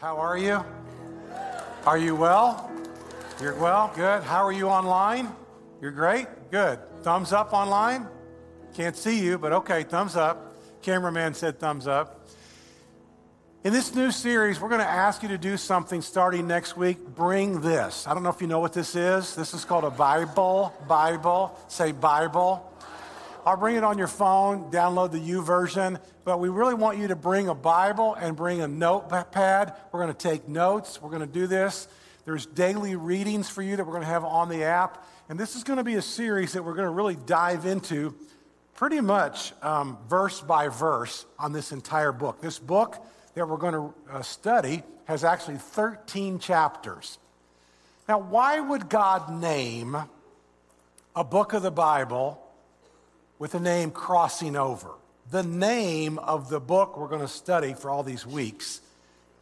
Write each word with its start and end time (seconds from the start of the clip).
How 0.00 0.16
are 0.16 0.38
you? 0.38 0.64
Are 1.84 1.98
you 1.98 2.16
well? 2.16 2.70
You're 3.38 3.54
well? 3.56 3.92
Good. 3.94 4.22
How 4.22 4.42
are 4.42 4.50
you 4.50 4.66
online? 4.66 5.30
You're 5.82 5.90
great? 5.90 6.26
Good. 6.50 6.78
Thumbs 7.02 7.34
up 7.34 7.52
online? 7.52 8.06
Can't 8.72 8.96
see 8.96 9.22
you, 9.22 9.36
but 9.36 9.52
okay, 9.52 9.82
thumbs 9.82 10.16
up. 10.16 10.56
Cameraman 10.80 11.34
said 11.34 11.60
thumbs 11.60 11.86
up. 11.86 12.30
In 13.62 13.74
this 13.74 13.94
new 13.94 14.10
series, 14.10 14.58
we're 14.58 14.70
going 14.70 14.80
to 14.80 14.86
ask 14.86 15.22
you 15.22 15.28
to 15.28 15.36
do 15.36 15.58
something 15.58 16.00
starting 16.00 16.48
next 16.48 16.78
week. 16.78 16.96
Bring 17.14 17.60
this. 17.60 18.06
I 18.06 18.14
don't 18.14 18.22
know 18.22 18.30
if 18.30 18.40
you 18.40 18.46
know 18.46 18.60
what 18.60 18.72
this 18.72 18.96
is. 18.96 19.36
This 19.36 19.52
is 19.52 19.66
called 19.66 19.84
a 19.84 19.90
Bible. 19.90 20.72
Bible. 20.88 21.58
Say 21.68 21.92
Bible. 21.92 22.69
I'll 23.46 23.56
bring 23.56 23.76
it 23.76 23.84
on 23.84 23.98
your 23.98 24.06
phone, 24.06 24.70
download 24.70 25.12
the 25.12 25.18
YouVersion, 25.18 26.00
but 26.24 26.38
we 26.38 26.48
really 26.48 26.74
want 26.74 26.98
you 26.98 27.08
to 27.08 27.16
bring 27.16 27.48
a 27.48 27.54
Bible 27.54 28.14
and 28.14 28.36
bring 28.36 28.60
a 28.60 28.68
notepad. 28.68 29.74
We're 29.92 30.00
going 30.00 30.14
to 30.14 30.28
take 30.28 30.48
notes. 30.48 31.00
We're 31.00 31.10
going 31.10 31.26
to 31.26 31.32
do 31.32 31.46
this. 31.46 31.88
There's 32.24 32.46
daily 32.46 32.96
readings 32.96 33.48
for 33.48 33.62
you 33.62 33.76
that 33.76 33.84
we're 33.84 33.92
going 33.92 34.04
to 34.04 34.08
have 34.08 34.24
on 34.24 34.48
the 34.48 34.64
app. 34.64 35.06
And 35.28 35.38
this 35.38 35.56
is 35.56 35.64
going 35.64 35.78
to 35.78 35.84
be 35.84 35.94
a 35.94 36.02
series 36.02 36.52
that 36.52 36.64
we're 36.64 36.74
going 36.74 36.86
to 36.86 36.92
really 36.92 37.16
dive 37.16 37.66
into 37.66 38.14
pretty 38.74 39.00
much 39.00 39.52
um, 39.62 39.98
verse 40.08 40.40
by 40.40 40.68
verse 40.68 41.26
on 41.38 41.52
this 41.52 41.72
entire 41.72 42.12
book. 42.12 42.40
This 42.40 42.58
book 42.58 42.96
that 43.34 43.48
we're 43.48 43.56
going 43.56 43.74
to 43.74 43.94
uh, 44.10 44.22
study 44.22 44.82
has 45.04 45.24
actually 45.24 45.56
13 45.56 46.38
chapters. 46.38 47.18
Now, 48.08 48.18
why 48.18 48.60
would 48.60 48.88
God 48.88 49.32
name 49.40 49.96
a 51.14 51.24
book 51.24 51.52
of 51.52 51.62
the 51.62 51.70
Bible 51.70 52.40
with 53.40 53.52
the 53.52 53.58
name 53.58 53.90
Crossing 53.90 54.54
Over. 54.54 54.90
The 55.30 55.42
name 55.42 56.18
of 56.18 56.50
the 56.50 56.60
book 56.60 56.96
we're 56.96 57.08
going 57.08 57.22
to 57.22 57.28
study 57.28 57.72
for 57.72 57.90
all 57.90 58.04
these 58.04 58.26
weeks 58.26 58.80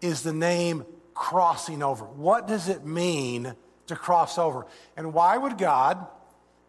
is 0.01 0.23
the 0.23 0.33
name 0.33 0.87
Crossing 1.15 1.83
Over. 1.83 2.05
What 2.05 2.47
does 2.47 2.69
it 2.69 2.87
mean 2.87 3.55
to 3.89 3.97
cross 3.97 4.39
over? 4.39 4.67
And 4.97 5.13
why 5.13 5.37
would 5.37 5.59
God 5.59 6.07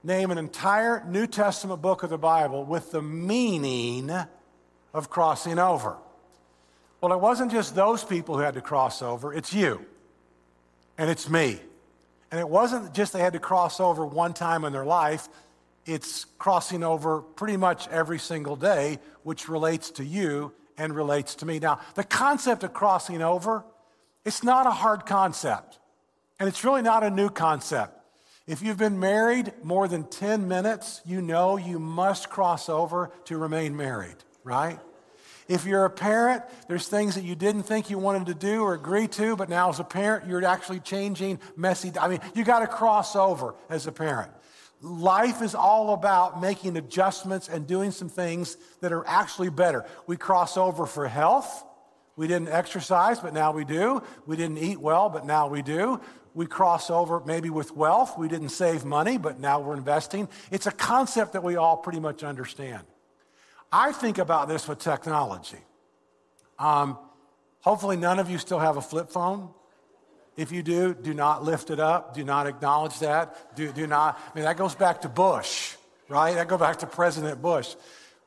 name 0.04 0.32
an 0.32 0.40
entire 0.40 1.06
New 1.06 1.28
Testament 1.28 1.82
book 1.82 2.02
of 2.02 2.10
the 2.10 2.18
Bible 2.18 2.66
with 2.66 2.92
the 2.92 3.02
meaning 3.02 4.12
of 4.94 5.10
crossing 5.12 5.60
over? 5.60 5.98
Well, 7.00 7.14
it 7.14 7.20
wasn't 7.20 7.52
just 7.52 7.76
those 7.76 8.04
people 8.04 8.36
who 8.38 8.42
had 8.42 8.56
to 8.56 8.62
cross 8.62 9.04
over, 9.04 9.34
it's 9.34 9.54
you 9.54 9.86
and 10.98 11.10
it's 11.10 11.30
me. 11.30 11.60
And 12.32 12.40
it 12.40 12.50
wasn't 12.50 12.94
just 12.94 13.14
they 13.14 13.20
had 13.20 13.34
to 13.34 13.40
cross 13.40 13.80
over 13.80 14.06
one 14.06 14.34
time 14.34 14.64
in 14.64 14.74
their 14.74 14.86
life, 14.86 15.30
it's 15.86 16.26
crossing 16.38 16.84
over 16.84 17.22
pretty 17.22 17.58
much 17.58 17.88
every 17.90 18.20
single 18.20 18.56
day, 18.56 19.00
which 19.24 19.50
relates 19.50 19.92
to 19.92 20.04
you 20.04 20.54
and 20.78 20.96
relates 20.96 21.36
to 21.36 21.46
me. 21.46 21.60
Now, 21.60 21.80
the 21.96 22.04
concept 22.04 22.64
of 22.64 22.74
crossing 22.74 23.22
over, 23.22 23.64
it's 24.26 24.44
not 24.44 24.68
a 24.68 24.72
hard 24.72 25.06
concept, 25.06 25.80
and 26.40 26.48
it's 26.48 26.64
really 26.64 26.82
not 26.82 27.04
a 27.04 27.10
new 27.10 27.30
concept. 27.30 28.00
If 28.48 28.64
you've 28.64 28.78
been 28.78 29.00
married 29.00 29.54
more 29.62 29.88
than 29.88 30.06
10 30.06 30.48
minutes, 30.48 31.02
you 31.06 31.22
know 31.22 31.58
you 31.58 31.78
must 31.78 32.30
cross 32.30 32.68
over 32.68 33.12
to 33.26 33.38
remain 33.38 33.78
married, 33.78 34.16
right? 34.44 34.80
If 35.48 35.66
you're 35.66 35.86
a 35.86 35.90
parent, 35.90 36.44
there's 36.68 36.88
things 36.88 37.16
that 37.16 37.24
you 37.24 37.36
didn't 37.36 37.64
think 37.64 37.90
you 37.90 37.98
wanted 37.98 38.28
to 38.28 38.36
do 38.36 38.62
or 38.64 38.76
agree 38.76 39.08
to, 39.10 39.36
but 39.36 39.50
now 39.50 39.70
as 39.70 39.80
a 39.80 39.84
parent, 39.84 40.28
you're 40.28 40.46
actually 40.46 40.80
changing 40.80 41.40
messy. 41.56 41.92
I 42.00 42.08
mean, 42.08 42.20
you 42.36 42.44
got 42.44 42.60
to 42.60 42.68
cross 42.68 43.16
over 43.16 43.56
as 43.68 43.88
a 43.88 43.92
parent. 43.92 44.32
Life 44.82 45.42
is 45.42 45.56
all 45.56 45.94
about 45.94 46.42
making 46.42 46.78
adjustments 46.78 47.50
and 47.50 47.68
doing 47.68 47.92
some 47.92 48.08
things 48.08 48.56
that 48.80 48.94
are 48.94 49.06
actually 49.06 49.50
better. 49.50 49.86
We 50.08 50.16
cross 50.16 50.56
over 50.56 50.86
for 50.86 51.08
health. 51.08 51.66
We 52.16 52.28
didn't 52.28 52.50
exercise, 52.50 53.20
but 53.20 53.34
now 53.34 53.52
we 53.52 53.66
do. 53.66 54.02
We 54.26 54.38
didn't 54.38 54.58
eat 54.58 54.80
well, 54.80 55.10
but 55.10 55.26
now 55.26 55.48
we 55.48 55.62
do. 55.62 56.00
We 56.34 56.46
cross 56.46 56.90
over 56.90 57.22
maybe 57.26 57.50
with 57.50 57.76
wealth. 57.76 58.18
We 58.18 58.30
didn't 58.30 58.50
save 58.50 58.86
money, 58.86 59.18
but 59.18 59.40
now 59.40 59.60
we're 59.60 59.76
investing. 59.76 60.30
It's 60.52 60.68
a 60.68 60.72
concept 60.72 61.34
that 61.34 61.44
we 61.44 61.58
all 61.58 61.76
pretty 61.76 62.00
much 62.00 62.24
understand. 62.24 62.84
I 63.72 63.92
think 63.92 64.18
about 64.18 64.48
this 64.48 64.68
with 64.68 64.80
technology. 64.80 65.60
Um, 66.58 66.98
hopefully, 67.62 67.98
none 67.98 68.20
of 68.20 68.30
you 68.30 68.38
still 68.38 68.60
have 68.60 68.78
a 68.78 68.82
flip 68.82 69.10
phone. 69.10 69.50
If 70.40 70.54
you 70.54 70.64
do, 70.64 70.94
do 70.94 71.14
not 71.14 71.44
lift 71.44 71.70
it 71.70 71.82
up. 71.82 72.14
Do 72.14 72.24
not 72.24 72.48
acknowledge 72.48 73.00
that. 73.00 73.58
Do, 73.58 73.74
do 73.74 73.86
not. 73.86 74.18
I 74.18 74.34
mean, 74.34 74.46
that 74.46 74.56
goes 74.56 74.74
back 74.74 75.02
to 75.02 75.10
Bush, 75.10 75.76
right? 76.08 76.34
That 76.36 76.48
goes 76.48 76.62
back 76.62 76.80
to 76.80 76.88
President 76.88 77.42
Bush. 77.42 77.76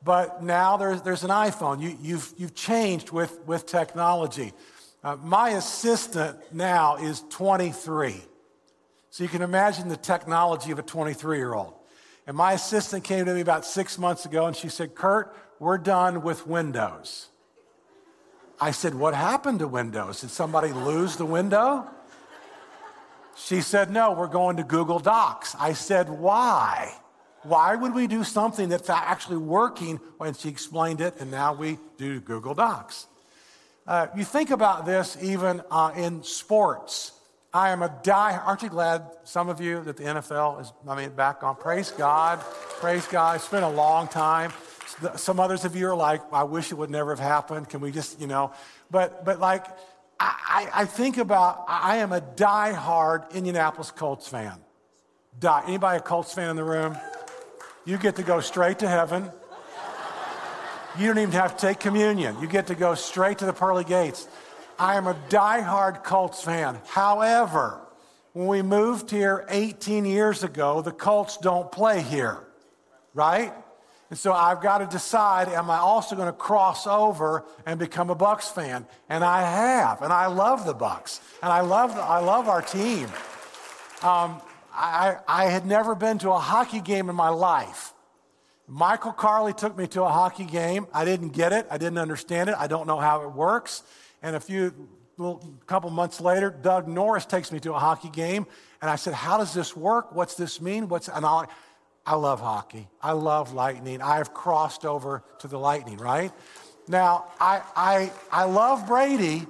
But 0.03 0.43
now 0.43 0.77
there's, 0.77 1.01
there's 1.01 1.23
an 1.23 1.31
iPhone. 1.31 1.81
You, 1.81 1.97
you've, 1.99 2.31
you've 2.37 2.53
changed 2.53 3.09
with, 3.09 3.39
with 3.47 3.65
technology. 3.65 4.53
Uh, 5.03 5.15
my 5.23 5.49
assistant 5.51 6.37
now 6.53 6.97
is 6.97 7.23
23. 7.31 8.21
So 9.09 9.23
you 9.23 9.29
can 9.29 9.41
imagine 9.41 9.87
the 9.87 9.97
technology 9.97 10.69
of 10.69 10.77
a 10.77 10.83
23 10.83 11.37
year 11.37 11.55
old. 11.55 11.73
And 12.27 12.37
my 12.37 12.53
assistant 12.53 13.03
came 13.03 13.25
to 13.25 13.33
me 13.33 13.41
about 13.41 13.65
six 13.65 13.97
months 13.97 14.23
ago 14.27 14.45
and 14.45 14.55
she 14.55 14.69
said, 14.69 14.93
Kurt, 14.93 15.35
we're 15.57 15.79
done 15.79 16.21
with 16.21 16.45
Windows. 16.45 17.29
I 18.61 18.69
said, 18.69 18.93
What 18.93 19.15
happened 19.15 19.59
to 19.59 19.67
Windows? 19.67 20.21
Did 20.21 20.29
somebody 20.29 20.71
lose 20.71 21.15
the 21.15 21.25
window? 21.25 21.89
She 23.35 23.61
said, 23.61 23.91
No, 23.91 24.11
we're 24.11 24.27
going 24.27 24.57
to 24.57 24.63
Google 24.63 24.99
Docs. 24.99 25.55
I 25.59 25.73
said, 25.73 26.09
Why? 26.09 26.93
Why 27.43 27.75
would 27.75 27.93
we 27.93 28.07
do 28.07 28.23
something 28.23 28.69
that's 28.69 28.89
actually 28.89 29.37
working? 29.37 29.99
When 30.17 30.33
she 30.33 30.49
explained 30.49 31.01
it, 31.01 31.15
and 31.19 31.29
now 31.29 31.53
we 31.53 31.77
do 31.97 32.21
Google 32.21 32.53
Docs. 32.53 33.07
Uh, 33.85 34.07
you 34.15 34.23
think 34.23 34.49
about 34.49 34.85
this 34.85 35.17
even 35.21 35.61
uh, 35.69 35.91
in 35.95 36.23
sports. 36.23 37.11
I 37.53 37.69
am 37.69 37.83
a 37.83 37.99
die. 38.01 38.37
Aren't 38.37 38.63
you 38.63 38.69
glad, 38.69 39.03
some 39.25 39.49
of 39.49 39.59
you, 39.59 39.83
that 39.83 39.97
the 39.97 40.03
NFL 40.03 40.61
is, 40.61 40.73
I 40.87 40.95
mean, 40.95 41.09
back 41.11 41.43
on? 41.43 41.55
Praise 41.55 41.91
God. 41.91 42.39
Praise 42.79 43.05
God. 43.07 43.35
It's 43.35 43.47
been 43.49 43.63
a 43.63 43.69
long 43.69 44.07
time. 44.07 44.51
Some 45.17 45.39
others 45.39 45.65
of 45.65 45.75
you 45.75 45.87
are 45.87 45.95
like, 45.95 46.21
I 46.31 46.43
wish 46.43 46.71
it 46.71 46.75
would 46.75 46.89
never 46.89 47.11
have 47.11 47.19
happened. 47.19 47.69
Can 47.69 47.81
we 47.81 47.91
just, 47.91 48.21
you 48.21 48.27
know? 48.27 48.53
But, 48.89 49.25
but 49.25 49.39
like, 49.39 49.65
I, 50.23 50.69
I 50.73 50.85
think 50.85 51.17
about, 51.17 51.65
I 51.67 51.97
am 51.97 52.11
a 52.11 52.21
die-hard 52.21 53.23
Indianapolis 53.33 53.91
Colts 53.91 54.27
fan. 54.27 54.57
Die. 55.39 55.63
Anybody 55.67 55.97
a 55.97 56.01
Colts 56.01 56.33
fan 56.33 56.49
in 56.49 56.55
the 56.55 56.63
room? 56.63 56.97
You 57.85 57.97
get 57.97 58.15
to 58.15 58.23
go 58.23 58.39
straight 58.39 58.79
to 58.79 58.87
heaven. 58.87 59.29
You 60.97 61.07
don't 61.07 61.17
even 61.17 61.31
have 61.33 61.57
to 61.57 61.67
take 61.67 61.79
communion. 61.79 62.39
You 62.39 62.47
get 62.47 62.67
to 62.67 62.75
go 62.75 62.93
straight 62.95 63.39
to 63.39 63.45
the 63.45 63.53
pearly 63.53 63.83
gates. 63.83 64.27
I 64.77 64.95
am 64.95 65.07
a 65.07 65.17
die-hard 65.29 66.03
Colts 66.03 66.41
fan. 66.41 66.79
However, 66.87 67.81
when 68.33 68.47
we 68.47 68.61
moved 68.61 69.09
here 69.09 69.45
18 69.49 70.05
years 70.05 70.43
ago, 70.43 70.81
the 70.81 70.91
Colts 70.91 71.37
don't 71.37 71.71
play 71.71 72.01
here, 72.01 72.39
right? 73.13 73.53
And 74.13 74.17
so 74.19 74.31
I've 74.31 74.61
got 74.61 74.77
to 74.77 74.85
decide 74.85 75.49
am 75.49 75.71
I 75.71 75.79
also 75.79 76.15
going 76.15 76.27
to 76.27 76.33
cross 76.33 76.85
over 76.85 77.45
and 77.65 77.79
become 77.79 78.11
a 78.11 78.15
Bucs 78.15 78.43
fan? 78.43 78.85
And 79.09 79.23
I 79.23 79.41
have, 79.41 80.03
and 80.03 80.13
I 80.13 80.27
love 80.27 80.67
the 80.67 80.75
Bucs, 80.75 81.19
and 81.41 81.51
I 81.51 81.61
love, 81.61 81.97
I 81.97 82.19
love 82.19 82.47
our 82.47 82.61
team. 82.61 83.05
Um, 84.03 84.39
I, 84.71 85.15
I 85.27 85.45
had 85.45 85.65
never 85.65 85.95
been 85.95 86.19
to 86.19 86.29
a 86.29 86.37
hockey 86.37 86.79
game 86.79 87.09
in 87.09 87.15
my 87.15 87.29
life. 87.29 87.91
Michael 88.67 89.13
Carley 89.13 89.51
took 89.51 89.75
me 89.75 89.87
to 89.87 90.03
a 90.03 90.09
hockey 90.09 90.45
game. 90.45 90.85
I 90.93 91.05
didn't 91.05 91.29
get 91.29 91.51
it. 91.51 91.65
I 91.71 91.79
didn't 91.79 91.97
understand 91.97 92.51
it. 92.51 92.55
I 92.59 92.67
don't 92.67 92.85
know 92.85 92.99
how 92.99 93.23
it 93.23 93.31
works. 93.31 93.81
And 94.21 94.35
a 94.35 94.39
few, 94.39 94.75
little, 95.17 95.57
couple 95.65 95.89
months 95.89 96.21
later, 96.21 96.51
Doug 96.51 96.87
Norris 96.87 97.25
takes 97.25 97.51
me 97.51 97.59
to 97.61 97.73
a 97.73 97.79
hockey 97.79 98.09
game. 98.09 98.45
And 98.79 98.91
I 98.91 98.95
said, 98.95 99.15
How 99.15 99.39
does 99.39 99.55
this 99.55 99.75
work? 99.75 100.13
What's 100.13 100.35
this 100.35 100.61
mean? 100.61 100.87
What's, 100.87 101.07
and 101.07 101.25
I, 101.25 101.47
I 102.05 102.15
love 102.15 102.41
hockey. 102.41 102.87
I 103.01 103.13
love 103.13 103.53
lightning. 103.53 104.01
I've 104.01 104.33
crossed 104.33 104.85
over 104.85 105.23
to 105.39 105.47
the 105.47 105.57
lightning, 105.57 105.97
right? 105.97 106.31
Now, 106.87 107.25
I, 107.39 107.61
I, 107.75 108.11
I 108.31 108.43
love 108.43 108.87
Brady, 108.87 109.47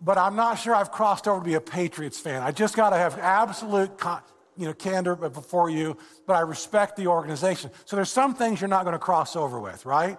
but 0.00 0.18
I'm 0.18 0.34
not 0.34 0.58
sure 0.58 0.74
I've 0.74 0.90
crossed 0.90 1.28
over 1.28 1.38
to 1.40 1.44
be 1.44 1.54
a 1.54 1.60
Patriots 1.60 2.18
fan. 2.18 2.42
I 2.42 2.50
just 2.50 2.74
got 2.74 2.90
to 2.90 2.96
have 2.96 3.16
absolute 3.18 3.96
con- 3.96 4.22
you 4.56 4.66
know, 4.66 4.74
candor 4.74 5.14
before 5.16 5.70
you, 5.70 5.96
but 6.26 6.34
I 6.34 6.40
respect 6.40 6.96
the 6.96 7.06
organization. 7.06 7.70
So 7.84 7.96
there's 7.96 8.10
some 8.10 8.34
things 8.34 8.60
you're 8.60 8.68
not 8.68 8.84
going 8.84 8.94
to 8.94 8.98
cross 8.98 9.36
over 9.36 9.58
with, 9.60 9.86
right? 9.86 10.18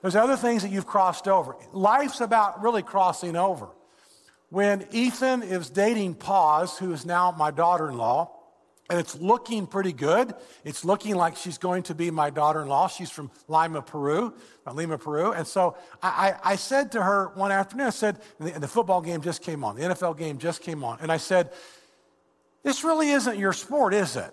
There's 0.00 0.16
other 0.16 0.36
things 0.36 0.62
that 0.62 0.70
you've 0.70 0.86
crossed 0.86 1.26
over. 1.26 1.56
Life's 1.72 2.20
about 2.20 2.62
really 2.62 2.82
crossing 2.82 3.36
over. 3.36 3.68
When 4.50 4.86
Ethan 4.92 5.42
is 5.42 5.70
dating 5.70 6.14
Paz, 6.14 6.78
who 6.78 6.92
is 6.92 7.04
now 7.04 7.32
my 7.32 7.50
daughter 7.50 7.90
in 7.90 7.98
law, 7.98 8.37
and 8.90 8.98
it's 8.98 9.14
looking 9.16 9.66
pretty 9.66 9.92
good. 9.92 10.34
It's 10.64 10.84
looking 10.84 11.14
like 11.14 11.36
she's 11.36 11.58
going 11.58 11.82
to 11.84 11.94
be 11.94 12.10
my 12.10 12.30
daughter 12.30 12.62
in 12.62 12.68
law. 12.68 12.88
She's 12.88 13.10
from 13.10 13.30
Lima, 13.46 13.82
Peru, 13.82 14.32
uh, 14.66 14.72
Lima, 14.72 14.96
Peru. 14.96 15.32
And 15.32 15.46
so 15.46 15.76
I, 16.02 16.34
I, 16.42 16.56
said 16.56 16.92
to 16.92 17.02
her 17.02 17.30
one 17.34 17.52
afternoon, 17.52 17.88
I 17.88 17.90
said, 17.90 18.20
the, 18.40 18.52
the 18.52 18.68
football 18.68 19.02
game 19.02 19.20
just 19.20 19.42
came 19.42 19.62
on, 19.62 19.76
the 19.76 19.82
NFL 19.82 20.16
game 20.16 20.38
just 20.38 20.62
came 20.62 20.84
on. 20.84 20.98
And 21.00 21.12
I 21.12 21.18
said, 21.18 21.52
This 22.62 22.82
really 22.82 23.10
isn't 23.10 23.38
your 23.38 23.52
sport, 23.52 23.92
is 23.92 24.16
it? 24.16 24.32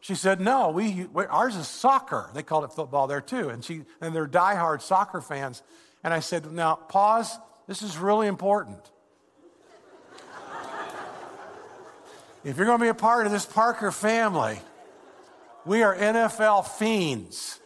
She 0.00 0.14
said, 0.14 0.40
No, 0.40 0.70
we, 0.70 1.06
we, 1.12 1.24
ours 1.26 1.56
is 1.56 1.66
soccer. 1.66 2.30
They 2.34 2.44
called 2.44 2.64
it 2.64 2.72
football 2.72 3.08
there 3.08 3.20
too. 3.20 3.48
And, 3.48 3.64
she, 3.64 3.82
and 4.00 4.14
they're 4.14 4.28
diehard 4.28 4.80
soccer 4.80 5.20
fans. 5.20 5.62
And 6.04 6.14
I 6.14 6.20
said, 6.20 6.50
Now, 6.52 6.76
Paz. 6.76 7.38
This 7.68 7.82
is 7.82 7.98
really 7.98 8.26
important. 8.28 8.80
If 12.44 12.56
you're 12.56 12.66
going 12.66 12.78
to 12.78 12.84
be 12.84 12.88
a 12.88 12.94
part 12.94 13.26
of 13.26 13.32
this 13.32 13.44
Parker 13.44 13.90
family, 13.90 14.58
we 15.64 15.82
are 15.82 15.94
NFL 15.96 16.66
fiends. 16.66 17.58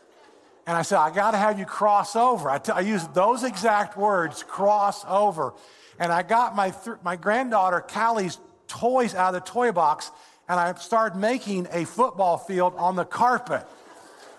And 0.67 0.77
I 0.77 0.83
said, 0.83 0.99
I 0.99 1.11
got 1.11 1.33
to 1.33 1.39
have 1.39 1.59
you 1.59 1.65
cross 1.65 2.17
over. 2.17 2.49
I, 2.49 2.59
t- 2.59 2.73
I 2.73 2.81
used 2.81 3.15
those 3.15 3.43
exact 3.43 3.97
words, 3.97 4.43
cross 4.43 5.05
over. 5.07 5.55
And 5.99 6.13
I 6.13 6.23
got 6.23 6.55
my, 6.55 6.71
th- 6.71 6.97
my 7.03 7.17
granddaughter 7.17 7.81
Callie's 7.81 8.39
toys 8.69 9.15
out 9.15 9.35
of 9.35 9.45
the 9.45 9.51
toy 9.51 9.73
box, 9.73 10.11
and 10.49 10.59
I 10.59 10.75
started 10.75 11.19
making 11.19 11.69
a 11.71 11.85
football 11.85 12.39
field 12.39 12.75
on 12.77 12.97
the 12.97 13.05
carpet. 13.05 13.67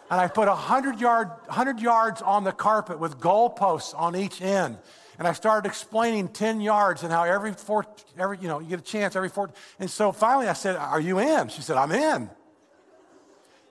And 0.09 0.19
I 0.19 0.27
put 0.27 0.47
100, 0.47 0.99
yard, 0.99 1.29
100 1.45 1.79
yards 1.79 2.21
on 2.21 2.43
the 2.43 2.51
carpet 2.51 2.99
with 2.99 3.19
goalposts 3.19 3.97
on 3.97 4.15
each 4.15 4.41
end. 4.41 4.77
And 5.19 5.27
I 5.27 5.33
started 5.33 5.67
explaining 5.67 6.29
10 6.29 6.61
yards 6.61 7.03
and 7.03 7.11
how 7.11 7.23
every 7.23 7.53
four, 7.53 7.85
every, 8.17 8.37
you 8.39 8.47
know, 8.47 8.59
you 8.59 8.67
get 8.67 8.79
a 8.79 8.83
chance 8.83 9.15
every 9.15 9.29
four. 9.29 9.51
And 9.79 9.89
so 9.89 10.11
finally 10.11 10.47
I 10.47 10.53
said, 10.53 10.75
Are 10.75 10.99
you 10.99 11.19
in? 11.19 11.49
She 11.49 11.61
said, 11.61 11.77
I'm 11.77 11.91
in. 11.91 12.29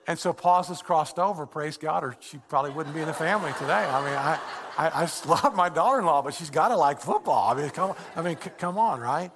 And 0.05 0.19
so 0.19 0.33
Paz's 0.33 0.81
crossed 0.81 1.17
over, 1.17 1.45
praise 1.45 1.77
God, 1.77 2.03
or 2.03 2.15
she 2.19 2.37
probably 2.49 2.71
wouldn't 2.71 2.93
be 2.93 3.01
in 3.01 3.07
the 3.07 3.13
family 3.13 3.53
today. 3.53 3.71
I 3.71 4.03
mean, 4.03 4.13
I, 4.13 4.39
I, 4.77 5.03
I 5.03 5.09
love 5.27 5.55
my 5.55 5.69
daughter 5.69 5.99
in 5.99 6.05
law, 6.05 6.21
but 6.21 6.33
she's 6.33 6.49
got 6.49 6.69
to 6.69 6.77
like 6.77 6.99
football. 6.99 7.49
I 7.49 7.61
mean, 7.61 7.69
come, 7.69 7.95
I 8.15 8.21
mean, 8.21 8.37
c- 8.41 8.51
come 8.57 8.77
on, 8.77 8.99
right? 8.99 9.31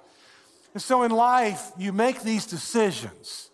And 0.74 0.82
so 0.82 1.02
in 1.04 1.10
life, 1.10 1.72
you 1.78 1.92
make 1.92 2.22
these 2.22 2.44
decisions. 2.44 3.50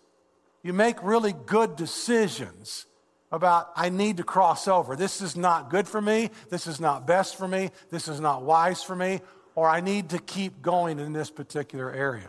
You 0.62 0.72
make 0.72 1.02
really 1.02 1.32
good 1.32 1.76
decisions 1.76 2.86
about, 3.34 3.70
I 3.76 3.88
need 3.88 4.18
to 4.18 4.24
cross 4.24 4.68
over. 4.68 4.96
This 4.96 5.20
is 5.20 5.36
not 5.36 5.70
good 5.70 5.88
for 5.88 6.00
me. 6.00 6.30
This 6.50 6.66
is 6.66 6.80
not 6.80 7.06
best 7.06 7.36
for 7.36 7.48
me. 7.48 7.70
This 7.90 8.08
is 8.08 8.20
not 8.20 8.42
wise 8.42 8.82
for 8.82 8.94
me. 8.94 9.20
Or 9.54 9.68
I 9.68 9.80
need 9.80 10.10
to 10.10 10.18
keep 10.18 10.62
going 10.62 10.98
in 10.98 11.12
this 11.12 11.30
particular 11.30 11.92
area. 11.92 12.28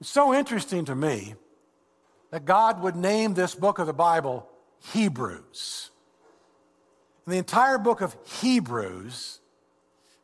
It's 0.00 0.10
so 0.10 0.34
interesting 0.34 0.84
to 0.86 0.94
me 0.94 1.34
that 2.30 2.44
God 2.44 2.82
would 2.82 2.96
name 2.96 3.34
this 3.34 3.54
book 3.54 3.78
of 3.78 3.86
the 3.86 3.92
Bible 3.92 4.48
Hebrews. 4.92 5.90
And 7.24 7.34
the 7.34 7.38
entire 7.38 7.78
book 7.78 8.00
of 8.00 8.16
Hebrews 8.40 9.40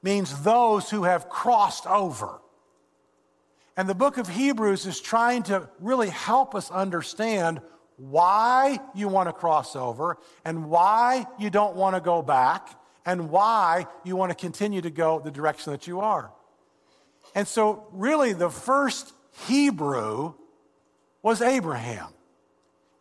means 0.03 0.43
those 0.43 0.91
who 0.91 1.05
have 1.05 1.29
crossed 1.29 1.87
over. 1.87 2.41
And 3.77 3.89
the 3.89 3.95
book 3.95 4.19
of 4.19 4.29
Hebrews 4.29 4.87
is 4.87 5.01
trying 5.01 5.43
to 5.45 5.69
really 5.81 6.11
help 6.11 6.55
us 6.55 6.71
understand 6.71 7.61
why 7.97 8.79
you 8.95 9.09
want 9.09 9.29
to 9.29 9.33
cross 9.33 9.77
over 9.77 10.19
and 10.45 10.69
why 10.69 11.27
you 11.39 11.51
don't 11.51 11.77
want 11.77 11.95
to 11.95 12.01
go 12.01 12.23
back 12.23 12.69
and 13.07 13.31
why 13.31 13.87
you 14.05 14.17
want 14.17 14.31
to 14.31 14.35
continue 14.35 14.81
to 14.81 14.91
go 14.91 15.21
the 15.21 15.31
direction 15.31 15.73
that 15.73 15.87
you 15.87 16.01
are. 16.01 16.33
And 17.35 17.47
so, 17.47 17.87
really, 17.93 18.33
the 18.33 18.51
first 18.51 19.13
Hebrew 19.47 20.35
was 21.23 21.43
Abraham. 21.43 22.09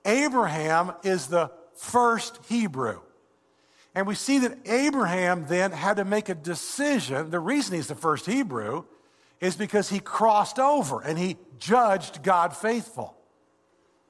Abraham 0.06 0.94
is 1.04 1.28
the 1.28 1.52
first 1.76 2.40
Hebrew. 2.48 3.00
And 3.96 4.08
we 4.08 4.16
see 4.16 4.40
that 4.40 4.58
Abraham 4.66 5.46
then 5.48 5.72
had 5.72 5.98
to 5.98 6.06
make 6.06 6.30
a 6.30 6.36
decision. 6.36 7.30
The 7.30 7.40
reason 7.40 7.76
he's 7.76 7.88
the 7.88 7.96
first 7.96 8.26
Hebrew 8.26 8.86
is 9.40 9.56
because 9.56 9.90
he 9.90 10.00
crossed 10.00 10.58
over 10.58 11.02
and 11.02 11.18
he 11.18 11.38
judged 11.60 12.24
God 12.24 12.56
faithful. 12.56 13.16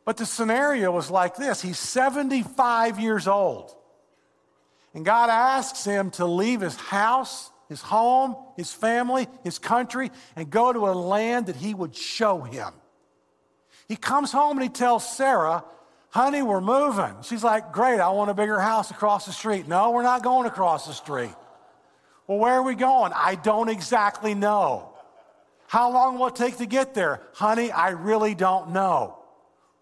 But 0.05 0.17
the 0.17 0.25
scenario 0.25 0.91
was 0.91 1.09
like 1.09 1.35
this 1.35 1.61
He's 1.61 1.79
75 1.79 2.99
years 2.99 3.27
old. 3.27 3.75
And 4.93 5.03
God 5.03 5.29
asks 5.29 5.85
him 5.85 6.11
to 6.11 6.25
leave 6.25 6.61
his 6.61 6.75
house, 6.75 7.51
his 7.67 7.81
home, 7.81 8.35
his 8.55 8.71
family, 8.71 9.27
his 9.43 9.57
country, 9.57 10.11
and 10.35 10.49
go 10.49 10.71
to 10.71 10.87
a 10.87 10.93
land 10.93 11.47
that 11.47 11.55
he 11.55 11.73
would 11.73 11.95
show 11.95 12.41
him. 12.41 12.73
He 13.87 13.95
comes 13.95 14.31
home 14.31 14.57
and 14.57 14.63
he 14.63 14.69
tells 14.69 15.17
Sarah, 15.17 15.63
Honey, 16.09 16.43
we're 16.43 16.61
moving. 16.61 17.15
She's 17.23 17.43
like, 17.43 17.71
Great, 17.71 17.99
I 17.99 18.09
want 18.09 18.29
a 18.29 18.35
bigger 18.35 18.59
house 18.59 18.91
across 18.91 19.25
the 19.25 19.31
street. 19.31 19.67
No, 19.67 19.91
we're 19.91 20.03
not 20.03 20.23
going 20.23 20.47
across 20.47 20.85
the 20.85 20.93
street. 20.93 21.33
Well, 22.27 22.37
where 22.37 22.53
are 22.53 22.63
we 22.63 22.75
going? 22.75 23.11
I 23.15 23.35
don't 23.35 23.69
exactly 23.69 24.35
know. 24.35 24.93
How 25.67 25.91
long 25.91 26.19
will 26.19 26.27
it 26.27 26.35
take 26.35 26.57
to 26.57 26.67
get 26.67 26.93
there? 26.93 27.21
Honey, 27.33 27.71
I 27.71 27.89
really 27.89 28.35
don't 28.35 28.69
know. 28.69 29.22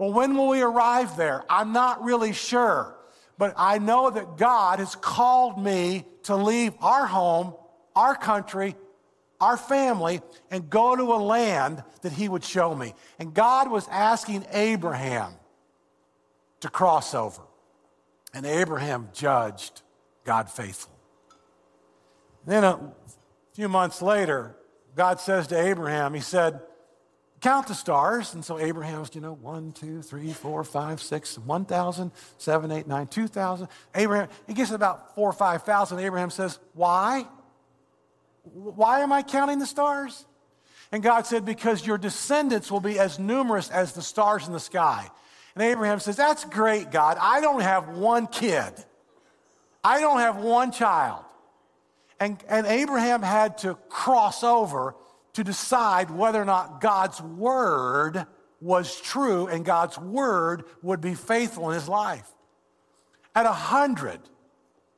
Well, 0.01 0.13
when 0.13 0.35
will 0.35 0.47
we 0.47 0.63
arrive 0.63 1.15
there? 1.15 1.45
I'm 1.47 1.73
not 1.73 2.03
really 2.03 2.33
sure. 2.33 2.95
But 3.37 3.53
I 3.55 3.77
know 3.77 4.09
that 4.09 4.35
God 4.35 4.79
has 4.79 4.95
called 4.95 5.63
me 5.63 6.05
to 6.23 6.35
leave 6.35 6.73
our 6.81 7.05
home, 7.05 7.53
our 7.95 8.15
country, 8.15 8.75
our 9.39 9.57
family, 9.57 10.21
and 10.49 10.71
go 10.71 10.95
to 10.95 11.03
a 11.03 11.21
land 11.21 11.83
that 12.01 12.13
He 12.13 12.27
would 12.27 12.43
show 12.43 12.73
me. 12.73 12.95
And 13.19 13.35
God 13.35 13.69
was 13.69 13.87
asking 13.91 14.47
Abraham 14.51 15.35
to 16.61 16.69
cross 16.71 17.13
over. 17.13 17.43
And 18.33 18.43
Abraham 18.43 19.09
judged 19.13 19.83
God 20.23 20.49
faithful. 20.49 20.97
Then 22.47 22.63
a 22.63 22.91
few 23.53 23.69
months 23.69 24.01
later, 24.01 24.55
God 24.95 25.19
says 25.19 25.45
to 25.49 25.61
Abraham, 25.63 26.15
He 26.15 26.21
said, 26.21 26.59
Count 27.41 27.67
the 27.67 27.73
stars. 27.73 28.35
And 28.35 28.45
so 28.45 28.59
Abraham's, 28.59 29.13
you 29.13 29.21
know, 29.21 29.33
one, 29.33 29.71
two, 29.71 30.03
three, 30.03 30.31
four, 30.31 30.63
five, 30.63 31.01
six, 31.01 31.37
1,000, 31.37 32.11
seven, 32.37 32.71
eight, 32.71 32.87
nine, 32.87 33.07
2,000. 33.07 33.67
Abraham, 33.95 34.29
he 34.47 34.53
gets 34.53 34.71
about 34.71 35.15
four 35.15 35.29
or 35.29 35.33
5,000. 35.33 35.99
Abraham 35.99 36.29
says, 36.29 36.59
Why? 36.73 37.25
Why 38.43 39.01
am 39.01 39.11
I 39.11 39.23
counting 39.23 39.59
the 39.59 39.65
stars? 39.65 40.25
And 40.91 41.01
God 41.01 41.25
said, 41.25 41.43
Because 41.43 41.85
your 41.85 41.97
descendants 41.97 42.71
will 42.71 42.79
be 42.79 42.99
as 42.99 43.17
numerous 43.17 43.69
as 43.71 43.93
the 43.93 44.03
stars 44.03 44.45
in 44.45 44.53
the 44.53 44.59
sky. 44.59 45.09
And 45.55 45.63
Abraham 45.63 45.99
says, 45.99 46.15
That's 46.15 46.45
great, 46.45 46.91
God. 46.91 47.17
I 47.19 47.41
don't 47.41 47.61
have 47.61 47.89
one 47.89 48.27
kid, 48.27 48.71
I 49.83 49.99
don't 49.99 50.19
have 50.19 50.37
one 50.37 50.71
child. 50.71 51.25
And, 52.19 52.37
and 52.47 52.67
Abraham 52.67 53.23
had 53.23 53.57
to 53.59 53.73
cross 53.89 54.43
over 54.43 54.93
to 55.33 55.43
decide 55.43 56.09
whether 56.09 56.41
or 56.41 56.45
not 56.45 56.81
God's 56.81 57.21
word 57.21 58.25
was 58.59 58.99
true 59.01 59.47
and 59.47 59.65
God's 59.65 59.97
word 59.97 60.63
would 60.81 61.01
be 61.01 61.15
faithful 61.15 61.69
in 61.69 61.75
his 61.75 61.89
life. 61.89 62.29
At 63.33 63.45
100, 63.45 64.19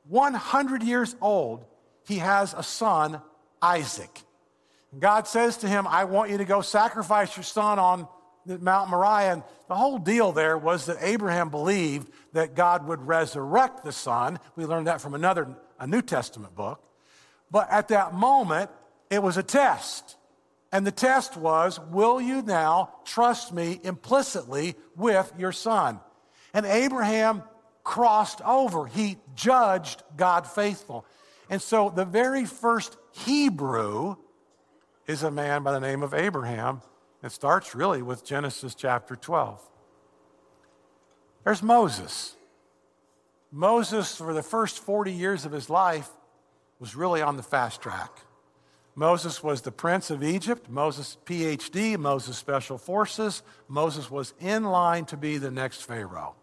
100 0.08 0.82
years 0.82 1.16
old, 1.20 1.64
he 2.06 2.18
has 2.18 2.54
a 2.54 2.62
son, 2.62 3.20
Isaac. 3.62 4.22
God 4.98 5.26
says 5.26 5.56
to 5.58 5.68
him, 5.68 5.86
I 5.86 6.04
want 6.04 6.30
you 6.30 6.38
to 6.38 6.44
go 6.44 6.60
sacrifice 6.60 7.36
your 7.36 7.44
son 7.44 7.78
on 7.78 8.06
Mount 8.46 8.90
Moriah. 8.90 9.32
And 9.32 9.42
the 9.68 9.74
whole 9.74 9.98
deal 9.98 10.32
there 10.32 10.58
was 10.58 10.86
that 10.86 10.98
Abraham 11.00 11.48
believed 11.48 12.10
that 12.32 12.54
God 12.54 12.86
would 12.86 13.06
resurrect 13.06 13.84
the 13.84 13.92
son. 13.92 14.38
We 14.56 14.66
learned 14.66 14.86
that 14.86 15.00
from 15.00 15.14
another, 15.14 15.48
a 15.80 15.86
New 15.86 16.02
Testament 16.02 16.54
book. 16.54 16.80
But 17.50 17.70
at 17.70 17.88
that 17.88 18.14
moment, 18.14 18.70
it 19.10 19.22
was 19.22 19.36
a 19.36 19.42
test. 19.42 20.16
And 20.74 20.84
the 20.84 20.90
test 20.90 21.36
was, 21.36 21.78
Will 21.78 22.20
you 22.20 22.42
now 22.42 22.90
trust 23.04 23.54
me 23.54 23.78
implicitly 23.84 24.74
with 24.96 25.32
your 25.38 25.52
son? 25.52 26.00
And 26.52 26.66
Abraham 26.66 27.44
crossed 27.84 28.40
over. 28.40 28.86
He 28.86 29.18
judged 29.36 30.02
God 30.16 30.48
faithful. 30.48 31.06
And 31.48 31.62
so 31.62 31.90
the 31.90 32.04
very 32.04 32.44
first 32.44 32.96
Hebrew 33.12 34.16
is 35.06 35.22
a 35.22 35.30
man 35.30 35.62
by 35.62 35.70
the 35.70 35.78
name 35.78 36.02
of 36.02 36.12
Abraham. 36.12 36.82
It 37.22 37.30
starts 37.30 37.76
really 37.76 38.02
with 38.02 38.24
Genesis 38.24 38.74
chapter 38.74 39.14
12. 39.14 39.62
There's 41.44 41.62
Moses. 41.62 42.34
Moses, 43.52 44.16
for 44.16 44.34
the 44.34 44.42
first 44.42 44.80
40 44.80 45.12
years 45.12 45.44
of 45.44 45.52
his 45.52 45.70
life, 45.70 46.10
was 46.80 46.96
really 46.96 47.22
on 47.22 47.36
the 47.36 47.44
fast 47.44 47.80
track. 47.80 48.10
Moses 48.96 49.42
was 49.42 49.62
the 49.62 49.72
prince 49.72 50.10
of 50.10 50.22
Egypt, 50.22 50.70
Moses 50.70 51.16
PhD, 51.26 51.98
Moses 51.98 52.36
special 52.36 52.78
forces. 52.78 53.42
Moses 53.66 54.10
was 54.10 54.34
in 54.40 54.64
line 54.64 55.04
to 55.06 55.16
be 55.16 55.36
the 55.38 55.50
next 55.50 55.82
Pharaoh. 55.82 56.36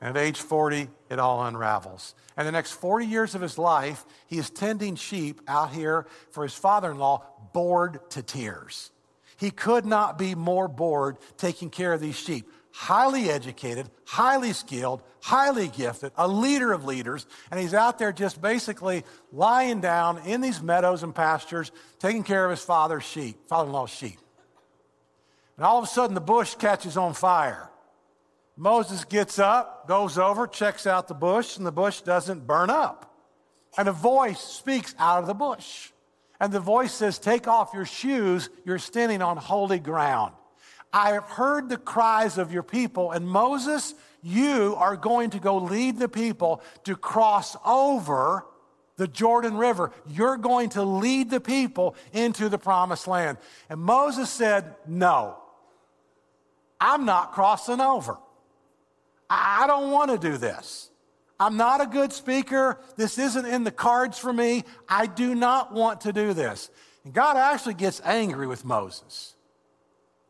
And 0.00 0.16
at 0.16 0.22
age 0.22 0.40
40, 0.40 0.88
it 1.10 1.18
all 1.18 1.44
unravels. 1.44 2.14
And 2.36 2.46
the 2.46 2.52
next 2.52 2.72
40 2.72 3.04
years 3.06 3.34
of 3.34 3.40
his 3.40 3.58
life, 3.58 4.04
he 4.28 4.38
is 4.38 4.48
tending 4.48 4.94
sheep 4.94 5.40
out 5.48 5.72
here 5.72 6.06
for 6.30 6.44
his 6.44 6.54
father 6.54 6.92
in 6.92 6.98
law, 6.98 7.24
bored 7.52 8.08
to 8.10 8.22
tears. 8.22 8.92
He 9.36 9.50
could 9.50 9.84
not 9.84 10.18
be 10.18 10.36
more 10.36 10.68
bored 10.68 11.16
taking 11.36 11.70
care 11.70 11.92
of 11.92 12.00
these 12.00 12.16
sheep. 12.16 12.48
Highly 12.80 13.28
educated, 13.28 13.90
highly 14.04 14.52
skilled, 14.52 15.02
highly 15.20 15.66
gifted, 15.66 16.12
a 16.16 16.28
leader 16.28 16.72
of 16.72 16.84
leaders, 16.84 17.26
and 17.50 17.58
he's 17.58 17.74
out 17.74 17.98
there 17.98 18.12
just 18.12 18.40
basically 18.40 19.02
lying 19.32 19.80
down 19.80 20.18
in 20.18 20.40
these 20.40 20.62
meadows 20.62 21.02
and 21.02 21.12
pastures, 21.12 21.72
taking 21.98 22.22
care 22.22 22.44
of 22.44 22.52
his 22.52 22.62
father's 22.62 23.02
sheep, 23.02 23.36
father 23.48 23.66
in 23.66 23.72
law's 23.72 23.90
sheep. 23.90 24.20
And 25.56 25.66
all 25.66 25.78
of 25.78 25.84
a 25.84 25.88
sudden, 25.88 26.14
the 26.14 26.20
bush 26.20 26.54
catches 26.54 26.96
on 26.96 27.14
fire. 27.14 27.68
Moses 28.56 29.04
gets 29.04 29.40
up, 29.40 29.88
goes 29.88 30.16
over, 30.16 30.46
checks 30.46 30.86
out 30.86 31.08
the 31.08 31.14
bush, 31.14 31.56
and 31.56 31.66
the 31.66 31.72
bush 31.72 32.02
doesn't 32.02 32.46
burn 32.46 32.70
up. 32.70 33.12
And 33.76 33.88
a 33.88 33.92
voice 33.92 34.40
speaks 34.40 34.94
out 35.00 35.18
of 35.18 35.26
the 35.26 35.34
bush. 35.34 35.90
And 36.38 36.52
the 36.52 36.60
voice 36.60 36.92
says, 36.94 37.18
Take 37.18 37.48
off 37.48 37.74
your 37.74 37.86
shoes, 37.86 38.50
you're 38.64 38.78
standing 38.78 39.20
on 39.20 39.36
holy 39.36 39.80
ground. 39.80 40.32
I 40.92 41.10
have 41.10 41.24
heard 41.24 41.68
the 41.68 41.76
cries 41.76 42.38
of 42.38 42.52
your 42.52 42.62
people, 42.62 43.12
and 43.12 43.28
Moses, 43.28 43.94
you 44.22 44.74
are 44.78 44.96
going 44.96 45.30
to 45.30 45.38
go 45.38 45.58
lead 45.58 45.98
the 45.98 46.08
people 46.08 46.62
to 46.84 46.96
cross 46.96 47.56
over 47.64 48.46
the 48.96 49.08
Jordan 49.08 49.56
River. 49.56 49.92
You're 50.06 50.36
going 50.36 50.70
to 50.70 50.82
lead 50.82 51.30
the 51.30 51.40
people 51.40 51.94
into 52.12 52.48
the 52.48 52.58
promised 52.58 53.06
land. 53.06 53.38
And 53.68 53.80
Moses 53.80 54.28
said, 54.28 54.74
No, 54.86 55.38
I'm 56.80 57.04
not 57.04 57.32
crossing 57.32 57.80
over. 57.80 58.18
I 59.30 59.66
don't 59.66 59.90
want 59.90 60.10
to 60.10 60.18
do 60.18 60.36
this. 60.36 60.90
I'm 61.40 61.56
not 61.56 61.80
a 61.80 61.86
good 61.86 62.12
speaker. 62.12 62.80
This 62.96 63.18
isn't 63.18 63.46
in 63.46 63.62
the 63.62 63.70
cards 63.70 64.18
for 64.18 64.32
me. 64.32 64.64
I 64.88 65.06
do 65.06 65.34
not 65.34 65.72
want 65.72 66.00
to 66.02 66.12
do 66.12 66.32
this. 66.32 66.70
And 67.04 67.12
God 67.12 67.36
actually 67.36 67.74
gets 67.74 68.00
angry 68.04 68.46
with 68.46 68.64
Moses. 68.64 69.34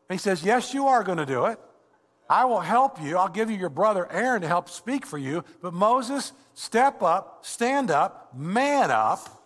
He 0.09 0.17
says, 0.17 0.43
Yes, 0.43 0.73
you 0.73 0.87
are 0.87 1.03
going 1.03 1.17
to 1.17 1.25
do 1.25 1.45
it. 1.45 1.59
I 2.29 2.45
will 2.45 2.59
help 2.59 3.01
you. 3.01 3.17
I'll 3.17 3.29
give 3.29 3.49
you 3.49 3.57
your 3.57 3.69
brother 3.69 4.07
Aaron 4.11 4.41
to 4.41 4.47
help 4.47 4.69
speak 4.69 5.05
for 5.05 5.17
you. 5.17 5.43
But 5.61 5.73
Moses, 5.73 6.31
step 6.53 7.01
up, 7.01 7.45
stand 7.45 7.89
up, 7.89 8.35
man 8.35 8.91
up, 8.91 9.43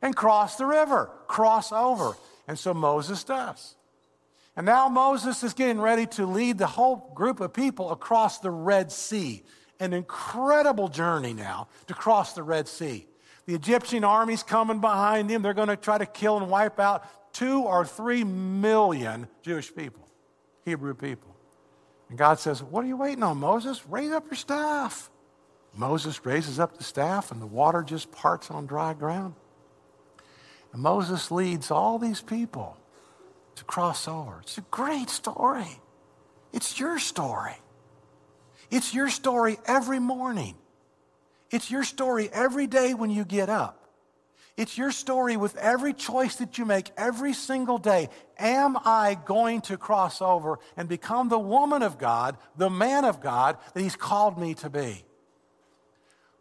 and 0.00 0.14
cross 0.14 0.56
the 0.56 0.66
river, 0.66 1.10
cross 1.26 1.72
over. 1.72 2.16
And 2.46 2.58
so 2.58 2.72
Moses 2.72 3.24
does. 3.24 3.74
And 4.56 4.64
now 4.64 4.88
Moses 4.88 5.42
is 5.42 5.54
getting 5.54 5.80
ready 5.80 6.06
to 6.06 6.26
lead 6.26 6.58
the 6.58 6.66
whole 6.66 7.12
group 7.14 7.40
of 7.40 7.52
people 7.52 7.90
across 7.90 8.38
the 8.38 8.50
Red 8.50 8.92
Sea 8.92 9.42
an 9.80 9.92
incredible 9.92 10.88
journey 10.88 11.32
now 11.32 11.68
to 11.86 11.94
cross 11.94 12.32
the 12.32 12.42
Red 12.42 12.68
Sea. 12.68 13.06
The 13.46 13.54
Egyptian 13.54 14.04
army's 14.04 14.42
coming 14.42 14.80
behind 14.80 15.30
him. 15.30 15.42
They're 15.42 15.54
going 15.54 15.68
to 15.68 15.76
try 15.76 15.98
to 15.98 16.06
kill 16.06 16.36
and 16.36 16.50
wipe 16.50 16.78
out 16.78 17.04
two 17.32 17.62
or 17.62 17.84
three 17.84 18.24
million 18.24 19.28
Jewish 19.42 19.74
people, 19.74 20.08
Hebrew 20.64 20.94
people. 20.94 21.34
And 22.08 22.18
God 22.18 22.38
says, 22.38 22.62
What 22.62 22.84
are 22.84 22.88
you 22.88 22.96
waiting 22.96 23.22
on, 23.22 23.38
Moses? 23.38 23.84
Raise 23.86 24.12
up 24.12 24.26
your 24.26 24.36
staff. 24.36 25.10
Moses 25.74 26.24
raises 26.24 26.58
up 26.58 26.76
the 26.76 26.84
staff, 26.84 27.30
and 27.30 27.40
the 27.40 27.46
water 27.46 27.82
just 27.82 28.10
parts 28.10 28.50
on 28.50 28.66
dry 28.66 28.94
ground. 28.94 29.34
And 30.72 30.82
Moses 30.82 31.30
leads 31.30 31.70
all 31.70 31.98
these 31.98 32.20
people 32.20 32.76
to 33.56 33.64
cross 33.64 34.08
over. 34.08 34.38
It's 34.42 34.58
a 34.58 34.62
great 34.70 35.10
story. 35.10 35.80
It's 36.52 36.80
your 36.80 36.98
story. 36.98 37.56
It's 38.70 38.94
your 38.94 39.08
story 39.08 39.58
every 39.66 39.98
morning. 39.98 40.56
It's 41.50 41.70
your 41.70 41.84
story 41.84 42.28
every 42.32 42.66
day 42.66 42.94
when 42.94 43.10
you 43.10 43.24
get 43.24 43.48
up. 43.48 43.77
It's 44.58 44.76
your 44.76 44.90
story 44.90 45.36
with 45.36 45.56
every 45.56 45.94
choice 45.94 46.34
that 46.36 46.58
you 46.58 46.64
make 46.64 46.90
every 46.96 47.32
single 47.32 47.78
day. 47.78 48.08
Am 48.40 48.76
I 48.84 49.16
going 49.24 49.60
to 49.62 49.76
cross 49.76 50.20
over 50.20 50.58
and 50.76 50.88
become 50.88 51.28
the 51.28 51.38
woman 51.38 51.80
of 51.80 51.96
God, 51.96 52.36
the 52.56 52.68
man 52.68 53.04
of 53.04 53.20
God 53.20 53.56
that 53.72 53.80
He's 53.80 53.94
called 53.94 54.36
me 54.36 54.54
to 54.54 54.68
be? 54.68 55.04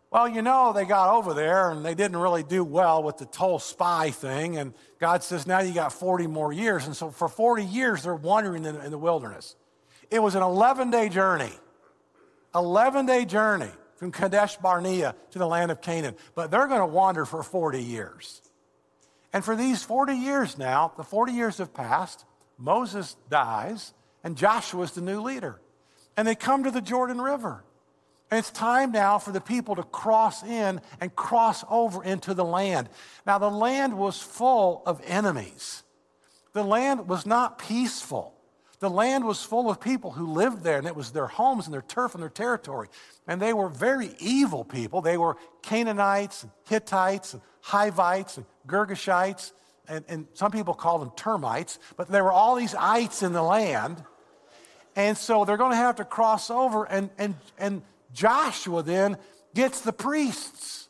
Well, 0.09 0.27
you 0.27 0.41
know, 0.41 0.73
they 0.73 0.85
got 0.85 1.13
over 1.13 1.35
there 1.35 1.69
and 1.69 1.85
they 1.85 1.93
didn't 1.93 2.17
really 2.17 2.41
do 2.41 2.63
well 2.63 3.03
with 3.03 3.17
the 3.17 3.27
toll 3.27 3.59
spy 3.59 4.09
thing. 4.09 4.57
And 4.57 4.73
God 4.99 5.21
says, 5.21 5.45
now 5.45 5.59
you 5.59 5.71
got 5.71 5.93
40 5.93 6.25
more 6.25 6.51
years. 6.51 6.87
And 6.87 6.95
so 6.95 7.11
for 7.11 7.27
40 7.27 7.65
years, 7.65 8.01
they're 8.01 8.15
wandering 8.15 8.65
in, 8.65 8.77
in 8.77 8.89
the 8.89 8.97
wilderness. 8.97 9.55
It 10.09 10.23
was 10.23 10.33
an 10.33 10.41
11 10.41 10.89
day 10.89 11.09
journey. 11.09 11.51
11 12.55 13.05
day 13.05 13.25
journey 13.25 13.69
from 13.97 14.11
Kadesh 14.11 14.57
Barnea 14.57 15.15
to 15.31 15.39
the 15.39 15.47
land 15.47 15.71
of 15.71 15.81
Canaan, 15.81 16.15
but 16.35 16.49
they're 16.49 16.67
going 16.67 16.79
to 16.79 16.85
wander 16.85 17.25
for 17.25 17.43
40 17.43 17.83
years. 17.83 18.41
And 19.33 19.43
for 19.43 19.55
these 19.55 19.83
40 19.83 20.13
years 20.13 20.57
now, 20.57 20.93
the 20.95 21.03
40 21.03 21.33
years 21.33 21.57
have 21.57 21.73
passed, 21.73 22.25
Moses 22.57 23.15
dies, 23.29 23.93
and 24.23 24.37
Joshua 24.37 24.83
is 24.83 24.91
the 24.91 25.01
new 25.01 25.21
leader. 25.21 25.59
And 26.15 26.27
they 26.27 26.35
come 26.35 26.63
to 26.63 26.71
the 26.71 26.81
Jordan 26.81 27.19
River. 27.19 27.63
And 28.29 28.39
it's 28.39 28.51
time 28.51 28.91
now 28.91 29.19
for 29.19 29.31
the 29.31 29.41
people 29.41 29.75
to 29.75 29.83
cross 29.83 30.43
in 30.43 30.81
and 30.99 31.15
cross 31.15 31.63
over 31.69 32.03
into 32.03 32.33
the 32.33 32.43
land. 32.43 32.89
Now, 33.25 33.37
the 33.37 33.49
land 33.49 33.97
was 33.97 34.21
full 34.21 34.83
of 34.85 35.01
enemies. 35.05 35.83
The 36.53 36.63
land 36.63 37.07
was 37.07 37.25
not 37.25 37.57
peaceful. 37.57 38.36
The 38.79 38.89
land 38.89 39.25
was 39.25 39.41
full 39.41 39.69
of 39.69 39.81
people 39.81 40.11
who 40.11 40.33
lived 40.33 40.63
there, 40.63 40.77
and 40.77 40.85
it 40.85 40.95
was 40.95 41.11
their 41.11 41.27
homes 41.27 41.65
and 41.65 41.73
their 41.73 41.81
turf 41.81 42.13
and 42.13 42.21
their 42.21 42.29
territory. 42.29 42.89
And 43.27 43.41
they 43.41 43.53
were 43.53 43.69
very 43.69 44.11
evil 44.19 44.63
people. 44.63 45.01
They 45.01 45.17
were 45.17 45.37
Canaanites, 45.63 46.43
and 46.43 46.51
Hittites, 46.67 47.33
and 47.33 47.41
Hivites, 47.61 48.37
and 48.37 48.45
Girgashites, 48.67 49.51
and, 49.87 50.05
and 50.07 50.27
some 50.33 50.51
people 50.51 50.73
call 50.73 50.99
them 50.99 51.11
termites, 51.15 51.79
but 51.95 52.07
there 52.07 52.23
were 52.23 52.31
all 52.31 52.55
these 52.55 52.75
ites 52.75 53.23
in 53.23 53.33
the 53.33 53.41
land. 53.41 54.03
And 54.95 55.17
so 55.17 55.45
they're 55.45 55.57
going 55.57 55.71
to 55.71 55.77
have 55.77 55.95
to 55.97 56.05
cross 56.05 56.49
over, 56.49 56.85
and, 56.85 57.09
and, 57.17 57.35
and 57.57 57.81
Joshua 58.13 58.83
then 58.83 59.17
gets 59.53 59.81
the 59.81 59.93
priests. 59.93 60.89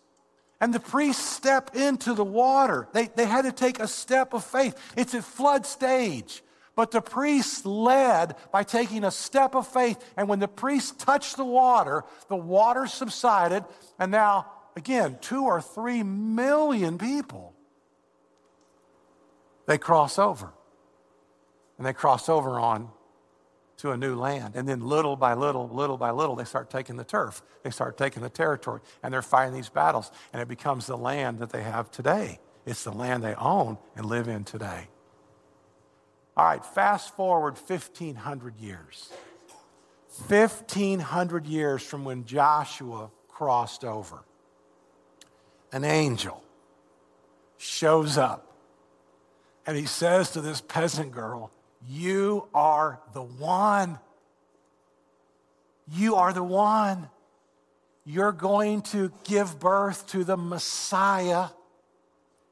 And 0.60 0.74
the 0.74 0.80
priests 0.80 1.24
step 1.24 1.76
into 1.76 2.14
the 2.14 2.24
water. 2.24 2.88
They, 2.92 3.08
they 3.08 3.26
had 3.26 3.44
to 3.44 3.52
take 3.52 3.80
a 3.80 3.88
step 3.88 4.34
of 4.34 4.44
faith. 4.44 4.76
It's 4.98 5.14
at 5.14 5.24
flood 5.24 5.66
stage. 5.66 6.42
But 6.78 6.92
the 6.92 7.02
priests 7.02 7.66
led 7.66 8.36
by 8.52 8.62
taking 8.62 9.04
a 9.04 9.10
step 9.10 9.56
of 9.56 9.68
faith. 9.68 9.98
And 10.16 10.30
when 10.30 10.38
the 10.38 10.48
priests 10.48 10.92
touched 10.92 11.36
the 11.36 11.44
water, 11.44 12.04
the 12.30 12.36
water 12.36 12.86
subsided. 12.86 13.66
And 13.98 14.12
now, 14.12 14.46
again, 14.76 15.18
two 15.20 15.44
or 15.44 15.60
three 15.60 16.04
million 16.04 17.00
people, 17.00 17.56
they 19.66 19.80
cross 19.80 20.20
over. 20.20 20.54
And 21.80 21.86
they 21.86 21.94
cross 21.94 22.30
over 22.30 22.60
on 22.60 22.92
to 23.78 23.90
a 23.90 23.98
new 23.98 24.16
land. 24.16 24.54
And 24.56 24.70
then 24.70 24.82
little 24.82 25.16
by 25.16 25.34
little, 25.34 25.68
little 25.70 25.98
by 25.98 26.12
little, 26.12 26.36
they 26.36 26.44
start 26.44 26.70
taking 26.70 26.96
the 26.96 27.04
turf. 27.04 27.42
They 27.64 27.72
start 27.72 27.98
taking 27.98 28.22
the 28.22 28.30
territory. 28.30 28.82
And 29.02 29.12
they're 29.12 29.24
fighting 29.24 29.56
these 29.56 29.70
battles. 29.70 30.12
And 30.32 30.44
it 30.44 30.48
becomes 30.48 30.86
the 30.86 30.98
land 30.98 31.40
that 31.40 31.50
they 31.50 31.64
have 31.64 31.90
today. 31.90 32.38
It's 32.68 32.84
the 32.84 32.92
land 32.92 33.24
they 33.24 33.34
own 33.34 33.80
and 33.96 34.06
live 34.06 34.28
in 34.28 34.44
today. 34.44 34.90
All 36.38 36.46
right, 36.46 36.64
fast 36.64 37.16
forward 37.16 37.56
1,500 37.56 38.60
years. 38.60 39.12
1,500 40.28 41.48
years 41.48 41.82
from 41.82 42.06
when 42.06 42.26
Joshua 42.26 43.10
crossed 43.28 43.84
over. 43.84 44.24
An 45.72 45.84
angel 45.84 46.44
shows 47.58 48.20
up 48.20 48.56
and 49.66 49.76
he 49.76 49.88
says 49.88 50.32
to 50.32 50.42
this 50.42 50.62
peasant 50.62 51.12
girl, 51.12 51.50
You 51.88 52.48
are 52.54 53.00
the 53.14 53.24
one. 53.24 53.98
You 55.92 56.16
are 56.16 56.34
the 56.34 56.44
one. 56.44 57.10
You're 58.06 58.32
going 58.32 58.84
to 58.84 59.12
give 59.24 59.60
birth 59.60 60.06
to 60.08 60.24
the 60.24 60.38
Messiah. 60.38 61.48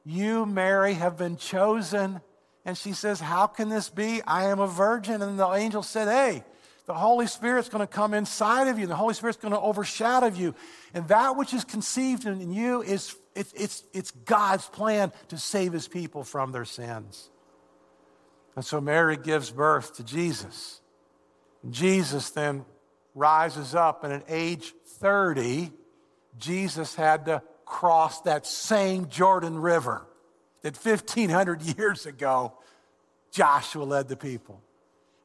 You, 0.04 0.48
Mary, 0.48 0.96
have 0.96 1.18
been 1.18 1.38
chosen 1.38 2.22
and 2.66 2.76
she 2.76 2.94
says, 2.94 3.20
How 3.20 3.48
can 3.48 3.70
this 3.70 3.90
be? 3.90 4.22
I 4.24 4.46
am 4.46 4.60
a 4.60 4.68
virgin. 4.68 5.22
And 5.22 5.40
the 5.40 5.52
angel 5.54 5.84
said, 5.84 6.08
Hey, 6.08 6.44
the 6.88 6.96
Holy 6.96 7.28
Spirit's 7.28 7.70
going 7.70 7.86
to 7.86 7.88
come 7.88 8.14
inside 8.14 8.68
of 8.68 8.80
you. 8.80 8.88
The 8.88 8.96
Holy 8.96 9.14
Spirit's 9.14 9.40
going 9.40 9.54
to 9.54 9.60
overshadow 9.60 10.28
you. 10.28 10.56
And 10.94 11.08
that 11.08 11.38
which 11.38 11.54
is 11.54 11.64
conceived 11.64 12.26
in 12.26 12.52
you 12.52 12.82
is 12.82 13.16
it's, 13.36 13.54
it's, 13.54 13.84
it's 13.94 14.12
God's 14.12 14.66
plan 14.68 15.12
to 15.30 15.38
save 15.38 15.74
his 15.74 15.88
people 15.88 16.24
from 16.24 16.52
their 16.52 16.66
sins. 16.66 17.30
And 18.56 18.66
so 18.66 18.80
Mary 18.80 19.18
gives 19.18 19.52
birth 19.52 19.96
to 19.98 20.04
Jesus. 20.04 20.82
Jesus 21.70 22.30
then 22.30 22.66
rises 23.14 23.76
up, 23.76 24.04
and 24.04 24.14
at 24.14 24.24
age 24.28 24.74
30, 25.00 25.72
Jesus 26.38 26.96
had 26.96 27.26
to 27.26 27.42
cross 27.66 28.22
that 28.22 28.46
same 28.46 29.10
Jordan 29.10 29.60
River 29.60 30.06
that 30.66 30.76
1,500 30.76 31.62
years 31.78 32.08
ago, 32.08 32.52
Joshua 33.30 33.84
led 33.84 34.08
the 34.08 34.16
people. 34.16 34.64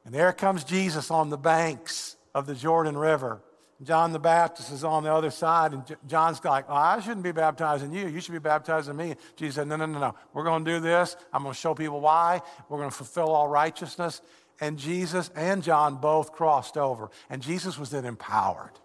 And 0.05 0.13
there 0.13 0.31
comes 0.33 0.63
Jesus 0.63 1.09
on 1.09 1.31
the 1.31 1.37
banks 1.37 2.15
of 2.35 2.45
the 2.45 2.53
Jordan 2.53 2.95
River. 2.95 3.41
John 3.81 4.13
the 4.13 4.19
Baptist 4.19 4.71
is 4.71 4.83
on 4.83 5.03
the 5.03 5.11
other 5.11 5.31
side, 5.31 5.73
and 5.73 5.83
John's 6.07 6.43
like, 6.45 6.65
oh, 6.69 6.75
I 6.75 6.99
shouldn't 6.99 7.23
be 7.23 7.31
baptizing 7.31 7.91
you. 7.91 8.07
You 8.07 8.21
should 8.21 8.33
be 8.33 8.39
baptizing 8.39 8.95
me. 8.95 9.15
Jesus 9.35 9.55
said, 9.55 9.67
No, 9.67 9.77
no, 9.77 9.87
no, 9.87 9.97
no. 9.97 10.15
We're 10.31 10.43
going 10.43 10.63
to 10.63 10.71
do 10.73 10.79
this. 10.79 11.15
I'm 11.33 11.41
going 11.41 11.55
to 11.55 11.59
show 11.59 11.73
people 11.73 11.99
why. 11.99 12.41
We're 12.69 12.77
going 12.77 12.91
to 12.91 12.95
fulfill 12.95 13.29
all 13.29 13.47
righteousness. 13.47 14.21
And 14.59 14.77
Jesus 14.77 15.31
and 15.35 15.63
John 15.63 15.95
both 15.95 16.33
crossed 16.33 16.77
over. 16.77 17.09
And 17.31 17.41
Jesus 17.41 17.79
was 17.79 17.89
then 17.89 18.05
empowered. 18.05 18.79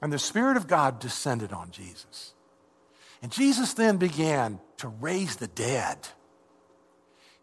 And 0.00 0.10
the 0.10 0.18
Spirit 0.18 0.56
of 0.56 0.66
God 0.66 1.00
descended 1.00 1.52
on 1.52 1.70
Jesus. 1.70 2.32
And 3.22 3.32
Jesus 3.32 3.74
then 3.74 3.96
began 3.96 4.60
to 4.78 4.88
raise 4.88 5.36
the 5.36 5.46
dead. 5.48 5.98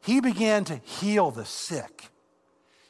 He 0.02 0.20
began 0.20 0.66
to 0.66 0.76
heal 0.78 1.32
the 1.32 1.46
sick. 1.46 2.10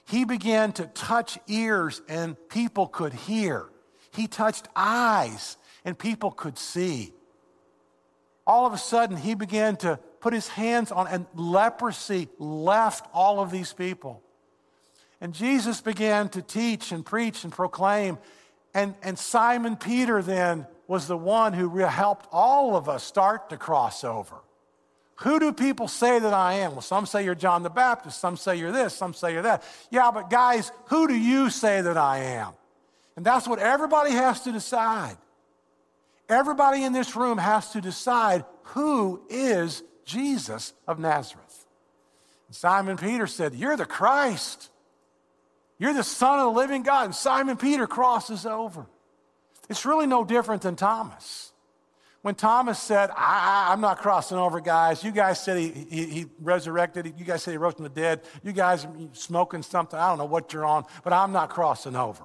He 0.06 0.26
began 0.26 0.72
to 0.74 0.86
touch 0.88 1.40
ears 1.48 2.02
and 2.10 2.36
people 2.50 2.88
could 2.88 3.14
hear. 3.14 3.70
He 4.12 4.28
touched 4.28 4.68
eyes 4.76 5.58
and 5.86 5.98
people 5.98 6.32
could 6.32 6.58
see. 6.58 7.14
All 8.46 8.66
of 8.66 8.74
a 8.74 8.78
sudden, 8.78 9.16
he 9.16 9.36
began 9.36 9.78
to 9.78 9.98
put 10.20 10.34
his 10.34 10.50
hands 10.50 10.92
on, 10.92 11.08
and 11.08 11.26
leprosy 11.34 12.28
left 12.40 13.08
all 13.14 13.40
of 13.40 13.52
these 13.52 13.72
people. 13.72 14.22
And 15.22 15.34
Jesus 15.34 15.80
began 15.80 16.28
to 16.30 16.42
teach 16.42 16.92
and 16.92 17.06
preach 17.06 17.46
and 17.46 17.54
proclaim. 17.54 18.18
And, 18.74 18.96
and 19.02 19.18
Simon 19.18 19.78
Peter 19.78 20.22
then 20.22 20.68
was 20.88 21.08
the 21.08 21.18
one 21.18 21.54
who 21.54 21.78
helped 21.80 22.28
all 22.32 22.76
of 22.76 22.90
us 22.90 23.04
start 23.04 23.50
to 23.50 23.58
cross 23.58 24.04
over. 24.04 24.36
Who 25.18 25.40
do 25.40 25.54
people 25.54 25.88
say 25.88 26.20
that 26.20 26.34
I 26.34 26.54
am? 26.56 26.72
Well, 26.72 26.82
some 26.82 27.06
say 27.06 27.24
you're 27.24 27.36
John 27.36 27.64
the 27.64 27.70
Baptist, 27.70 28.20
some 28.20 28.36
say 28.36 28.58
you're 28.58 28.72
this, 28.72 28.94
some 28.94 29.14
say 29.14 29.34
you're 29.34 29.44
that. 29.44 29.64
Yeah, 29.90 30.12
but 30.12 30.30
guys, 30.30 30.72
who 30.88 31.08
do 31.08 31.16
you 31.16 31.50
say 31.50 31.82
that 31.82 31.98
I 31.98 32.20
am? 32.20 32.54
And 33.16 33.26
that's 33.26 33.48
what 33.48 33.60
everybody 33.60 34.12
has 34.12 34.42
to 34.42 34.52
decide. 34.52 35.18
Everybody 36.28 36.84
in 36.84 36.94
this 36.94 37.16
room 37.16 37.38
has 37.38 37.72
to 37.72 37.82
decide 37.82 38.44
who 38.64 39.22
is 39.30 39.84
Jesus 40.06 40.74
of 40.88 41.00
Nazareth. 41.00 41.66
And 42.48 42.56
Simon 42.56 42.98
Peter 42.98 43.28
said, 43.28 43.54
You're 43.54 43.78
the 43.78 43.86
Christ. 43.86 44.70
You're 45.78 45.94
the 45.94 46.04
Son 46.04 46.40
of 46.40 46.46
the 46.54 46.60
living 46.60 46.84
God. 46.84 47.06
And 47.06 47.16
Simon 47.16 47.58
Peter 47.58 47.88
crosses 47.88 48.46
over. 48.46 48.88
It's 49.70 49.86
really 49.86 50.08
no 50.08 50.24
different 50.24 50.62
than 50.62 50.76
Thomas. 50.76 51.54
When 52.22 52.36
Thomas 52.36 52.80
said, 52.80 53.10
I, 53.18 53.74
am 53.74 53.82
not 53.82 53.98
crossing 53.98 54.38
over, 54.38 54.62
guys. 54.62 55.04
You 55.04 55.12
guys 55.12 55.44
said 55.44 55.58
he, 55.58 55.70
he, 55.90 56.06
he, 56.06 56.26
resurrected. 56.40 57.14
You 57.18 57.26
guys 57.26 57.44
said 57.44 57.52
he 57.52 57.58
rose 57.58 57.74
from 57.74 57.84
the 57.84 57.90
dead. 57.90 58.22
You 58.44 58.54
guys 58.54 58.86
are 58.86 58.92
smoking 59.12 59.62
something. 59.62 60.00
I 60.00 60.08
don't 60.08 60.18
know 60.18 60.26
what 60.26 60.54
you're 60.54 60.64
on, 60.64 60.86
but 61.04 61.12
I'm 61.12 61.34
not 61.34 61.50
crossing 61.50 61.98
over. 61.98 62.24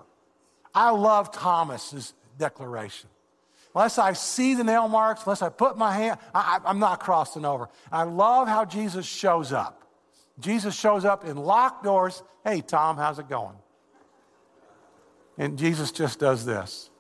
I 0.73 0.91
love 0.91 1.33
Thomas's 1.33 2.15
declaration. 2.39 3.11
Unless 3.75 3.99
I 3.99 4.13
see 4.13 4.55
the 4.55 4.63
nail 4.63 4.87
marks, 4.87 5.25
unless 5.25 5.43
I 5.43 5.49
put 5.49 5.77
my 5.77 5.93
hand, 5.93 6.21
I, 6.33 6.61
I'm 6.65 6.79
not 6.79 7.01
crossing 7.01 7.45
over. 7.45 7.69
I 7.91 8.05
love 8.05 8.47
how 8.47 8.65
Jesus 8.65 9.05
shows 9.05 9.53
up. 9.53 9.83
Jesus 10.39 10.79
shows 10.79 11.05
up 11.05 11.25
in 11.25 11.37
locked 11.37 11.83
doors. 11.83 12.23
Hey, 12.45 12.61
Tom, 12.61 12.97
how's 12.97 13.19
it 13.19 13.29
going? 13.29 13.57
And 15.37 15.59
Jesus 15.59 15.91
just 15.91 16.21
does 16.21 16.45
this. 16.45 16.91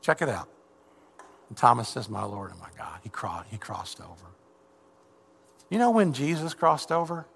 Check 0.00 0.22
it 0.22 0.28
out. 0.28 0.48
And 1.48 1.56
Thomas 1.56 1.88
says, 1.88 2.08
My 2.08 2.24
Lord 2.24 2.50
and 2.50 2.60
my 2.60 2.70
God. 2.76 3.00
He, 3.02 3.08
cro- 3.08 3.42
he 3.50 3.58
crossed 3.58 4.00
over. 4.00 4.26
You 5.68 5.78
know 5.78 5.90
when 5.90 6.12
Jesus 6.12 6.54
crossed 6.54 6.90
over? 6.90 7.26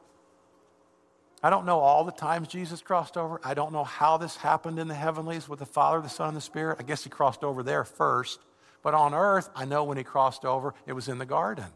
I 1.42 1.50
don't 1.50 1.66
know 1.66 1.80
all 1.80 2.04
the 2.04 2.12
times 2.12 2.48
Jesus 2.48 2.80
crossed 2.80 3.18
over. 3.18 3.38
I 3.44 3.52
don't 3.52 3.72
know 3.72 3.84
how 3.84 4.16
this 4.16 4.36
happened 4.36 4.78
in 4.78 4.88
the 4.88 4.94
heavenlies 4.94 5.46
with 5.48 5.58
the 5.58 5.66
Father, 5.66 6.00
the 6.00 6.08
Son, 6.08 6.28
and 6.28 6.36
the 6.36 6.40
Spirit. 6.40 6.78
I 6.80 6.84
guess 6.84 7.04
he 7.04 7.10
crossed 7.10 7.44
over 7.44 7.62
there 7.62 7.84
first. 7.84 8.40
But 8.82 8.94
on 8.94 9.12
earth, 9.14 9.50
I 9.54 9.66
know 9.66 9.84
when 9.84 9.98
he 9.98 10.04
crossed 10.04 10.44
over, 10.44 10.74
it 10.86 10.94
was 10.94 11.08
in 11.08 11.18
the 11.18 11.26
garden. 11.26 11.66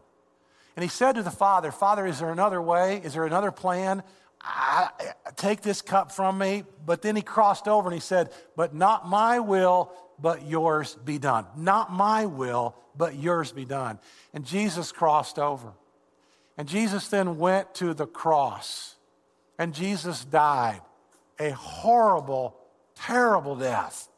And 0.74 0.82
he 0.82 0.88
said 0.88 1.16
to 1.16 1.22
the 1.22 1.30
Father, 1.30 1.70
Father, 1.70 2.06
is 2.06 2.18
there 2.20 2.30
another 2.30 2.62
way? 2.62 3.02
Is 3.04 3.12
there 3.12 3.24
another 3.24 3.50
plan? 3.50 4.02
I, 4.40 4.90
take 5.36 5.60
this 5.62 5.82
cup 5.82 6.12
from 6.12 6.38
me. 6.38 6.64
But 6.86 7.02
then 7.02 7.16
he 7.16 7.22
crossed 7.22 7.68
over 7.68 7.88
and 7.88 7.94
he 7.94 8.00
said, 8.00 8.30
But 8.56 8.74
not 8.74 9.06
my 9.06 9.40
will, 9.40 9.92
but 10.20 10.46
yours 10.46 10.96
be 11.04 11.18
done. 11.18 11.46
Not 11.56 11.92
my 11.92 12.26
will, 12.26 12.74
but 12.96 13.16
yours 13.16 13.52
be 13.52 13.64
done. 13.64 13.98
And 14.34 14.44
Jesus 14.44 14.92
crossed 14.92 15.38
over. 15.38 15.72
And 16.56 16.68
Jesus 16.68 17.08
then 17.08 17.38
went 17.38 17.74
to 17.76 17.94
the 17.94 18.06
cross 18.06 18.96
and 19.58 19.74
Jesus 19.74 20.24
died 20.24 20.80
a 21.38 21.50
horrible, 21.50 22.56
terrible 22.94 23.56
death. 23.56 24.08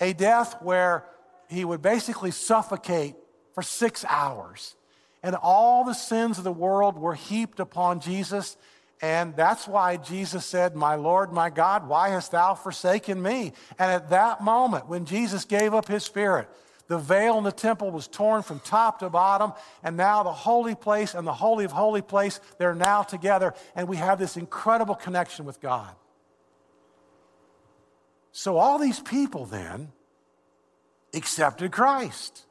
A 0.00 0.12
death 0.12 0.60
where 0.62 1.04
he 1.48 1.64
would 1.64 1.82
basically 1.82 2.30
suffocate 2.30 3.14
for 3.54 3.62
six 3.62 4.04
hours. 4.08 4.74
And 5.22 5.36
all 5.36 5.84
the 5.84 5.92
sins 5.92 6.38
of 6.38 6.44
the 6.44 6.52
world 6.52 6.98
were 6.98 7.14
heaped 7.14 7.60
upon 7.60 8.00
Jesus. 8.00 8.56
And 9.02 9.34
that's 9.34 9.66
why 9.66 9.96
Jesus 9.96 10.46
said, 10.46 10.76
My 10.76 10.94
Lord, 10.94 11.32
my 11.32 11.50
God, 11.50 11.88
why 11.88 12.10
hast 12.10 12.30
thou 12.30 12.54
forsaken 12.54 13.20
me? 13.20 13.52
And 13.76 13.90
at 13.90 14.10
that 14.10 14.40
moment, 14.42 14.88
when 14.88 15.04
Jesus 15.04 15.44
gave 15.44 15.74
up 15.74 15.88
his 15.88 16.04
spirit, 16.04 16.48
the 16.86 16.98
veil 16.98 17.36
in 17.36 17.42
the 17.42 17.50
temple 17.50 17.90
was 17.90 18.06
torn 18.06 18.42
from 18.42 18.60
top 18.60 19.00
to 19.00 19.10
bottom, 19.10 19.54
and 19.82 19.96
now 19.96 20.22
the 20.22 20.32
holy 20.32 20.76
place 20.76 21.14
and 21.14 21.26
the 21.26 21.32
holy 21.32 21.64
of 21.64 21.72
holy 21.72 22.02
place, 22.02 22.38
they're 22.58 22.76
now 22.76 23.02
together, 23.02 23.54
and 23.74 23.88
we 23.88 23.96
have 23.96 24.20
this 24.20 24.36
incredible 24.36 24.94
connection 24.94 25.44
with 25.44 25.60
God. 25.60 25.92
So 28.30 28.56
all 28.56 28.78
these 28.78 29.00
people 29.00 29.46
then 29.46 29.90
accepted 31.12 31.72
Christ. 31.72 32.46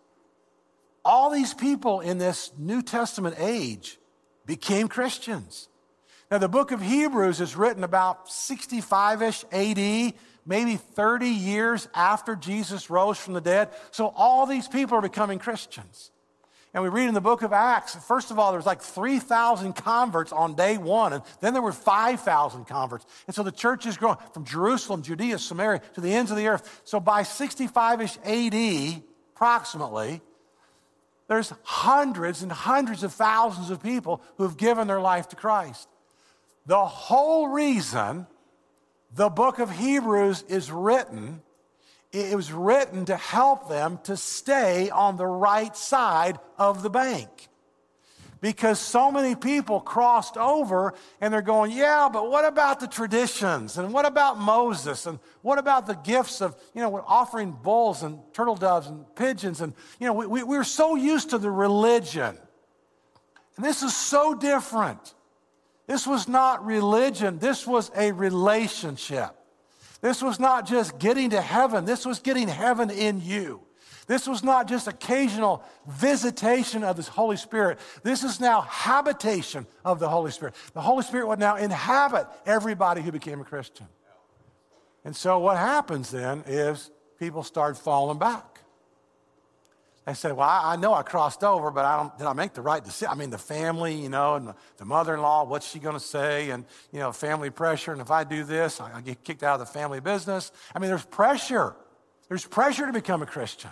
All 1.05 1.31
these 1.31 1.53
people 1.53 2.01
in 2.01 2.17
this 2.17 2.51
New 2.57 2.81
Testament 2.81 3.35
age 3.39 3.97
became 4.45 4.87
Christians. 4.87 5.69
Now, 6.31 6.37
the 6.37 6.47
book 6.47 6.71
of 6.71 6.81
Hebrews 6.81 7.41
is 7.41 7.57
written 7.57 7.83
about 7.83 8.31
65 8.31 9.21
ish 9.21 9.43
AD 9.51 10.13
maybe 10.45 10.75
30 10.75 11.27
years 11.27 11.87
after 11.93 12.35
Jesus 12.35 12.89
rose 12.89 13.17
from 13.17 13.33
the 13.33 13.41
dead. 13.41 13.69
So 13.91 14.13
all 14.15 14.45
these 14.45 14.67
people 14.67 14.97
are 14.97 15.01
becoming 15.01 15.39
Christians. 15.39 16.11
And 16.73 16.81
we 16.81 16.89
read 16.89 17.09
in 17.09 17.13
the 17.13 17.21
book 17.21 17.41
of 17.41 17.51
Acts, 17.51 17.95
first 17.95 18.31
of 18.31 18.39
all, 18.39 18.51
there 18.51 18.57
was 18.57 18.65
like 18.65 18.81
3,000 18.81 19.73
converts 19.73 20.31
on 20.31 20.55
day 20.55 20.77
one, 20.77 21.11
and 21.11 21.21
then 21.41 21.51
there 21.51 21.61
were 21.61 21.73
5,000 21.73 22.63
converts. 22.65 23.05
And 23.27 23.35
so 23.35 23.43
the 23.43 23.51
church 23.51 23.85
is 23.85 23.97
growing 23.97 24.17
from 24.33 24.45
Jerusalem, 24.45 25.01
Judea, 25.01 25.37
Samaria, 25.37 25.81
to 25.95 26.01
the 26.01 26.13
ends 26.13 26.31
of 26.31 26.37
the 26.37 26.47
earth. 26.47 26.81
So 26.85 27.01
by 27.01 27.23
65 27.23 28.01
ish 28.01 28.17
AD, 28.23 29.03
approximately, 29.35 30.21
there's 31.27 31.51
hundreds 31.63 32.41
and 32.41 32.53
hundreds 32.53 33.03
of 33.03 33.11
thousands 33.11 33.69
of 33.69 33.83
people 33.83 34.21
who 34.37 34.43
have 34.43 34.55
given 34.55 34.87
their 34.87 35.01
life 35.01 35.27
to 35.29 35.35
Christ. 35.35 35.89
The 36.65 36.85
whole 36.85 37.47
reason 37.47 38.27
the 39.13 39.29
book 39.29 39.59
of 39.59 39.71
Hebrews 39.71 40.43
is 40.47 40.71
written, 40.71 41.41
it 42.11 42.35
was 42.35 42.51
written 42.51 43.05
to 43.05 43.17
help 43.17 43.69
them 43.69 43.99
to 44.03 44.15
stay 44.15 44.89
on 44.89 45.17
the 45.17 45.25
right 45.25 45.75
side 45.75 46.39
of 46.57 46.83
the 46.83 46.89
bank. 46.89 47.49
Because 48.41 48.79
so 48.79 49.11
many 49.11 49.35
people 49.35 49.79
crossed 49.79 50.35
over 50.35 50.95
and 51.19 51.31
they're 51.31 51.43
going, 51.43 51.71
yeah, 51.71 52.09
but 52.11 52.31
what 52.31 52.43
about 52.43 52.79
the 52.79 52.87
traditions? 52.87 53.77
And 53.77 53.93
what 53.93 54.05
about 54.05 54.39
Moses? 54.39 55.05
And 55.05 55.19
what 55.43 55.59
about 55.59 55.85
the 55.85 55.93
gifts 55.93 56.41
of, 56.41 56.55
you 56.73 56.81
know, 56.81 57.03
offering 57.07 57.51
bulls 57.51 58.01
and 58.01 58.19
turtle 58.33 58.55
doves 58.55 58.87
and 58.87 59.05
pigeons? 59.15 59.61
And, 59.61 59.73
you 59.99 60.07
know, 60.07 60.13
we, 60.13 60.25
we, 60.25 60.43
we're 60.43 60.63
so 60.63 60.95
used 60.95 61.29
to 61.29 61.37
the 61.37 61.51
religion. 61.51 62.35
And 63.57 63.65
this 63.65 63.83
is 63.83 63.95
so 63.95 64.33
different. 64.33 65.13
This 65.91 66.07
was 66.07 66.29
not 66.29 66.65
religion, 66.65 67.37
this 67.37 67.67
was 67.67 67.91
a 67.97 68.13
relationship. 68.13 69.35
This 69.99 70.21
was 70.21 70.39
not 70.39 70.65
just 70.65 70.97
getting 70.99 71.31
to 71.31 71.41
heaven, 71.41 71.83
this 71.83 72.05
was 72.05 72.19
getting 72.19 72.47
heaven 72.47 72.89
in 72.89 73.19
you. 73.19 73.59
This 74.07 74.25
was 74.25 74.41
not 74.41 74.69
just 74.69 74.87
occasional 74.87 75.65
visitation 75.85 76.85
of 76.85 76.95
the 76.95 77.03
Holy 77.03 77.35
Spirit. 77.35 77.77
This 78.03 78.23
is 78.23 78.39
now 78.39 78.61
habitation 78.61 79.67
of 79.83 79.99
the 79.99 80.07
Holy 80.07 80.31
Spirit. 80.31 80.55
The 80.73 80.79
Holy 80.79 81.03
Spirit 81.03 81.27
would 81.27 81.39
now 81.39 81.57
inhabit 81.57 82.25
everybody 82.45 83.01
who 83.01 83.11
became 83.11 83.41
a 83.41 83.43
Christian. 83.45 83.87
And 85.03 85.13
so 85.13 85.39
what 85.39 85.57
happens 85.57 86.09
then 86.09 86.45
is 86.47 86.89
people 87.19 87.43
start 87.43 87.77
falling 87.77 88.17
back. 88.17 88.50
They 90.05 90.13
said, 90.15 90.33
Well, 90.33 90.47
I, 90.47 90.73
I, 90.73 90.75
know 90.77 90.93
I 90.93 91.03
crossed 91.03 91.43
over, 91.43 91.69
but 91.69 91.85
I 91.85 91.97
don't, 91.97 92.17
did 92.17 92.25
I 92.25 92.33
make 92.33 92.53
the 92.53 92.61
right 92.61 92.83
decision? 92.83 93.09
I 93.11 93.15
mean, 93.15 93.29
the 93.29 93.37
family, 93.37 93.93
you 93.93 94.09
know, 94.09 94.35
and 94.35 94.47
the, 94.47 94.55
the 94.77 94.85
mother 94.85 95.13
in 95.13 95.21
law, 95.21 95.43
what's 95.43 95.69
she 95.69 95.79
going 95.79 95.93
to 95.93 95.99
say? 95.99 96.49
And, 96.49 96.65
you 96.91 96.99
know, 96.99 97.11
family 97.11 97.51
pressure. 97.51 97.91
And 97.91 98.01
if 98.01 98.09
I 98.09 98.23
do 98.23 98.43
this, 98.43 98.81
I, 98.81 98.97
I 98.97 99.01
get 99.01 99.23
kicked 99.23 99.43
out 99.43 99.59
of 99.59 99.67
the 99.67 99.71
family 99.71 99.99
business. 99.99 100.51
I 100.73 100.79
mean, 100.79 100.89
there's 100.89 101.05
pressure. 101.05 101.75
There's 102.29 102.45
pressure 102.45 102.87
to 102.87 102.93
become 102.93 103.21
a 103.21 103.27
Christian. 103.27 103.71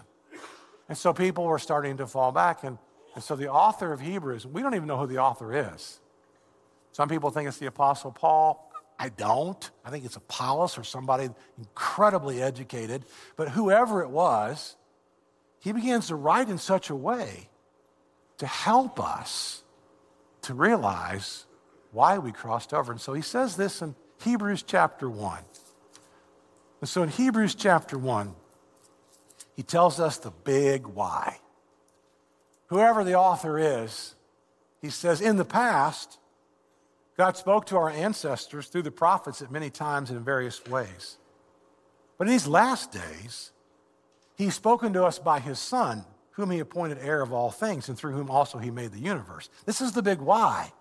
And 0.87 0.97
so 0.97 1.13
people 1.13 1.45
were 1.45 1.59
starting 1.59 1.97
to 1.97 2.07
fall 2.07 2.31
back. 2.31 2.63
And, 2.63 2.77
and 3.15 3.23
so 3.23 3.35
the 3.35 3.49
author 3.49 3.91
of 3.91 3.99
Hebrews, 3.99 4.45
we 4.45 4.61
don't 4.61 4.75
even 4.75 4.87
know 4.87 4.97
who 4.97 5.07
the 5.07 5.19
author 5.19 5.73
is. 5.73 5.99
Some 6.91 7.09
people 7.09 7.31
think 7.31 7.47
it's 7.47 7.57
the 7.57 7.67
Apostle 7.67 8.11
Paul. 8.11 8.71
I 8.99 9.09
don't. 9.09 9.71
I 9.85 9.89
think 9.89 10.03
it's 10.03 10.17
Apollos 10.17 10.77
or 10.77 10.83
somebody 10.83 11.29
incredibly 11.57 12.41
educated. 12.41 13.05
But 13.35 13.49
whoever 13.49 14.03
it 14.03 14.09
was, 14.09 14.75
he 15.59 15.71
begins 15.71 16.07
to 16.07 16.15
write 16.15 16.49
in 16.49 16.57
such 16.57 16.89
a 16.89 16.95
way 16.95 17.49
to 18.37 18.47
help 18.47 18.99
us 18.99 19.63
to 20.43 20.53
realize 20.53 21.45
why 21.91 22.17
we 22.17 22.31
crossed 22.31 22.73
over. 22.73 22.91
And 22.91 23.01
so 23.01 23.13
he 23.13 23.21
says 23.21 23.55
this 23.55 23.81
in 23.81 23.95
Hebrews 24.23 24.63
chapter 24.63 25.09
1. 25.09 25.39
And 26.81 26.89
so 26.89 27.03
in 27.03 27.09
Hebrews 27.09 27.55
chapter 27.55 27.97
1, 27.97 28.33
he 29.55 29.63
tells 29.63 29.99
us 29.99 30.17
the 30.17 30.31
big 30.31 30.87
why. 30.87 31.39
Whoever 32.67 33.03
the 33.03 33.15
author 33.15 33.59
is, 33.59 34.15
he 34.81 34.89
says, 34.89 35.19
in 35.19 35.35
the 35.35 35.45
past, 35.45 36.19
God 37.17 37.35
spoke 37.35 37.65
to 37.65 37.77
our 37.77 37.89
ancestors 37.89 38.67
through 38.67 38.83
the 38.83 38.91
prophets 38.91 39.41
at 39.41 39.51
many 39.51 39.69
times 39.69 40.09
and 40.09 40.17
in 40.17 40.23
various 40.23 40.65
ways. 40.67 41.17
But 42.17 42.27
in 42.27 42.31
these 42.31 42.47
last 42.47 42.93
days, 42.93 43.51
He's 44.39 44.55
spoken 44.55 44.93
to 44.93 45.03
us 45.03 45.19
by 45.19 45.41
his 45.41 45.59
Son, 45.59 46.05
whom 46.31 46.49
he 46.49 46.59
appointed 46.59 46.97
heir 47.01 47.21
of 47.21 47.33
all 47.33 47.51
things, 47.51 47.89
and 47.89 47.97
through 47.97 48.13
whom 48.13 48.31
also 48.31 48.57
he 48.57 48.71
made 48.71 48.93
the 48.93 48.99
universe. 48.99 49.49
This 49.65 49.81
is 49.81 49.91
the 49.91 50.01
big 50.01 50.21
why. 50.21 50.71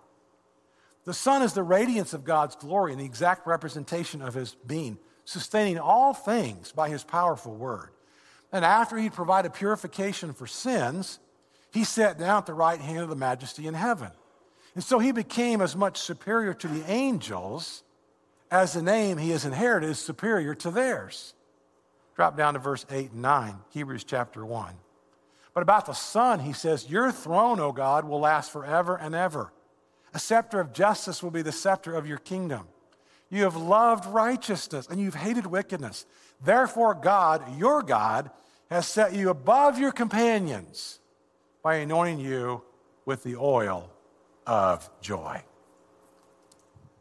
The 1.03 1.13
Son 1.13 1.41
is 1.41 1.51
the 1.51 1.61
radiance 1.61 2.13
of 2.13 2.23
God's 2.23 2.55
glory 2.55 2.93
and 2.93 3.01
the 3.01 3.05
exact 3.05 3.45
representation 3.45 4.21
of 4.21 4.33
his 4.33 4.55
being, 4.65 4.97
sustaining 5.25 5.77
all 5.77 6.13
things 6.13 6.71
by 6.71 6.87
his 6.87 7.03
powerful 7.03 7.53
word. 7.53 7.89
And 8.53 8.63
after 8.63 8.95
he 8.95 9.09
provided 9.09 9.53
purification 9.53 10.31
for 10.31 10.47
sins, 10.47 11.19
he 11.73 11.83
sat 11.83 12.17
down 12.17 12.37
at 12.37 12.45
the 12.45 12.53
right 12.53 12.79
hand 12.79 12.99
of 12.99 13.09
the 13.09 13.15
majesty 13.17 13.67
in 13.67 13.73
heaven. 13.73 14.11
And 14.73 14.85
so 14.85 14.99
he 14.99 15.11
became 15.11 15.59
as 15.59 15.75
much 15.75 15.97
superior 15.97 16.53
to 16.53 16.67
the 16.69 16.89
angels 16.89 17.83
as 18.49 18.71
the 18.71 18.81
name 18.81 19.17
he 19.17 19.31
has 19.31 19.43
inherited 19.43 19.89
is 19.89 19.99
superior 19.99 20.55
to 20.55 20.71
theirs. 20.71 21.33
Drop 22.19 22.35
down 22.35 22.55
to 22.55 22.59
verse 22.59 22.85
8 22.91 23.11
and 23.11 23.21
9, 23.21 23.55
Hebrews 23.69 24.03
chapter 24.03 24.45
1. 24.45 24.73
But 25.53 25.63
about 25.63 25.85
the 25.85 25.93
Son, 25.93 26.41
he 26.41 26.51
says, 26.51 26.89
Your 26.89 27.13
throne, 27.13 27.61
O 27.61 27.71
God, 27.71 28.03
will 28.03 28.19
last 28.19 28.51
forever 28.51 28.97
and 28.97 29.15
ever. 29.15 29.53
A 30.13 30.19
scepter 30.19 30.59
of 30.59 30.73
justice 30.73 31.23
will 31.23 31.31
be 31.31 31.43
the 31.43 31.53
scepter 31.53 31.95
of 31.95 32.05
your 32.05 32.17
kingdom. 32.17 32.67
You 33.29 33.43
have 33.43 33.55
loved 33.55 34.05
righteousness 34.05 34.85
and 34.89 34.99
you've 34.99 35.15
hated 35.15 35.45
wickedness. 35.45 36.05
Therefore, 36.43 36.93
God, 36.93 37.57
your 37.57 37.81
God, 37.81 38.31
has 38.69 38.85
set 38.85 39.13
you 39.13 39.29
above 39.29 39.79
your 39.79 39.93
companions 39.93 40.99
by 41.63 41.75
anointing 41.75 42.19
you 42.19 42.63
with 43.05 43.23
the 43.23 43.37
oil 43.37 43.89
of 44.45 44.89
joy. 44.99 45.41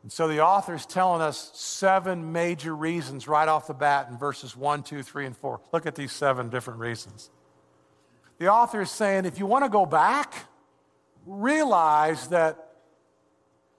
And 0.09 0.13
so 0.15 0.27
the 0.27 0.41
author 0.41 0.75
is 0.75 0.87
telling 0.87 1.21
us 1.21 1.51
seven 1.53 2.33
major 2.33 2.75
reasons 2.75 3.29
right 3.29 3.47
off 3.47 3.67
the 3.67 3.75
bat 3.75 4.09
in 4.11 4.17
verses 4.17 4.57
1, 4.57 4.83
2, 4.83 5.03
3, 5.03 5.27
and 5.27 5.37
4. 5.37 5.61
Look 5.71 5.85
at 5.85 5.97
these 5.97 6.13
seven 6.13 6.49
different 6.49 6.81
reasons. 6.81 7.29
The 8.39 8.49
author 8.49 8.81
is 8.81 8.91
saying 8.91 9.27
if 9.27 9.39
you 9.39 9.45
want 9.45 9.67
to 9.67 9.69
go 9.69 9.85
back, 9.85 10.33
realize 11.27 12.29
that 12.29 12.71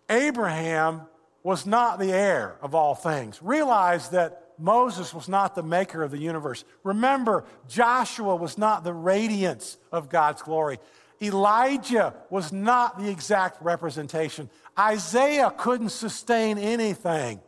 Abraham 0.07 1.01
was 1.41 1.65
not 1.65 1.97
the 1.97 2.13
heir 2.13 2.57
of 2.61 2.75
all 2.75 2.93
things. 2.93 3.41
Realize 3.41 4.09
that 4.09 4.49
Moses 4.59 5.15
was 5.15 5.27
not 5.27 5.55
the 5.55 5.63
maker 5.63 6.03
of 6.03 6.11
the 6.11 6.19
universe. 6.19 6.63
Remember, 6.83 7.43
Joshua 7.67 8.35
was 8.35 8.55
not 8.55 8.83
the 8.83 8.93
radiance 8.93 9.79
of 9.91 10.09
God's 10.09 10.43
glory. 10.43 10.77
Elijah 11.21 12.13
was 12.29 12.53
not 12.53 12.97
the 12.97 13.09
exact 13.09 13.61
representation. 13.61 14.49
Isaiah 14.77 15.51
couldn't 15.51 15.89
sustain 15.89 16.57
anything. 16.57 17.41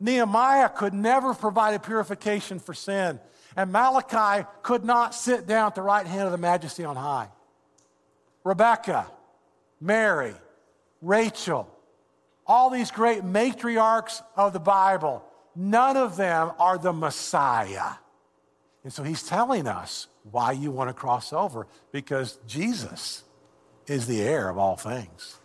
Nehemiah 0.00 0.68
could 0.68 0.94
never 0.94 1.34
provide 1.34 1.74
a 1.74 1.78
purification 1.78 2.58
for 2.58 2.74
sin. 2.74 3.20
And 3.54 3.70
Malachi 3.70 4.46
could 4.62 4.84
not 4.84 5.14
sit 5.14 5.46
down 5.46 5.68
at 5.68 5.74
the 5.74 5.82
right 5.82 6.06
hand 6.06 6.24
of 6.24 6.32
the 6.32 6.38
majesty 6.38 6.84
on 6.84 6.96
high. 6.96 7.28
Rebecca, 8.44 9.06
Mary, 9.80 10.34
Rachel, 11.02 11.68
all 12.46 12.70
these 12.70 12.90
great 12.90 13.22
matriarchs 13.22 14.22
of 14.36 14.52
the 14.52 14.60
Bible, 14.60 15.22
none 15.54 15.96
of 15.96 16.16
them 16.16 16.52
are 16.58 16.78
the 16.78 16.92
Messiah. 16.92 17.92
And 18.84 18.92
so 18.92 19.02
he's 19.02 19.22
telling 19.22 19.66
us 19.66 20.08
why 20.30 20.52
you 20.52 20.70
want 20.70 20.88
to 20.88 20.94
cross 20.94 21.32
over 21.32 21.66
because 21.92 22.38
Jesus 22.46 23.24
is 23.86 24.06
the 24.06 24.22
heir 24.22 24.48
of 24.48 24.58
all 24.58 24.76
things. 24.76 25.38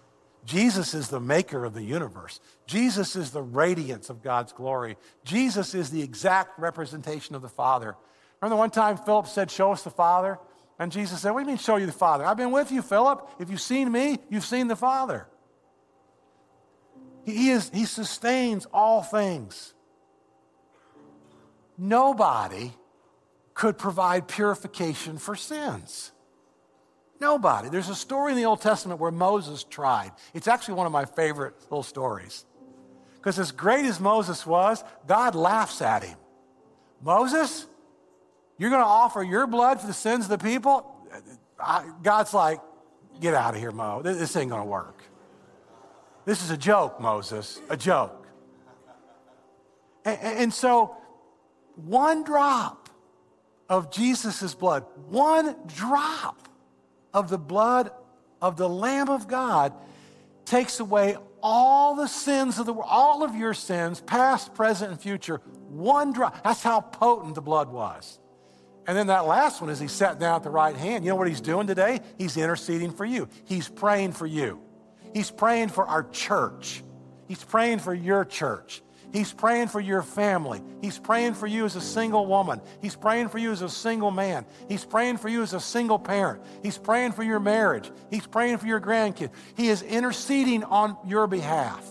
Jesus 0.45 0.93
is 0.93 1.09
the 1.09 1.19
maker 1.19 1.65
of 1.65 1.73
the 1.73 1.83
universe. 1.83 2.39
Jesus 2.65 3.15
is 3.15 3.31
the 3.31 3.41
radiance 3.41 4.09
of 4.09 4.23
God's 4.23 4.53
glory. 4.53 4.95
Jesus 5.25 5.75
is 5.75 5.89
the 5.89 6.01
exact 6.01 6.57
representation 6.57 7.35
of 7.35 7.41
the 7.41 7.49
Father. 7.49 7.95
Remember 8.41 8.57
one 8.57 8.69
time 8.69 8.97
Philip 8.97 9.27
said, 9.27 9.51
Show 9.51 9.73
us 9.73 9.83
the 9.83 9.89
Father? 9.89 10.39
And 10.79 10.91
Jesus 10.91 11.21
said, 11.21 11.31
What 11.31 11.41
do 11.41 11.45
you 11.45 11.49
mean, 11.49 11.57
show 11.57 11.75
you 11.75 11.85
the 11.85 11.91
Father? 11.91 12.25
I've 12.25 12.37
been 12.37 12.51
with 12.51 12.71
you, 12.71 12.81
Philip. 12.81 13.29
If 13.39 13.49
you've 13.49 13.61
seen 13.61 13.91
me, 13.91 14.19
you've 14.29 14.45
seen 14.45 14.67
the 14.67 14.75
Father. 14.75 15.27
He, 17.25 17.49
is, 17.49 17.69
he 17.73 17.83
sustains 17.83 18.65
all 18.71 19.03
things. 19.03 19.73
Nobody 21.77 22.71
could 23.57 23.75
provide 23.75 24.27
purification 24.27 25.17
for 25.17 25.35
sins. 25.35 26.11
Nobody. 27.19 27.69
There's 27.69 27.89
a 27.89 27.95
story 27.95 28.31
in 28.31 28.37
the 28.37 28.45
Old 28.45 28.61
Testament 28.61 28.99
where 28.99 29.09
Moses 29.09 29.63
tried. 29.63 30.11
It's 30.35 30.47
actually 30.47 30.75
one 30.75 30.85
of 30.85 30.91
my 30.91 31.05
favorite 31.05 31.59
little 31.63 31.81
stories. 31.81 32.45
Because 33.15 33.39
as 33.39 33.51
great 33.51 33.85
as 33.85 33.99
Moses 33.99 34.45
was, 34.45 34.83
God 35.07 35.33
laughs 35.33 35.81
at 35.81 36.03
him. 36.03 36.19
Moses, 37.01 37.65
you're 38.59 38.69
going 38.69 38.83
to 38.83 38.87
offer 38.87 39.23
your 39.23 39.47
blood 39.47 39.81
for 39.81 39.87
the 39.87 39.93
sins 39.93 40.25
of 40.25 40.29
the 40.29 40.37
people? 40.37 40.95
God's 42.03 42.35
like, 42.35 42.59
get 43.19 43.33
out 43.33 43.55
of 43.55 43.59
here, 43.59 43.71
Mo. 43.71 44.03
This 44.03 44.35
ain't 44.35 44.51
going 44.51 44.61
to 44.61 44.69
work. 44.69 45.01
This 46.25 46.43
is 46.43 46.51
a 46.51 46.57
joke, 46.57 47.01
Moses, 47.01 47.59
a 47.69 47.77
joke. 47.77 48.27
And, 50.05 50.19
and 50.21 50.53
so, 50.53 50.95
one 51.75 52.23
drop 52.23 52.86
of 53.69 53.91
Jesus' 53.91 54.53
blood, 54.53 54.85
one 55.09 55.55
drop 55.67 56.47
of 57.13 57.29
the 57.29 57.37
blood 57.37 57.91
of 58.41 58.57
the 58.57 58.69
Lamb 58.69 59.09
of 59.09 59.27
God 59.27 59.73
takes 60.45 60.79
away 60.79 61.17
all 61.41 61.95
the 61.95 62.07
sins 62.07 62.59
of 62.59 62.65
the 62.65 62.73
world, 62.73 62.89
all 62.89 63.23
of 63.23 63.35
your 63.35 63.53
sins, 63.53 64.01
past, 64.01 64.53
present, 64.53 64.91
and 64.91 64.99
future. 64.99 65.37
One 65.69 66.13
drop. 66.13 66.43
That's 66.43 66.63
how 66.63 66.81
potent 66.81 67.35
the 67.35 67.41
blood 67.41 67.71
was. 67.71 68.19
And 68.87 68.97
then 68.97 69.07
that 69.07 69.25
last 69.25 69.59
one 69.59 69.69
is 69.69 69.79
he 69.79 69.89
sat 69.89 70.17
down 70.17 70.37
at 70.37 70.43
the 70.43 70.49
right 70.49 70.75
hand. 70.75 71.03
You 71.03 71.11
know 71.11 71.17
what 71.17 71.27
he's 71.27 71.41
doing 71.41 71.67
today? 71.67 71.99
He's 72.17 72.37
interceding 72.37 72.91
for 72.91 73.05
you. 73.05 73.27
He's 73.43 73.67
praying 73.67 74.13
for 74.13 74.25
you. 74.25 74.61
He's 75.13 75.29
praying 75.29 75.69
for 75.69 75.85
our 75.85 76.03
church. 76.03 76.83
He's 77.27 77.43
praying 77.43 77.79
for 77.79 77.93
your 77.93 78.23
church. 78.23 78.81
He's 79.13 79.31
praying 79.31 79.69
for 79.69 79.79
your 79.79 80.01
family. 80.01 80.61
He's 80.81 80.99
praying 80.99 81.35
for 81.35 81.47
you 81.47 81.65
as 81.65 81.75
a 81.75 81.81
single 81.81 82.25
woman. 82.25 82.61
He's 82.81 82.95
praying 82.95 83.29
for 83.29 83.37
you 83.37 83.51
as 83.51 83.61
a 83.61 83.69
single 83.69 84.11
man. 84.11 84.45
He's 84.67 84.83
praying 84.83 85.17
for 85.17 85.29
you 85.29 85.41
as 85.41 85.53
a 85.53 85.59
single 85.59 85.97
parent. 85.97 86.43
He's 86.61 86.77
praying 86.77 87.13
for 87.13 87.23
your 87.23 87.39
marriage. 87.39 87.89
He's 88.09 88.27
praying 88.27 88.57
for 88.57 88.67
your 88.67 88.81
grandkids. 88.81 89.31
He 89.55 89.69
is 89.69 89.81
interceding 89.81 90.63
on 90.65 90.97
your 91.05 91.27
behalf. 91.27 91.85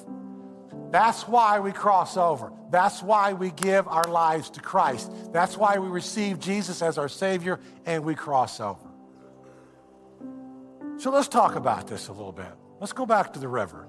That's 0.90 1.26
why 1.26 1.59
we 1.61 1.72
cross 1.72 2.16
over. 2.16 2.52
That's 2.70 3.02
why 3.02 3.33
we 3.33 3.50
give 3.50 3.88
our 3.88 4.05
lives 4.05 4.50
to 4.50 4.61
Christ. 4.61 5.11
That's 5.33 5.57
why 5.57 5.79
we 5.79 5.88
receive 5.88 6.38
Jesus 6.38 6.83
as 6.83 6.98
our 6.98 7.09
Savior 7.09 7.61
and 7.87 8.05
we 8.05 8.14
cross 8.14 8.61
over. 8.61 8.88
So 10.98 11.11
let's 11.11 11.29
talk 11.29 11.57
about 11.57 11.87
this 11.87 12.09
a 12.09 12.12
little 12.12 12.33
bit. 12.33 12.52
Let's 12.81 12.92
go 12.92 13.05
back 13.05 13.33
to 13.35 13.38
the 13.38 13.48
river. 13.48 13.86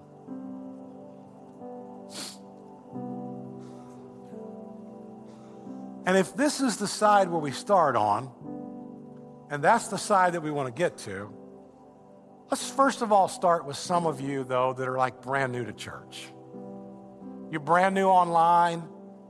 And 6.07 6.15
if 6.15 6.37
this 6.37 6.61
is 6.61 6.77
the 6.77 6.87
side 6.87 7.29
where 7.29 7.41
we 7.41 7.51
start 7.51 7.97
on, 7.97 8.31
and 9.51 9.61
that's 9.61 9.89
the 9.89 9.97
side 9.97 10.33
that 10.33 10.41
we 10.41 10.51
want 10.51 10.73
to 10.73 10.79
get 10.79 10.97
to, 10.99 11.29
let's 12.49 12.71
first 12.71 13.01
of 13.01 13.11
all 13.11 13.27
start 13.27 13.65
with 13.65 13.75
some 13.75 14.07
of 14.07 14.21
you, 14.21 14.45
though, 14.45 14.71
that 14.71 14.87
are 14.87 14.97
like 14.97 15.21
brand 15.21 15.51
new 15.51 15.65
to 15.65 15.73
church. 15.73 16.29
You're 17.51 17.59
brand 17.59 17.93
new 17.93 18.07
online. 18.07 18.87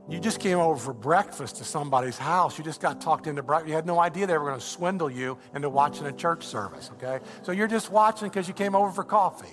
You 0.08 0.20
just 0.20 0.38
came 0.38 0.58
over 0.58 0.78
for 0.78 0.94
breakfast 0.94 1.56
to 1.56 1.64
somebody's 1.64 2.16
house. 2.16 2.56
You 2.56 2.62
just 2.62 2.80
got 2.80 3.00
talked 3.00 3.26
into 3.26 3.42
breakfast. 3.42 3.70
You 3.70 3.74
had 3.74 3.84
no 3.84 3.98
idea 3.98 4.28
they 4.28 4.38
were 4.38 4.46
going 4.46 4.60
to 4.60 4.64
swindle 4.64 5.10
you 5.10 5.36
into 5.56 5.68
watching 5.68 6.06
a 6.06 6.12
church 6.12 6.46
service, 6.46 6.92
okay? 6.94 7.18
So 7.42 7.50
you're 7.50 7.66
just 7.66 7.90
watching 7.90 8.28
because 8.28 8.46
you 8.46 8.54
came 8.54 8.76
over 8.76 8.92
for 8.92 9.02
coffee. 9.02 9.48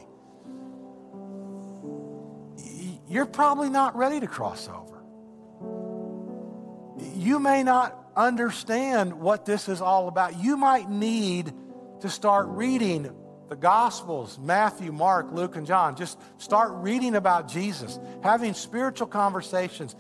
You're 3.09 3.25
probably 3.25 3.71
not 3.71 3.95
ready 3.95 4.19
to 4.19 4.27
cross 4.27 4.69
over 4.69 4.84
you 7.25 7.39
may 7.39 7.63
not 7.63 7.97
understand 8.15 9.13
what 9.13 9.45
this 9.45 9.67
is 9.67 9.81
all 9.81 10.07
about. 10.07 10.41
You 10.41 10.57
might 10.57 10.89
need 10.89 11.51
to 12.01 12.09
start 12.09 12.47
reading 12.47 13.11
the 13.49 13.55
Gospels 13.55 14.39
Matthew, 14.39 14.91
Mark, 14.91 15.31
Luke, 15.31 15.55
and 15.55 15.67
John. 15.67 15.95
Just 15.95 16.19
start 16.37 16.71
reading 16.75 17.15
about 17.15 17.47
Jesus, 17.47 17.99
having 18.23 18.53
spiritual 18.53 19.07
conversations. 19.07 19.95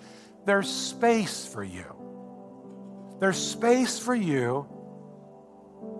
There's 0.45 0.69
space 0.69 1.47
for 1.47 1.63
you. 1.63 1.85
There's 3.19 3.37
space 3.37 3.97
for 3.97 4.15
you 4.15 4.67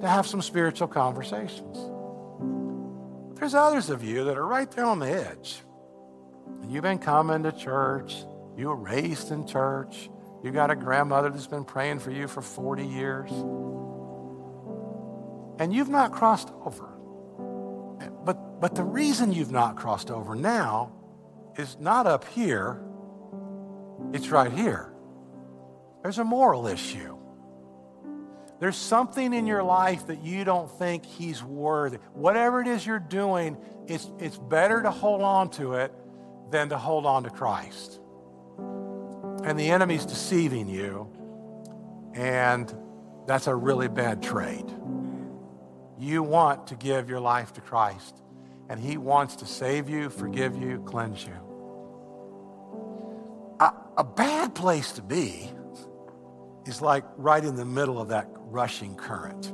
to 0.02 0.08
have 0.08 0.28
some 0.28 0.42
spiritual 0.42 0.88
conversations. 0.88 1.78
There's 3.40 3.54
others 3.54 3.90
of 3.90 4.04
you 4.04 4.26
that 4.26 4.38
are 4.38 4.46
right 4.46 4.70
there 4.72 4.86
on 4.86 5.00
the 5.00 5.10
edge. 5.10 5.62
You've 6.68 6.84
been 6.84 7.00
coming 7.00 7.44
to 7.44 7.52
church, 7.52 8.16
you 8.58 8.70
were 8.70 8.76
raised 8.76 9.32
in 9.32 9.46
church, 9.46 10.10
you 10.46 10.52
got 10.52 10.70
a 10.70 10.76
grandmother 10.76 11.32
that's 11.32 11.48
been 11.48 11.66
praying 11.66 11.98
for 11.98 12.12
you 12.12 12.28
for 12.28 12.44
40 12.44 12.86
years. 12.86 13.32
And 15.58 15.74
you've 15.74 15.90
not 15.90 16.12
crossed 16.12 16.52
over. 16.64 16.88
But, 18.24 18.62
but 18.62 18.76
the 18.76 18.84
reason 18.84 19.34
you've 19.34 19.52
not 19.52 19.76
crossed 19.76 20.12
over 20.12 20.36
now 20.36 20.94
is 21.58 21.78
not 21.80 22.06
up 22.06 22.28
here, 22.28 22.80
it's 24.14 24.30
right 24.30 24.52
here. 24.52 24.94
There's 26.04 26.20
a 26.20 26.24
moral 26.24 26.68
issue. 26.68 27.18
There's 28.60 28.78
something 28.78 29.34
in 29.34 29.48
your 29.48 29.64
life 29.64 30.06
that 30.08 30.24
you 30.24 30.44
don't 30.44 30.70
think 30.78 31.08
he's 31.08 31.44
worthy. 31.44 31.98
Whatever 32.14 32.62
it 32.62 32.68
is 32.68 32.86
you're 32.86 33.00
doing, 33.00 33.58
it's, 33.88 34.12
it's 34.20 34.38
better 34.38 34.84
to 34.84 34.92
hold 34.92 35.24
on 35.24 35.50
to 35.52 35.74
it 35.74 35.92
than 36.52 36.70
to 36.70 36.78
hold 36.78 37.08
on 37.08 37.24
to 37.24 37.32
Christ. 37.32 38.00
And 39.46 39.60
the 39.60 39.70
enemy's 39.70 40.08
deceiving 40.08 40.68
you, 40.68 41.08
and 42.16 42.74
that's 43.28 43.46
a 43.46 43.54
really 43.54 43.88
bad 43.88 44.24
trade. 44.24 44.66
You 46.00 46.24
want 46.24 46.66
to 46.68 46.76
give 46.76 47.12
your 47.12 47.20
life 47.20 47.54
to 47.54 47.62
Christ, 47.62 48.24
and 48.70 48.80
He 48.80 48.98
wants 48.98 49.36
to 49.36 49.46
save 49.46 49.88
you, 49.88 50.10
forgive 50.10 50.58
you, 50.58 50.82
cleanse 50.88 51.24
you. 51.24 51.36
A, 53.60 53.72
a 53.98 54.04
bad 54.04 54.56
place 54.56 54.94
to 54.94 55.04
be 55.04 55.52
is 56.66 56.82
like 56.82 57.04
right 57.16 57.46
in 57.46 57.56
the 57.56 57.66
middle 57.66 58.02
of 58.02 58.08
that 58.08 58.28
rushing 58.48 58.96
current. 58.96 59.54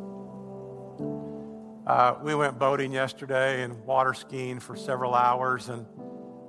Uh, 1.86 2.16
we 2.24 2.34
went 2.34 2.58
boating 2.58 2.94
yesterday 2.94 3.64
and 3.64 3.84
water 3.84 4.14
skiing 4.14 4.62
for 4.62 4.78
several 4.78 5.14
hours, 5.14 5.68
and 5.68 5.86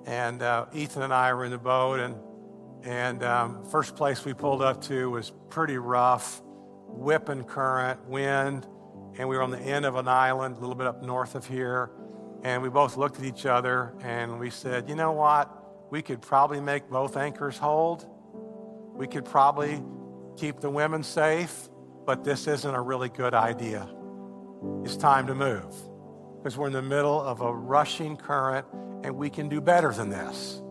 and 0.06 0.42
uh, 0.42 0.66
Ethan 0.72 1.02
and 1.02 1.12
I 1.12 1.34
were 1.34 1.44
in 1.44 1.50
the 1.50 1.58
boat, 1.58 1.98
and 1.98 2.14
and 2.84 3.22
um, 3.22 3.64
first 3.66 3.96
place 3.96 4.24
we 4.24 4.34
pulled 4.34 4.62
up 4.62 4.80
to 4.82 5.10
was 5.10 5.32
pretty 5.50 5.78
rough, 5.78 6.42
whipping 6.88 7.44
current, 7.44 8.04
wind, 8.08 8.66
and 9.18 9.28
we 9.28 9.36
were 9.36 9.42
on 9.42 9.50
the 9.50 9.60
end 9.60 9.84
of 9.84 9.96
an 9.96 10.08
island, 10.08 10.56
a 10.56 10.60
little 10.60 10.74
bit 10.74 10.86
up 10.86 11.02
north 11.02 11.34
of 11.34 11.46
here, 11.46 11.90
and 12.42 12.62
we 12.62 12.68
both 12.68 12.96
looked 12.96 13.18
at 13.18 13.24
each 13.24 13.46
other 13.46 13.94
and 14.02 14.38
we 14.38 14.50
said, 14.50 14.88
you 14.88 14.94
know 14.94 15.12
what, 15.12 15.50
we 15.90 16.02
could 16.02 16.20
probably 16.20 16.60
make 16.60 16.88
both 16.88 17.16
anchors 17.16 17.56
hold, 17.56 18.06
we 18.94 19.06
could 19.06 19.24
probably 19.24 19.82
keep 20.36 20.60
the 20.60 20.70
women 20.70 21.02
safe, 21.02 21.68
but 22.04 22.24
this 22.24 22.46
isn't 22.46 22.74
a 22.74 22.80
really 22.80 23.08
good 23.08 23.34
idea. 23.34 23.88
It's 24.84 24.96
time 24.96 25.26
to 25.28 25.34
move 25.34 25.74
because 26.38 26.56
we're 26.56 26.66
in 26.66 26.72
the 26.72 26.82
middle 26.82 27.20
of 27.20 27.40
a 27.40 27.52
rushing 27.52 28.16
current 28.16 28.66
and 29.04 29.14
we 29.16 29.30
can 29.30 29.48
do 29.48 29.60
better 29.60 29.92
than 29.92 30.10
this. 30.10 30.62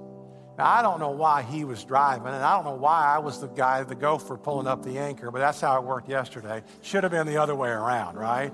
Now, 0.58 0.66
I 0.68 0.82
don't 0.82 1.00
know 1.00 1.12
why 1.12 1.44
he 1.44 1.64
was 1.64 1.84
driving, 1.84 2.28
and 2.28 2.36
I 2.36 2.56
don't 2.56 2.66
know 2.66 2.76
why 2.76 3.06
I 3.06 3.20
was 3.20 3.40
the 3.40 3.48
guy, 3.48 3.84
the 3.84 3.96
gopher, 3.96 4.38
pulling 4.38 4.68
up 4.68 4.84
the 4.84 5.00
anchor, 5.00 5.32
but 5.32 5.40
that's 5.40 5.62
how 5.62 5.78
it 5.78 5.84
worked 5.84 6.10
yesterday. 6.10 6.62
Should 6.82 7.04
have 7.04 7.12
been 7.12 7.26
the 7.26 7.38
other 7.38 7.56
way 7.56 7.70
around, 7.70 8.18
right? 8.18 8.52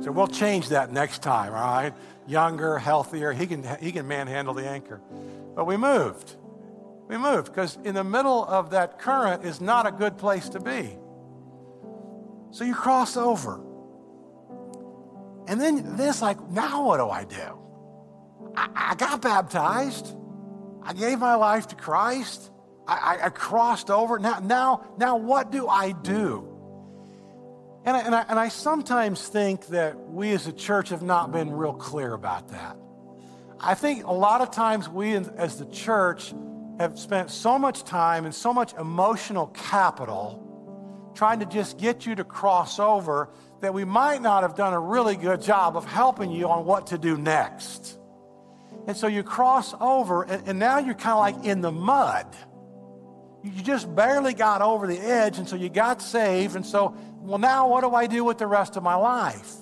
So 0.00 0.10
we'll 0.10 0.26
change 0.26 0.70
that 0.70 0.90
next 0.90 1.22
time, 1.22 1.52
all 1.52 1.60
right? 1.60 1.92
Younger, 2.26 2.78
healthier, 2.78 3.32
he 3.32 3.46
can, 3.46 3.64
he 3.80 3.92
can 3.92 4.08
manhandle 4.08 4.54
the 4.54 4.66
anchor. 4.66 5.00
But 5.54 5.66
we 5.66 5.76
moved. 5.76 6.36
We 7.08 7.18
moved 7.18 7.48
because 7.48 7.78
in 7.84 7.94
the 7.94 8.04
middle 8.04 8.44
of 8.46 8.70
that 8.70 8.98
current 8.98 9.44
is 9.44 9.60
not 9.60 9.86
a 9.86 9.92
good 9.92 10.16
place 10.16 10.48
to 10.50 10.60
be. 10.60 10.96
So 12.52 12.64
you 12.64 12.74
cross 12.74 13.16
over. 13.16 13.60
And 15.46 15.60
then, 15.60 15.96
it's 15.98 16.22
like, 16.22 16.40
now 16.48 16.86
what 16.86 16.96
do 16.98 17.10
I 17.10 17.24
do? 17.24 17.58
I, 18.56 18.68
I 18.74 18.94
got 18.94 19.20
baptized. 19.20 20.16
I 20.84 20.92
gave 20.92 21.18
my 21.18 21.34
life 21.34 21.68
to 21.68 21.76
Christ. 21.76 22.50
I, 22.86 23.18
I, 23.20 23.26
I 23.26 23.28
crossed 23.30 23.90
over. 23.90 24.18
Now, 24.18 24.40
now, 24.40 24.84
now, 24.98 25.16
what 25.16 25.50
do 25.52 25.68
I 25.68 25.92
do? 25.92 26.48
And 27.84 27.96
I, 27.96 28.00
and, 28.00 28.14
I, 28.14 28.24
and 28.28 28.38
I 28.38 28.48
sometimes 28.48 29.26
think 29.26 29.66
that 29.68 29.98
we 29.98 30.30
as 30.32 30.46
a 30.46 30.52
church 30.52 30.90
have 30.90 31.02
not 31.02 31.32
been 31.32 31.50
real 31.50 31.72
clear 31.72 32.12
about 32.12 32.48
that. 32.48 32.76
I 33.60 33.74
think 33.74 34.04
a 34.04 34.12
lot 34.12 34.40
of 34.40 34.50
times 34.50 34.88
we 34.88 35.14
as 35.14 35.58
the 35.58 35.66
church 35.66 36.34
have 36.78 36.98
spent 36.98 37.30
so 37.30 37.58
much 37.58 37.84
time 37.84 38.24
and 38.24 38.34
so 38.34 38.52
much 38.52 38.72
emotional 38.74 39.48
capital 39.48 40.42
trying 41.14 41.40
to 41.40 41.46
just 41.46 41.78
get 41.78 42.06
you 42.06 42.14
to 42.14 42.24
cross 42.24 42.78
over 42.78 43.28
that 43.60 43.74
we 43.74 43.84
might 43.84 44.22
not 44.22 44.42
have 44.42 44.56
done 44.56 44.72
a 44.72 44.80
really 44.80 45.14
good 45.14 45.42
job 45.42 45.76
of 45.76 45.84
helping 45.84 46.30
you 46.30 46.48
on 46.48 46.64
what 46.64 46.88
to 46.88 46.98
do 46.98 47.16
next. 47.16 47.98
And 48.86 48.96
so 48.96 49.06
you 49.06 49.22
cross 49.22 49.74
over, 49.80 50.24
and, 50.24 50.48
and 50.48 50.58
now 50.58 50.78
you're 50.78 50.94
kind 50.94 51.12
of 51.12 51.18
like 51.18 51.46
in 51.46 51.60
the 51.60 51.72
mud. 51.72 52.26
You 53.42 53.62
just 53.62 53.92
barely 53.94 54.34
got 54.34 54.62
over 54.62 54.86
the 54.86 54.98
edge, 54.98 55.38
and 55.38 55.48
so 55.48 55.56
you 55.56 55.68
got 55.68 56.02
saved. 56.02 56.56
And 56.56 56.64
so, 56.64 56.96
well, 57.20 57.38
now 57.38 57.68
what 57.68 57.82
do 57.82 57.94
I 57.94 58.06
do 58.06 58.24
with 58.24 58.38
the 58.38 58.46
rest 58.46 58.76
of 58.76 58.82
my 58.82 58.94
life? 58.94 59.52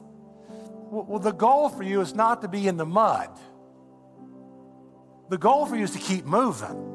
Well, 0.49 1.05
well 1.09 1.19
the 1.19 1.33
goal 1.33 1.69
for 1.69 1.83
you 1.83 2.01
is 2.01 2.15
not 2.15 2.43
to 2.43 2.49
be 2.49 2.67
in 2.67 2.77
the 2.77 2.87
mud. 2.87 3.31
The 5.29 5.39
goal 5.39 5.67
for 5.67 5.77
you 5.77 5.85
is 5.85 5.93
to 5.93 5.99
keep 5.99 6.25
moving. 6.25 6.89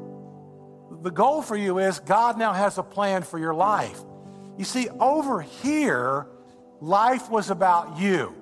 The 1.02 1.10
goal 1.10 1.42
for 1.42 1.56
you 1.56 1.78
is 1.78 2.00
God 2.00 2.38
now 2.38 2.52
has 2.52 2.78
a 2.78 2.82
plan 2.82 3.22
for 3.22 3.38
your 3.38 3.54
life. 3.54 4.00
You 4.58 4.64
see, 4.64 4.88
over 5.00 5.40
here, 5.40 6.26
life 6.80 7.30
was 7.30 7.50
about 7.50 7.98
you. 7.98 8.34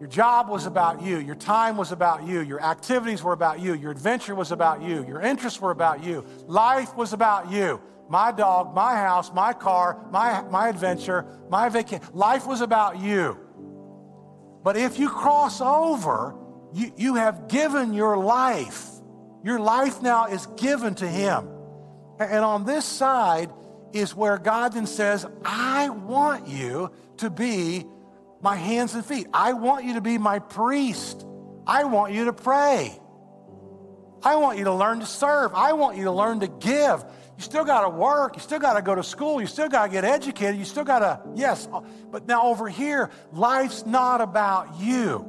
Your 0.00 0.08
job 0.08 0.48
was 0.48 0.64
about 0.64 1.02
you. 1.02 1.18
Your 1.18 1.34
time 1.34 1.76
was 1.76 1.92
about 1.92 2.26
you. 2.26 2.40
Your 2.40 2.62
activities 2.62 3.22
were 3.22 3.34
about 3.34 3.60
you. 3.60 3.74
Your 3.74 3.90
adventure 3.90 4.34
was 4.34 4.50
about 4.50 4.80
you. 4.80 5.04
Your 5.06 5.20
interests 5.20 5.60
were 5.60 5.70
about 5.70 6.02
you. 6.02 6.24
Life 6.46 6.96
was 6.96 7.12
about 7.12 7.52
you. 7.52 7.80
My 8.08 8.32
dog, 8.32 8.74
my 8.74 8.96
house, 8.96 9.30
my 9.32 9.52
car, 9.52 10.02
my, 10.10 10.40
my 10.50 10.68
adventure, 10.68 11.26
my 11.50 11.68
vacation. 11.68 12.02
Life 12.14 12.46
was 12.46 12.62
about 12.62 12.98
you. 12.98 13.38
But 14.64 14.78
if 14.78 14.98
you 14.98 15.10
cross 15.10 15.60
over, 15.60 16.34
you, 16.72 16.92
you 16.96 17.14
have 17.16 17.48
given 17.48 17.92
your 17.92 18.16
life. 18.16 18.86
Your 19.44 19.60
life 19.60 20.00
now 20.00 20.26
is 20.26 20.46
given 20.56 20.94
to 20.96 21.06
Him. 21.06 21.46
And 22.18 22.42
on 22.42 22.64
this 22.64 22.86
side 22.86 23.50
is 23.92 24.14
where 24.14 24.38
God 24.38 24.72
then 24.72 24.86
says, 24.86 25.26
I 25.44 25.90
want 25.90 26.48
you 26.48 26.90
to 27.18 27.28
be 27.28 27.84
my 28.40 28.56
hands 28.56 28.94
and 28.94 29.04
feet. 29.04 29.26
I 29.32 29.52
want 29.52 29.84
you 29.84 29.94
to 29.94 30.00
be 30.00 30.18
my 30.18 30.38
priest. 30.38 31.26
I 31.66 31.84
want 31.84 32.12
you 32.12 32.26
to 32.26 32.32
pray. 32.32 32.98
I 34.22 34.36
want 34.36 34.58
you 34.58 34.64
to 34.64 34.74
learn 34.74 35.00
to 35.00 35.06
serve. 35.06 35.54
I 35.54 35.72
want 35.72 35.96
you 35.96 36.04
to 36.04 36.12
learn 36.12 36.40
to 36.40 36.48
give. 36.48 37.04
You 37.36 37.42
still 37.42 37.64
got 37.64 37.82
to 37.82 37.88
work. 37.88 38.36
You 38.36 38.42
still 38.42 38.58
got 38.58 38.74
to 38.74 38.82
go 38.82 38.94
to 38.94 39.02
school. 39.02 39.40
You 39.40 39.46
still 39.46 39.68
got 39.68 39.86
to 39.86 39.90
get 39.90 40.04
educated. 40.04 40.58
You 40.58 40.66
still 40.66 40.84
got 40.84 40.98
to, 40.98 41.20
yes. 41.34 41.68
But 42.10 42.26
now 42.26 42.42
over 42.46 42.68
here, 42.68 43.10
life's 43.32 43.86
not 43.86 44.20
about 44.20 44.78
you. 44.78 45.26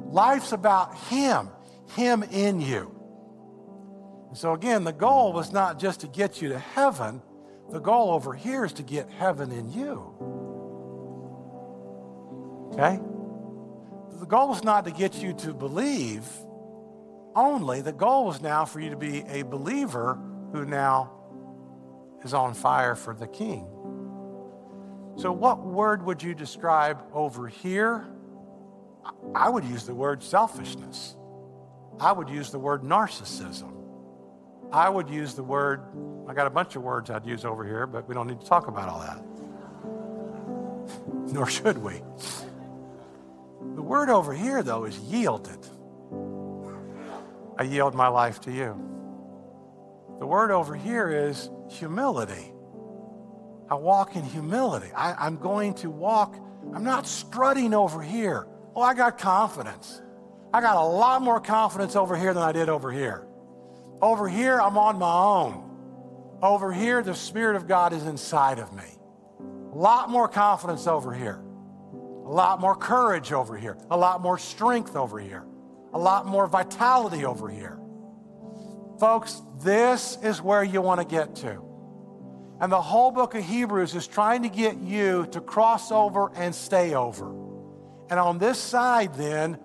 Life's 0.00 0.52
about 0.52 0.96
Him, 0.96 1.50
Him 1.96 2.22
in 2.22 2.60
you. 2.60 2.94
And 4.28 4.38
so 4.38 4.54
again, 4.54 4.84
the 4.84 4.92
goal 4.92 5.32
was 5.32 5.52
not 5.52 5.78
just 5.78 6.00
to 6.00 6.06
get 6.06 6.40
you 6.40 6.50
to 6.50 6.58
heaven, 6.58 7.20
the 7.70 7.80
goal 7.80 8.10
over 8.12 8.32
here 8.32 8.64
is 8.64 8.72
to 8.74 8.82
get 8.82 9.10
heaven 9.10 9.52
in 9.52 9.70
you. 9.70 10.37
Okay? 12.78 13.00
The 14.20 14.26
goal 14.26 14.54
is 14.54 14.62
not 14.62 14.84
to 14.84 14.92
get 14.92 15.16
you 15.16 15.32
to 15.34 15.52
believe 15.52 16.24
only. 17.34 17.80
The 17.80 17.92
goal 17.92 18.30
is 18.30 18.40
now 18.40 18.64
for 18.64 18.78
you 18.78 18.90
to 18.90 18.96
be 18.96 19.22
a 19.22 19.42
believer 19.42 20.18
who 20.52 20.64
now 20.64 21.12
is 22.24 22.34
on 22.34 22.54
fire 22.54 22.94
for 22.94 23.14
the 23.14 23.26
king. 23.26 23.66
So, 25.16 25.32
what 25.32 25.64
word 25.64 26.04
would 26.04 26.22
you 26.22 26.34
describe 26.34 27.02
over 27.12 27.48
here? 27.48 28.06
I 29.34 29.48
would 29.48 29.64
use 29.64 29.84
the 29.84 29.94
word 29.94 30.22
selfishness. 30.22 31.16
I 31.98 32.12
would 32.12 32.28
use 32.28 32.50
the 32.50 32.60
word 32.60 32.82
narcissism. 32.82 33.72
I 34.70 34.88
would 34.88 35.08
use 35.08 35.34
the 35.34 35.42
word, 35.42 35.80
I 36.28 36.34
got 36.34 36.46
a 36.46 36.50
bunch 36.50 36.76
of 36.76 36.82
words 36.82 37.10
I'd 37.10 37.26
use 37.26 37.44
over 37.44 37.64
here, 37.64 37.86
but 37.86 38.06
we 38.08 38.14
don't 38.14 38.28
need 38.28 38.40
to 38.40 38.46
talk 38.46 38.68
about 38.68 38.88
all 38.88 39.00
that. 39.00 39.24
Nor 41.32 41.48
should 41.48 41.78
we. 41.78 42.02
The 43.60 43.82
word 43.82 44.10
over 44.10 44.32
here, 44.32 44.62
though, 44.62 44.84
is 44.84 44.98
yielded. 45.00 45.58
I 47.58 47.64
yield 47.64 47.94
my 47.94 48.08
life 48.08 48.40
to 48.42 48.52
you. 48.52 48.76
The 50.18 50.26
word 50.26 50.50
over 50.50 50.74
here 50.74 51.08
is 51.08 51.50
humility. 51.68 52.52
I 53.70 53.74
walk 53.74 54.16
in 54.16 54.22
humility. 54.22 54.90
I, 54.94 55.26
am 55.26 55.36
going 55.36 55.74
to 55.74 55.90
walk, 55.90 56.36
I'm 56.72 56.84
not 56.84 57.06
strutting 57.06 57.74
over 57.74 58.00
here. 58.00 58.46
Oh, 58.74 58.80
I 58.80 58.94
got 58.94 59.18
confidence. 59.18 60.00
I 60.52 60.60
got 60.60 60.76
a 60.76 60.86
lot 60.86 61.22
more 61.22 61.40
confidence 61.40 61.96
over 61.96 62.16
here 62.16 62.32
than 62.32 62.42
I 62.42 62.52
did 62.52 62.68
over 62.68 62.90
here. 62.90 63.26
Over 64.00 64.28
here, 64.28 64.60
I'm 64.60 64.78
on 64.78 64.98
my 64.98 65.12
own. 65.12 65.64
Over 66.42 66.72
here, 66.72 67.02
the 67.02 67.14
Spirit 67.14 67.56
of 67.56 67.66
God 67.66 67.92
is 67.92 68.04
inside 68.06 68.58
of 68.60 68.72
me. 68.72 68.84
A 69.72 69.76
lot 69.76 70.08
more 70.08 70.28
confidence 70.28 70.86
over 70.86 71.12
here. 71.12 71.42
A 72.28 72.30
lot 72.30 72.60
more 72.60 72.76
courage 72.76 73.32
over 73.32 73.56
here, 73.56 73.78
a 73.90 73.96
lot 73.96 74.20
more 74.20 74.36
strength 74.36 74.96
over 74.96 75.18
here, 75.18 75.46
a 75.94 75.98
lot 75.98 76.26
more 76.26 76.46
vitality 76.46 77.24
over 77.24 77.48
here. 77.48 77.78
Folks, 79.00 79.40
this 79.62 80.18
is 80.22 80.42
where 80.42 80.62
you 80.62 80.82
want 80.82 81.00
to 81.00 81.06
get 81.06 81.36
to. 81.36 81.62
And 82.60 82.70
the 82.70 82.82
whole 82.82 83.12
book 83.12 83.34
of 83.34 83.42
Hebrews 83.42 83.94
is 83.94 84.06
trying 84.06 84.42
to 84.42 84.50
get 84.50 84.76
you 84.76 85.26
to 85.32 85.40
cross 85.40 85.90
over 85.90 86.30
and 86.34 86.54
stay 86.54 86.94
over. 86.94 87.30
And 88.10 88.20
on 88.20 88.36
this 88.36 88.58
side, 88.58 89.14
then, 89.14 89.58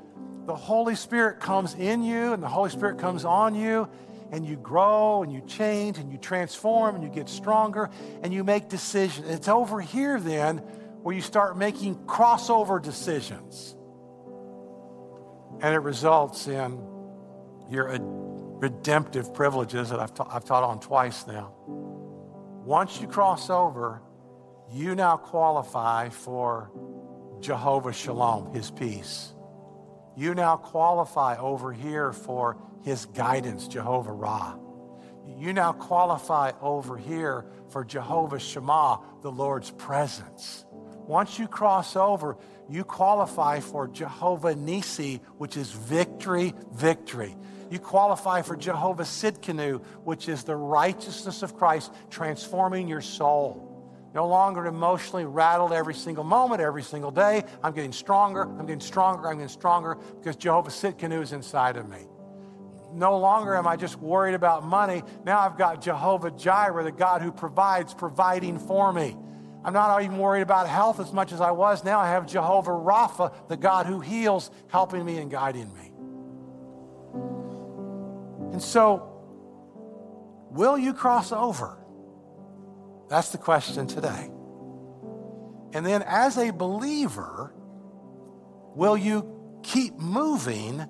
the 0.46 0.56
Holy 0.56 0.96
Spirit 0.96 1.42
comes 1.42 1.74
in 1.74 2.02
you 2.02 2.32
and 2.32 2.42
the 2.42 2.48
Holy 2.48 2.70
Spirit 2.70 2.98
comes 2.98 3.26
on 3.26 3.56
you, 3.56 3.90
and 4.32 4.46
you 4.46 4.56
grow 4.56 5.22
and 5.22 5.34
you 5.34 5.42
change 5.42 5.98
and 5.98 6.10
you 6.10 6.18
transform 6.18 6.96
and 6.96 7.04
you 7.04 7.10
get 7.10 7.28
stronger 7.28 7.90
and 8.22 8.34
you 8.34 8.46
make 8.46 8.70
decisions. 8.70 9.28
It's 9.28 9.50
over 9.50 9.82
here, 9.82 10.18
then, 10.18 10.62
where 11.04 11.14
you 11.14 11.22
start 11.22 11.58
making 11.58 11.96
crossover 12.06 12.82
decisions. 12.82 13.76
And 15.62 15.76
it 15.76 15.80
results 15.80 16.48
in 16.48 16.82
your 17.70 17.98
redemptive 18.60 19.34
privileges 19.34 19.90
that 19.90 20.00
I've, 20.00 20.14
ta- 20.14 20.28
I've 20.32 20.46
taught 20.46 20.64
on 20.64 20.80
twice 20.80 21.28
now. 21.28 21.54
Once 22.66 23.02
you 23.02 23.08
cross 23.08 23.50
over, 23.50 24.02
you 24.72 24.96
now 24.96 25.18
qualify 25.18 26.08
for 26.08 26.72
Jehovah 27.42 27.92
Shalom, 27.92 28.54
his 28.54 28.72
peace. 28.72 29.34
You 30.16 30.34
now 30.34 30.56
qualify 30.56 31.38
over 31.38 31.74
here 31.74 32.14
for 32.14 32.58
his 32.84 33.06
guidance, 33.08 33.68
Jehovah 33.68 34.14
Ra. 34.14 34.56
You 35.38 35.52
now 35.52 35.74
qualify 35.74 36.52
over 36.62 36.96
here 36.98 37.46
for 37.70 37.84
Jehovah 37.84 38.40
Shammah, 38.40 39.02
the 39.22 39.32
Lord's 39.32 39.72
presence. 39.72 40.66
Once 41.08 41.38
you 41.38 41.48
cross 41.48 41.96
over, 41.96 42.38
you 42.70 42.84
qualify 42.84 43.60
for 43.60 43.88
Jehovah 43.88 44.56
Nisi, 44.56 45.22
which 45.38 45.58
is 45.58 45.72
victory, 45.72 46.54
victory. 46.74 47.36
You 47.70 47.80
qualify 47.80 48.42
for 48.42 48.56
Jehovah 48.56 49.04
Sidkenu, 49.04 49.84
which 50.04 50.30
is 50.30 50.44
the 50.44 50.56
righteousness 50.56 51.44
of 51.44 51.56
Christ 51.56 51.92
transforming 52.10 52.88
your 52.88 53.02
soul. 53.02 53.70
No 54.14 54.28
longer 54.28 54.68
emotionally 54.68 55.26
rattled 55.26 55.74
every 55.74 55.96
single 55.96 56.24
moment, 56.24 56.62
every 56.62 56.84
single 56.84 57.10
day. 57.10 57.44
I'm 57.64 57.74
getting 57.74 57.92
stronger, 57.92 58.44
I'm 58.44 58.68
getting 58.68 58.80
stronger, 58.80 59.28
I'm 59.28 59.38
getting 59.38 59.50
stronger 59.50 59.96
because 60.20 60.36
Jehovah 60.36 60.70
Sidkenu 60.70 61.22
is 61.22 61.34
inside 61.34 61.78
of 61.78 61.90
me. 61.90 62.06
No 62.94 63.18
longer 63.18 63.56
am 63.56 63.68
I 63.68 63.76
just 63.76 63.98
worried 63.98 64.36
about 64.36 64.64
money. 64.64 65.02
Now 65.26 65.40
I've 65.40 65.58
got 65.58 65.82
Jehovah 65.82 66.30
Jireh, 66.30 66.84
the 66.84 66.92
God 66.92 67.24
who 67.24 67.32
provides, 67.32 67.94
providing 67.94 68.60
for 68.60 68.94
me. 68.94 69.18
I'm 69.66 69.74
not 69.74 70.04
even 70.04 70.18
worried 70.18 70.42
about 70.42 70.68
health 70.68 71.00
as 71.00 71.14
much 71.14 71.32
as 71.32 71.40
I 71.40 71.52
was. 71.52 71.84
Now 71.84 72.00
I 72.00 72.10
have 72.10 72.28
Jehovah 72.28 72.72
Rapha, 72.72 73.34
the 73.48 73.56
God 73.56 73.86
who 73.86 74.02
heals, 74.02 74.52
helping 74.68 75.06
me 75.06 75.18
and 75.18 75.32
guiding 75.32 75.74
me. 75.74 75.94
And 78.52 78.62
so, 78.62 79.10
will 80.52 80.78
you 80.78 80.94
cross 80.94 81.32
over? 81.32 81.78
That's 83.10 83.30
the 83.30 83.38
question 83.38 83.88
today. 83.88 84.30
And 85.74 85.86
then, 85.86 86.04
as 86.04 86.38
a 86.38 86.52
believer, 86.52 87.54
will 88.76 88.98
you 88.98 89.60
keep 89.64 89.98
moving 89.98 90.86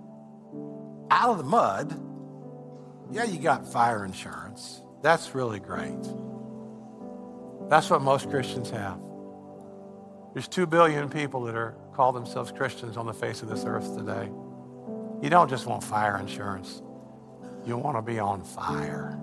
out 1.12 1.30
of 1.30 1.38
the 1.38 1.44
mud? 1.44 2.00
Yeah, 3.12 3.24
you 3.24 3.40
got 3.40 3.72
fire 3.72 4.04
insurance. 4.04 4.82
That's 5.02 5.36
really 5.36 5.60
great. 5.60 6.00
That's 7.70 7.90
what 7.90 8.02
most 8.02 8.30
Christians 8.30 8.70
have. 8.70 9.00
There's 10.34 10.48
two 10.48 10.66
billion 10.66 11.10
people 11.10 11.44
that 11.44 11.56
are 11.56 11.76
call 11.94 12.12
themselves 12.12 12.52
Christians 12.52 12.98
on 12.98 13.06
the 13.06 13.14
face 13.14 13.42
of 13.42 13.50
this 13.50 13.66
earth 13.66 13.96
today. 13.96 14.30
You 15.22 15.30
don't 15.30 15.50
just 15.50 15.68
want 15.68 15.84
fire 15.84 16.18
insurance. 16.18 16.82
You 17.66 17.78
want 17.78 17.98
to 17.98 18.02
be 18.02 18.20
on 18.20 18.44
fire. 18.44 19.20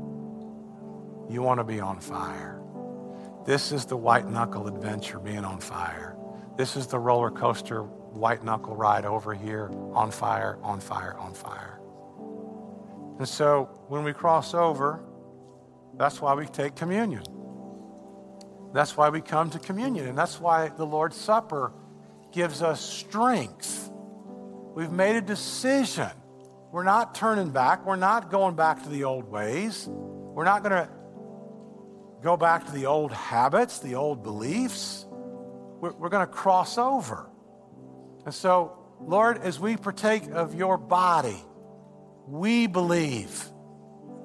You 1.29 1.43
want 1.43 1.59
to 1.59 1.65
be 1.65 1.81
on 1.81 2.01
fire. 2.01 2.63
This 3.45 3.73
is 3.73 3.85
the 3.85 3.97
white 3.97 4.29
knuckle 4.29 4.69
adventure 4.69 5.19
being 5.19 5.45
on 5.45 5.61
fire. 5.61 6.17
This 6.57 6.77
is 6.77 6.87
the 6.87 6.99
roller 6.99 7.31
coaster 7.31 7.83
white 7.83 8.45
knuckle 8.45 8.77
ride 8.77 9.05
over 9.05 9.35
here 9.35 9.71
on 9.93 10.11
fire, 10.11 10.59
on 10.63 10.81
fire, 10.81 11.17
on 11.19 11.35
fire. 11.35 11.81
And 13.19 13.29
so 13.29 13.69
when 13.89 14.05
we 14.05 14.13
cross 14.13 14.55
over, 14.55 15.01
that's 15.97 16.21
why 16.21 16.35
we 16.35 16.47
take 16.47 16.75
communion. 16.77 17.23
That's 18.73 18.97
why 18.97 19.09
we 19.09 19.21
come 19.21 19.51
to 19.51 19.59
communion. 19.59 20.07
And 20.07 20.17
that's 20.17 20.41
why 20.41 20.69
the 20.69 20.87
Lord's 20.87 21.17
Supper 21.17 21.73
gives 22.33 22.63
us 22.63 22.81
strength. 22.81 23.91
We've 24.75 24.93
made 24.93 25.17
a 25.17 25.21
decision. 25.21 26.11
We're 26.71 26.85
not 26.85 27.15
turning 27.15 27.51
back. 27.51 27.85
We're 27.85 27.97
not 27.97 28.31
going 28.31 28.55
back 28.55 28.85
to 28.85 28.89
the 28.89 29.05
old 29.05 29.29
ways. 29.29 29.87
We're 29.89 30.45
not 30.45 30.63
going 30.63 30.87
to 30.87 30.89
go 32.23 32.37
back 32.37 32.67
to 32.67 32.73
the 32.73 32.87
old 32.87 33.13
habits, 33.13 33.81
the 33.81 33.97
old 33.97 34.23
beliefs. 34.23 35.05
We're, 35.09 35.93
we're 35.93 36.09
going 36.09 36.27
to 36.27 36.33
cross 36.33 36.79
over. 36.79 37.29
And 38.25 38.35
so, 38.35 38.79
Lord, 39.01 39.39
as 39.39 39.59
we 39.59 39.77
partake 39.77 40.31
of 40.31 40.55
your 40.55 40.79
body, 40.79 41.43
we 42.29 42.69
believe. 42.69 43.45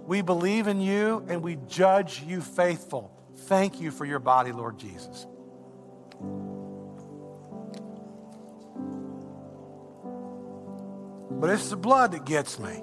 We 0.06 0.22
believe 0.22 0.68
in 0.68 0.82
you 0.82 1.26
and 1.28 1.42
we 1.42 1.58
judge 1.68 2.22
you 2.22 2.42
faithful. 2.42 3.15
Thank 3.46 3.80
you 3.80 3.92
for 3.92 4.06
your 4.06 4.20
body, 4.20 4.52
Lord 4.52 4.80
Jesus. 4.80 5.28
But 11.30 11.50
it's 11.52 11.70
the 11.70 11.78
blood 11.78 12.14
that 12.14 12.26
gets 12.26 12.60
me. 12.60 12.82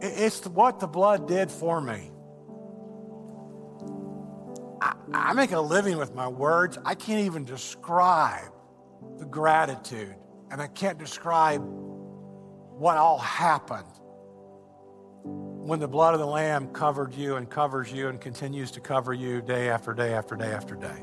It's 0.00 0.46
what 0.46 0.80
the 0.80 0.86
blood 0.86 1.26
did 1.26 1.50
for 1.50 1.80
me. 1.80 2.10
I 5.12 5.32
make 5.32 5.52
a 5.52 5.60
living 5.60 5.96
with 5.96 6.14
my 6.14 6.28
words. 6.28 6.78
I 6.84 6.94
can't 6.94 7.24
even 7.24 7.44
describe 7.44 8.52
the 9.18 9.24
gratitude, 9.24 10.14
and 10.50 10.60
I 10.60 10.66
can't 10.66 10.98
describe 10.98 11.62
what 11.62 12.96
all 12.96 13.18
happened 13.18 13.88
when 15.66 15.80
the 15.80 15.88
blood 15.88 16.14
of 16.14 16.20
the 16.20 16.26
Lamb 16.26 16.68
covered 16.68 17.14
you 17.14 17.36
and 17.36 17.48
covers 17.48 17.92
you 17.92 18.08
and 18.08 18.20
continues 18.20 18.70
to 18.72 18.80
cover 18.80 19.12
you 19.12 19.40
day 19.40 19.68
after 19.68 19.94
day 19.94 20.12
after 20.12 20.36
day 20.36 20.52
after 20.52 20.74
day. 20.74 20.98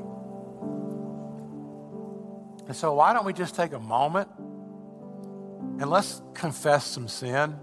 And 2.66 2.76
so, 2.76 2.94
why 2.94 3.12
don't 3.12 3.26
we 3.26 3.32
just 3.32 3.54
take 3.54 3.72
a 3.72 3.80
moment 3.80 4.28
and 4.38 5.90
let's 5.90 6.22
confess 6.34 6.86
some 6.86 7.08
sin? 7.08 7.56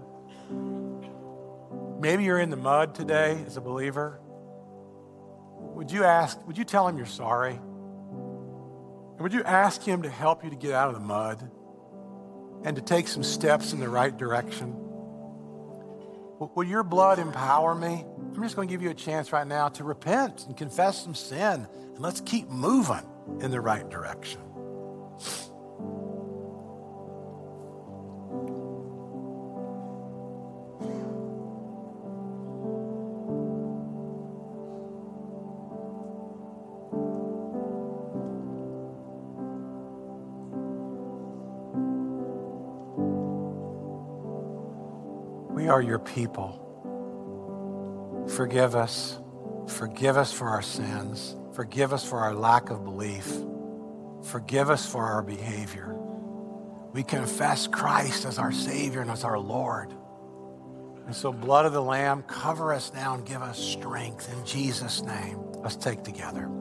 Maybe 2.00 2.24
you're 2.24 2.40
in 2.40 2.50
the 2.50 2.56
mud 2.56 2.94
today 2.94 3.42
as 3.46 3.56
a 3.56 3.60
believer 3.60 4.20
would 5.80 5.90
you 5.90 6.04
ask, 6.04 6.38
would 6.46 6.58
you 6.58 6.64
tell 6.64 6.86
him 6.86 6.98
you're 6.98 7.06
sorry? 7.06 7.54
And 7.54 9.20
would 9.20 9.32
you 9.32 9.42
ask 9.44 9.82
him 9.82 10.02
to 10.02 10.10
help 10.10 10.44
you 10.44 10.50
to 10.50 10.56
get 10.56 10.74
out 10.74 10.88
of 10.88 10.94
the 10.94 11.00
mud 11.00 11.50
and 12.64 12.76
to 12.76 12.82
take 12.82 13.08
some 13.08 13.22
steps 13.22 13.72
in 13.72 13.80
the 13.80 13.88
right 13.88 14.14
direction? 14.14 14.76
Will 16.40 16.64
your 16.64 16.82
blood 16.82 17.18
empower 17.18 17.74
me? 17.74 18.06
I'm 18.34 18.42
just 18.42 18.56
going 18.56 18.66
to 18.66 18.72
give 18.72 18.80
you 18.80 18.88
a 18.88 18.94
chance 18.94 19.30
right 19.30 19.46
now 19.46 19.68
to 19.68 19.84
repent 19.84 20.46
and 20.46 20.56
confess 20.56 21.02
some 21.04 21.14
sin, 21.14 21.66
and 21.74 21.98
let's 21.98 22.22
keep 22.22 22.48
moving 22.48 23.06
in 23.42 23.50
the 23.50 23.60
right 23.60 23.86
direction. 23.90 24.40
Are 45.70 45.80
your 45.80 45.98
people. 45.98 46.66
Forgive 48.36 48.74
us. 48.74 49.18
Forgive 49.66 50.16
us 50.16 50.32
for 50.32 50.48
our 50.48 50.62
sins. 50.62 51.36
Forgive 51.52 51.92
us 51.92 52.04
for 52.04 52.18
our 52.18 52.34
lack 52.34 52.70
of 52.70 52.84
belief. 52.84 53.32
Forgive 54.24 54.68
us 54.68 54.86
for 54.86 55.04
our 55.04 55.22
behavior. 55.22 55.96
We 56.92 57.02
confess 57.02 57.66
Christ 57.66 58.24
as 58.24 58.38
our 58.38 58.52
Savior 58.52 59.00
and 59.00 59.10
as 59.10 59.24
our 59.24 59.38
Lord. 59.38 59.94
And 61.06 61.14
so, 61.14 61.32
blood 61.32 61.66
of 61.66 61.72
the 61.72 61.82
Lamb, 61.82 62.22
cover 62.24 62.74
us 62.74 62.92
now 62.92 63.14
and 63.14 63.24
give 63.24 63.42
us 63.42 63.58
strength 63.58 64.32
in 64.32 64.44
Jesus' 64.44 65.02
name. 65.02 65.38
Let's 65.62 65.76
take 65.76 66.02
together. 66.02 66.59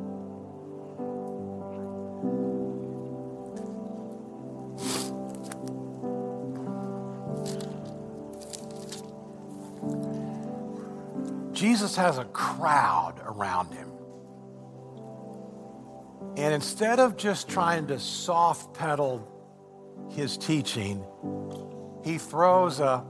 Jesus 11.59 11.97
has 11.97 12.17
a 12.17 12.23
crowd 12.23 13.15
around 13.21 13.73
him. 13.73 13.91
And 16.37 16.53
instead 16.53 17.01
of 17.01 17.17
just 17.17 17.49
trying 17.49 17.87
to 17.87 17.99
soft 17.99 18.73
pedal 18.73 19.27
his 20.09 20.37
teaching, 20.37 21.03
he 22.05 22.17
throws 22.17 22.79
a 22.79 23.03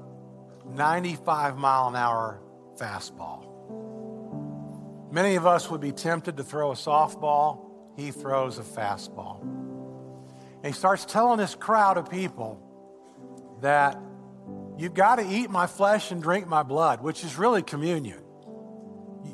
95 0.66 1.58
mile 1.60 1.90
an 1.90 1.96
hour 1.96 2.42
fastball. 2.76 3.46
Many 5.12 5.36
of 5.36 5.46
us 5.46 5.70
would 5.70 5.82
be 5.82 5.92
tempted 5.92 6.38
to 6.38 6.44
throw 6.44 6.72
a 6.72 6.76
softball. 6.76 7.68
He 7.98 8.10
throws 8.10 8.58
a 8.58 8.64
fastball. 8.64 9.42
And 9.44 10.66
he 10.66 10.72
starts 10.72 11.06
telling 11.06 11.38
this 11.38 11.54
crowd 11.54 11.98
of 11.98 12.10
people 12.10 12.60
that 13.62 13.96
you've 14.76 14.96
got 14.96 15.18
to 15.18 15.28
eat 15.28 15.52
my 15.52 15.68
flesh 15.68 16.10
and 16.10 16.20
drink 16.20 16.48
my 16.48 16.64
blood, 16.64 17.02
which 17.02 17.24
is 17.24 17.38
really 17.38 17.62
communion. 17.62 18.24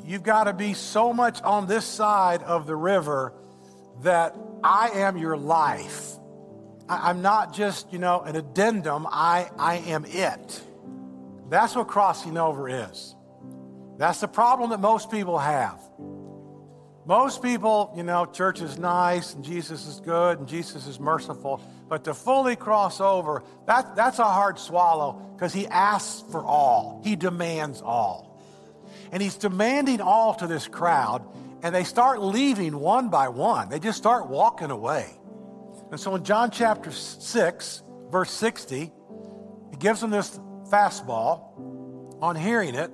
You've 0.04 0.22
got 0.22 0.44
to 0.44 0.52
be 0.52 0.74
so 0.74 1.12
much 1.12 1.42
on 1.42 1.66
this 1.66 1.84
side 1.84 2.42
of 2.42 2.66
the 2.66 2.76
river 2.76 3.32
that 4.02 4.36
I 4.62 4.90
am 4.90 5.16
your 5.16 5.36
life. 5.36 6.12
I, 6.88 7.10
am 7.10 7.22
not 7.22 7.54
just, 7.54 7.92
you 7.92 7.98
know, 7.98 8.20
an 8.20 8.36
addendum, 8.36 9.06
I, 9.10 9.50
I 9.58 9.76
am 9.78 10.04
it. 10.04 10.62
That's 11.48 11.74
what 11.74 11.88
crossing 11.88 12.36
over 12.36 12.68
is. 12.68 13.14
That's 13.98 14.20
the 14.20 14.28
problem 14.28 14.70
that 14.70 14.80
most 14.80 15.10
people 15.10 15.38
have. 15.38 15.80
Most 17.06 17.40
people, 17.40 17.92
you 17.96 18.02
know, 18.02 18.26
church 18.26 18.60
is 18.60 18.78
nice 18.78 19.34
and 19.34 19.44
Jesus 19.44 19.86
is 19.86 20.00
good 20.00 20.40
and 20.40 20.48
Jesus 20.48 20.88
is 20.88 20.98
merciful, 20.98 21.60
but 21.88 22.04
to 22.04 22.14
fully 22.14 22.56
cross 22.56 23.00
over, 23.00 23.44
that, 23.66 23.94
that's 23.94 24.18
a 24.18 24.24
hard 24.24 24.58
swallow 24.58 25.12
because 25.34 25.52
he 25.52 25.68
asks 25.68 26.24
for 26.32 26.44
all, 26.44 27.00
he 27.04 27.14
demands 27.14 27.80
all. 27.80 28.35
And 29.12 29.22
he's 29.22 29.36
demanding 29.36 30.00
all 30.00 30.34
to 30.34 30.46
this 30.46 30.66
crowd, 30.68 31.26
and 31.62 31.74
they 31.74 31.84
start 31.84 32.22
leaving 32.22 32.78
one 32.78 33.08
by 33.08 33.28
one. 33.28 33.68
They 33.68 33.78
just 33.78 33.98
start 33.98 34.28
walking 34.28 34.70
away. 34.70 35.10
And 35.90 36.00
so 36.00 36.14
in 36.14 36.24
John 36.24 36.50
chapter 36.50 36.90
6, 36.90 37.82
verse 38.10 38.30
60, 38.30 38.92
he 39.70 39.76
gives 39.78 40.00
them 40.00 40.10
this 40.10 40.38
fastball. 40.70 41.42
On 42.22 42.34
hearing 42.34 42.74
it, 42.74 42.90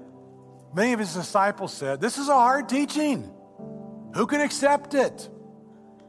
many 0.74 0.92
of 0.92 0.98
his 0.98 1.14
disciples 1.14 1.72
said, 1.72 2.00
This 2.00 2.18
is 2.18 2.28
a 2.28 2.34
hard 2.34 2.68
teaching. 2.68 3.32
Who 4.14 4.26
can 4.26 4.40
accept 4.40 4.94
it? 4.94 5.28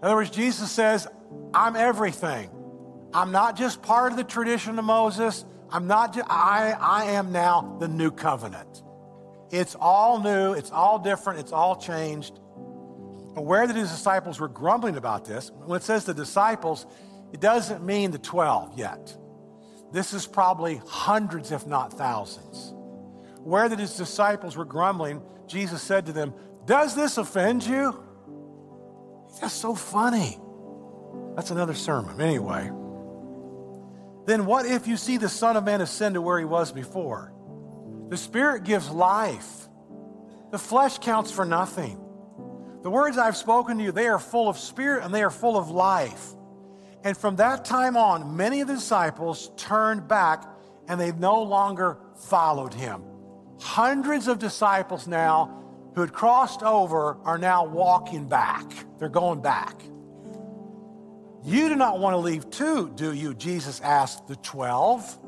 In 0.01 0.07
other 0.07 0.15
words, 0.15 0.31
Jesus 0.31 0.71
says, 0.71 1.07
I'm 1.53 1.75
everything. 1.75 2.49
I'm 3.13 3.31
not 3.31 3.55
just 3.55 3.81
part 3.81 4.11
of 4.11 4.17
the 4.17 4.23
tradition 4.23 4.77
of 4.77 4.85
Moses. 4.85 5.45
I'm 5.71 5.87
not 5.87 6.13
just, 6.15 6.29
I, 6.29 6.75
I 6.79 7.05
am 7.11 7.31
now 7.31 7.77
the 7.79 7.87
new 7.87 8.11
covenant. 8.11 8.82
It's 9.53 9.75
all 9.79 10.19
new, 10.19 10.53
it's 10.53 10.71
all 10.71 10.97
different, 10.97 11.39
it's 11.39 11.51
all 11.51 11.75
changed. 11.75 12.39
Aware 13.35 13.67
that 13.67 13.75
his 13.75 13.91
disciples 13.91 14.39
were 14.39 14.47
grumbling 14.47 14.97
about 14.97 15.25
this, 15.25 15.51
when 15.51 15.77
it 15.77 15.83
says 15.83 16.05
the 16.05 16.13
disciples, 16.15 16.87
it 17.31 17.39
doesn't 17.39 17.85
mean 17.85 18.09
the 18.09 18.17
12 18.17 18.79
yet. 18.79 19.15
This 19.91 20.11
is 20.11 20.25
probably 20.25 20.81
hundreds, 20.87 21.51
if 21.51 21.67
not 21.67 21.93
thousands. 21.93 22.73
Aware 23.45 23.69
that 23.69 23.77
his 23.77 23.95
disciples 23.95 24.57
were 24.57 24.65
grumbling, 24.65 25.21
Jesus 25.45 25.83
said 25.83 26.07
to 26.07 26.13
them, 26.13 26.33
does 26.65 26.95
this 26.95 27.19
offend 27.19 27.63
you? 27.63 28.03
That's 29.39 29.53
so 29.53 29.75
funny. 29.75 30.39
That's 31.35 31.51
another 31.51 31.75
sermon. 31.75 32.19
Anyway, 32.19 32.71
then 34.25 34.47
what 34.47 34.65
if 34.65 34.87
you 34.87 34.97
see 34.97 35.17
the 35.17 35.29
Son 35.29 35.57
of 35.57 35.63
Man 35.63 35.79
ascend 35.81 36.15
to 36.15 36.21
where 36.21 36.39
he 36.39 36.45
was 36.45 36.71
before? 36.71 37.32
The 38.09 38.17
Spirit 38.17 38.63
gives 38.63 38.89
life, 38.89 39.67
the 40.51 40.59
flesh 40.59 40.99
counts 40.99 41.31
for 41.31 41.45
nothing. 41.45 41.99
The 42.83 42.89
words 42.89 43.17
I've 43.17 43.37
spoken 43.37 43.77
to 43.77 43.83
you, 43.83 43.91
they 43.91 44.07
are 44.07 44.19
full 44.19 44.49
of 44.49 44.57
spirit 44.57 45.05
and 45.05 45.13
they 45.13 45.23
are 45.23 45.29
full 45.29 45.57
of 45.57 45.69
life. 45.69 46.33
And 47.03 47.17
from 47.17 47.37
that 47.37 47.63
time 47.63 47.95
on, 47.95 48.35
many 48.35 48.61
of 48.61 48.67
the 48.67 48.75
disciples 48.75 49.51
turned 49.55 50.07
back 50.07 50.43
and 50.87 50.99
they 50.99 51.13
no 51.13 51.41
longer 51.41 51.97
followed 52.15 52.73
him. 52.73 53.03
Hundreds 53.61 54.27
of 54.27 54.37
disciples 54.37 55.07
now 55.07 55.63
who 55.95 56.01
had 56.01 56.11
crossed 56.11 56.61
over 56.61 57.17
are 57.23 57.37
now 57.37 57.65
walking 57.65 58.27
back. 58.27 58.69
They're 58.99 59.09
going 59.09 59.41
back. 59.41 59.81
You 61.45 61.69
do 61.69 61.75
not 61.75 61.99
want 61.99 62.13
to 62.15 62.17
leave 62.17 62.49
too, 62.49 62.91
do 62.95 63.13
you? 63.13 63.33
Jesus 63.33 63.79
asked 63.81 64.27
the 64.27 64.35
12. 64.37 65.19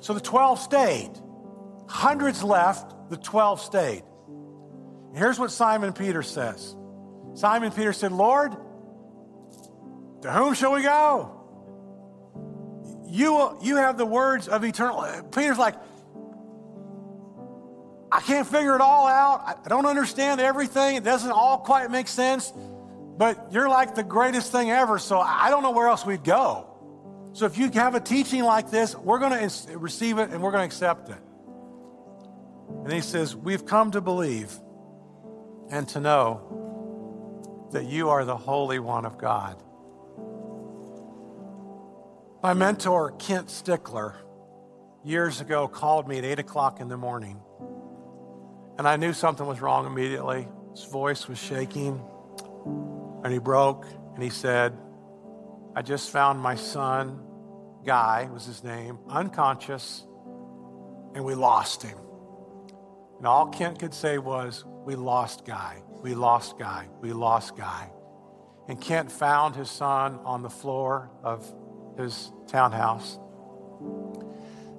So 0.00 0.14
the 0.14 0.20
12 0.20 0.58
stayed. 0.60 1.10
Hundreds 1.90 2.44
left, 2.44 3.10
the 3.10 3.16
12 3.16 3.60
stayed. 3.60 4.04
Here's 5.12 5.40
what 5.40 5.50
Simon 5.50 5.92
Peter 5.92 6.22
says 6.22 6.76
Simon 7.34 7.72
Peter 7.72 7.92
said, 7.92 8.12
Lord, 8.12 8.52
to 10.22 10.30
whom 10.30 10.54
shall 10.54 10.72
we 10.72 10.82
go? 10.82 11.36
You, 13.08 13.58
you 13.60 13.76
have 13.76 13.98
the 13.98 14.06
words 14.06 14.46
of 14.46 14.62
eternal. 14.62 15.04
Peter's 15.32 15.58
like, 15.58 15.74
I 18.12 18.20
can't 18.20 18.46
figure 18.46 18.76
it 18.76 18.80
all 18.80 19.08
out. 19.08 19.60
I 19.64 19.68
don't 19.68 19.86
understand 19.86 20.40
everything. 20.40 20.94
It 20.94 21.02
doesn't 21.02 21.32
all 21.32 21.58
quite 21.58 21.90
make 21.90 22.06
sense. 22.06 22.52
But 23.16 23.48
you're 23.50 23.68
like 23.68 23.96
the 23.96 24.04
greatest 24.04 24.52
thing 24.52 24.70
ever, 24.70 25.00
so 25.00 25.18
I 25.18 25.50
don't 25.50 25.64
know 25.64 25.72
where 25.72 25.88
else 25.88 26.06
we'd 26.06 26.22
go. 26.22 26.68
So 27.32 27.46
if 27.46 27.58
you 27.58 27.68
have 27.70 27.96
a 27.96 28.00
teaching 28.00 28.44
like 28.44 28.70
this, 28.70 28.94
we're 28.94 29.18
going 29.18 29.48
to 29.48 29.78
receive 29.78 30.18
it 30.18 30.30
and 30.30 30.40
we're 30.40 30.52
going 30.52 30.62
to 30.62 30.66
accept 30.66 31.08
it. 31.08 31.18
And 32.90 32.96
he 32.96 33.02
says, 33.02 33.36
We've 33.36 33.64
come 33.64 33.92
to 33.92 34.00
believe 34.00 34.52
and 35.70 35.86
to 35.90 36.00
know 36.00 37.68
that 37.70 37.84
you 37.84 38.08
are 38.08 38.24
the 38.24 38.36
Holy 38.36 38.80
One 38.80 39.06
of 39.06 39.16
God. 39.16 39.62
My 42.42 42.52
mentor, 42.52 43.12
Kent 43.12 43.48
Stickler, 43.48 44.16
years 45.04 45.40
ago 45.40 45.68
called 45.68 46.08
me 46.08 46.18
at 46.18 46.24
8 46.24 46.40
o'clock 46.40 46.80
in 46.80 46.88
the 46.88 46.96
morning 46.96 47.40
and 48.76 48.88
I 48.88 48.96
knew 48.96 49.12
something 49.12 49.46
was 49.46 49.60
wrong 49.60 49.86
immediately. 49.86 50.48
His 50.72 50.82
voice 50.82 51.28
was 51.28 51.38
shaking, 51.38 52.02
and 53.22 53.32
he 53.32 53.38
broke, 53.38 53.86
and 54.14 54.20
he 54.20 54.30
said, 54.30 54.76
I 55.76 55.82
just 55.82 56.10
found 56.10 56.40
my 56.40 56.56
son, 56.56 57.22
Guy 57.86 58.28
was 58.32 58.46
his 58.46 58.64
name, 58.64 58.98
unconscious, 59.08 60.04
and 61.14 61.24
we 61.24 61.36
lost 61.36 61.84
him. 61.84 61.96
And 63.20 63.26
all 63.26 63.48
Kent 63.48 63.78
could 63.78 63.92
say 63.92 64.16
was, 64.16 64.64
We 64.86 64.94
lost 64.94 65.44
Guy. 65.44 65.82
We 66.00 66.14
lost 66.14 66.58
Guy. 66.58 66.88
We 67.02 67.12
lost 67.12 67.54
Guy. 67.54 67.90
And 68.66 68.80
Kent 68.80 69.12
found 69.12 69.54
his 69.54 69.70
son 69.70 70.18
on 70.24 70.40
the 70.40 70.48
floor 70.48 71.10
of 71.22 71.44
his 71.98 72.32
townhouse. 72.48 73.18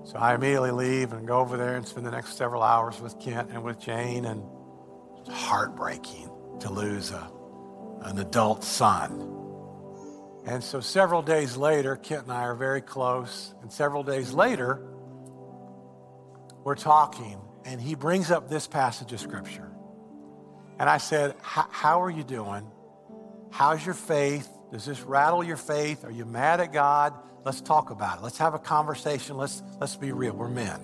So 0.06 0.18
I 0.18 0.34
immediately 0.34 0.72
leave 0.72 1.14
and 1.14 1.28
go 1.28 1.38
over 1.38 1.56
there 1.56 1.76
and 1.76 1.88
spend 1.88 2.08
the 2.08 2.12
next 2.12 2.36
several 2.36 2.64
hours 2.64 3.00
with 3.00 3.20
Kent 3.20 3.52
and 3.52 3.64
with 3.64 3.80
Jane, 3.80 4.26
and 4.26 4.44
it's 5.20 5.30
heartbreaking 5.30 6.32
to 6.62 6.72
lose 6.72 7.12
a, 7.12 7.30
an 8.02 8.18
adult 8.18 8.64
son. 8.64 9.38
And 10.48 10.64
so 10.64 10.80
several 10.80 11.22
days 11.22 11.58
later, 11.58 11.96
Kent 11.96 12.24
and 12.24 12.32
I 12.32 12.42
are 12.42 12.56
very 12.56 12.82
close, 12.82 13.54
and 13.62 13.72
several 13.72 14.02
days 14.02 14.34
later, 14.34 14.82
we're 16.64 16.74
talking, 16.74 17.40
and 17.66 17.80
he 17.80 17.96
brings 17.96 18.32
up 18.32 18.50
this 18.50 18.68
passage 18.68 19.14
of 19.14 19.20
Scripture. 19.20 19.72
And 20.80 20.90
I 20.90 20.98
said, 20.98 21.36
How 21.42 22.02
are 22.02 22.10
you 22.10 22.24
doing? 22.24 22.70
How's 23.52 23.86
your 23.86 23.96
faith? 23.96 24.50
Does 24.72 24.86
this 24.86 25.02
rattle 25.02 25.44
your 25.44 25.58
faith? 25.58 26.06
Are 26.06 26.12
you 26.12 26.26
mad 26.26 26.62
at 26.62 26.72
God? 26.72 27.14
Let's 27.44 27.62
talk 27.62 27.90
about 27.90 28.20
it. 28.20 28.24
Let's 28.24 28.38
have 28.38 28.54
a 28.54 28.60
conversation. 28.60 29.38
Let's, 29.38 29.62
let's 29.80 29.96
be 29.96 30.12
real. 30.12 30.34
We're 30.34 30.48
men. 30.48 30.80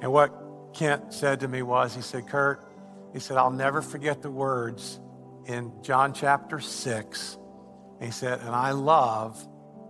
And 0.00 0.12
what 0.12 0.34
Kent 0.74 1.14
said 1.14 1.40
to 1.40 1.48
me 1.48 1.62
was, 1.62 1.94
he 1.94 2.02
said, 2.02 2.26
Kurt, 2.26 2.64
he 3.12 3.20
said, 3.20 3.36
I'll 3.36 3.50
never 3.50 3.82
forget 3.82 4.22
the 4.22 4.30
words 4.30 4.98
in 5.46 5.72
John 5.82 6.12
chapter 6.12 6.58
6. 6.58 7.38
And 8.00 8.04
he 8.04 8.10
said, 8.10 8.40
and 8.40 8.50
I 8.50 8.72
love 8.72 9.46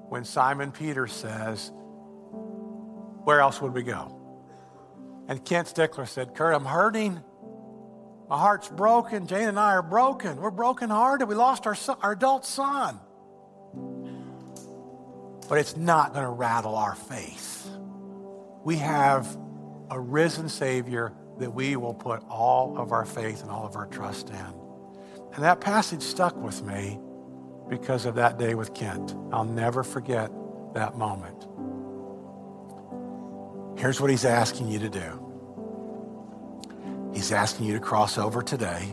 when 0.08 0.24
Simon 0.24 0.72
Peter 0.72 1.06
says, 1.06 1.72
Where 3.24 3.40
else 3.40 3.60
would 3.62 3.72
we 3.72 3.82
go? 3.82 4.21
And 5.32 5.44
Kent 5.44 5.68
Stickler 5.68 6.04
said, 6.04 6.34
Kurt, 6.34 6.54
I'm 6.54 6.66
hurting. 6.66 7.18
My 8.28 8.38
heart's 8.38 8.68
broken. 8.68 9.26
Jane 9.26 9.48
and 9.48 9.58
I 9.58 9.72
are 9.72 9.82
broken. 9.82 10.40
We're 10.40 10.50
broken 10.50 10.90
hearted. 10.90 11.26
We 11.26 11.34
lost 11.34 11.66
our, 11.66 11.74
son, 11.74 11.96
our 12.02 12.12
adult 12.12 12.44
son 12.44 13.00
but 15.52 15.58
it's 15.58 15.76
not 15.76 16.14
going 16.14 16.24
to 16.24 16.30
rattle 16.30 16.74
our 16.74 16.94
faith. 16.94 17.68
We 18.64 18.76
have 18.76 19.36
a 19.90 20.00
risen 20.00 20.48
Savior 20.48 21.12
that 21.40 21.52
we 21.52 21.76
will 21.76 21.92
put 21.92 22.22
all 22.26 22.78
of 22.78 22.90
our 22.90 23.04
faith 23.04 23.42
and 23.42 23.50
all 23.50 23.66
of 23.66 23.76
our 23.76 23.86
trust 23.86 24.30
in. 24.30 24.54
And 25.34 25.44
that 25.44 25.60
passage 25.60 26.00
stuck 26.00 26.34
with 26.36 26.62
me 26.62 26.98
because 27.68 28.06
of 28.06 28.14
that 28.14 28.38
day 28.38 28.54
with 28.54 28.72
Kent. 28.72 29.14
I'll 29.30 29.44
never 29.44 29.82
forget 29.82 30.30
that 30.72 30.96
moment. 30.96 31.46
Here's 33.76 34.00
what 34.00 34.10
he's 34.10 34.24
asking 34.24 34.68
you 34.68 34.78
to 34.80 34.88
do 34.88 35.22
He's 37.14 37.30
asking 37.30 37.66
you 37.66 37.74
to 37.74 37.80
cross 37.80 38.16
over 38.18 38.42
today 38.42 38.88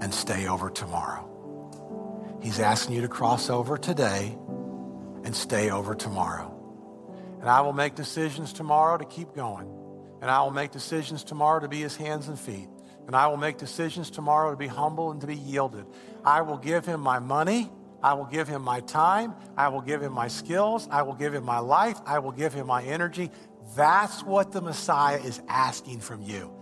and 0.00 0.14
stay 0.14 0.46
over 0.46 0.70
tomorrow. 0.70 1.30
He's 2.40 2.60
asking 2.60 2.94
you 2.94 3.02
to 3.02 3.08
cross 3.08 3.50
over 3.50 3.76
today 3.76 4.36
and 5.24 5.34
stay 5.34 5.70
over 5.70 5.94
tomorrow. 5.94 6.50
And 7.40 7.48
I 7.48 7.62
will 7.62 7.72
make 7.72 7.94
decisions 7.94 8.52
tomorrow 8.52 8.96
to 8.98 9.04
keep 9.04 9.34
going. 9.34 9.68
And 10.20 10.30
I 10.30 10.42
will 10.42 10.50
make 10.50 10.70
decisions 10.70 11.24
tomorrow 11.24 11.60
to 11.60 11.68
be 11.68 11.80
his 11.80 11.96
hands 11.96 12.28
and 12.28 12.38
feet. 12.38 12.68
And 13.06 13.16
I 13.16 13.26
will 13.26 13.36
make 13.36 13.58
decisions 13.58 14.10
tomorrow 14.10 14.50
to 14.50 14.56
be 14.56 14.66
humble 14.66 15.10
and 15.10 15.20
to 15.20 15.26
be 15.26 15.36
yielded. 15.36 15.84
I 16.24 16.42
will 16.42 16.56
give 16.56 16.86
him 16.86 17.00
my 17.00 17.18
money. 17.18 17.70
I 18.04 18.12
will 18.12 18.26
give 18.26 18.46
him 18.46 18.60
my 18.60 18.80
time. 18.80 19.32
I 19.56 19.68
will 19.68 19.80
give 19.80 20.02
him 20.02 20.12
my 20.12 20.28
skills. 20.28 20.86
I 20.90 21.00
will 21.00 21.14
give 21.14 21.32
him 21.32 21.42
my 21.42 21.58
life. 21.58 21.98
I 22.04 22.18
will 22.18 22.32
give 22.32 22.52
him 22.52 22.66
my 22.66 22.82
energy. 22.82 23.30
That's 23.76 24.22
what 24.22 24.52
the 24.52 24.60
Messiah 24.60 25.16
is 25.16 25.40
asking 25.48 26.00
from 26.00 26.20
you 26.20 26.52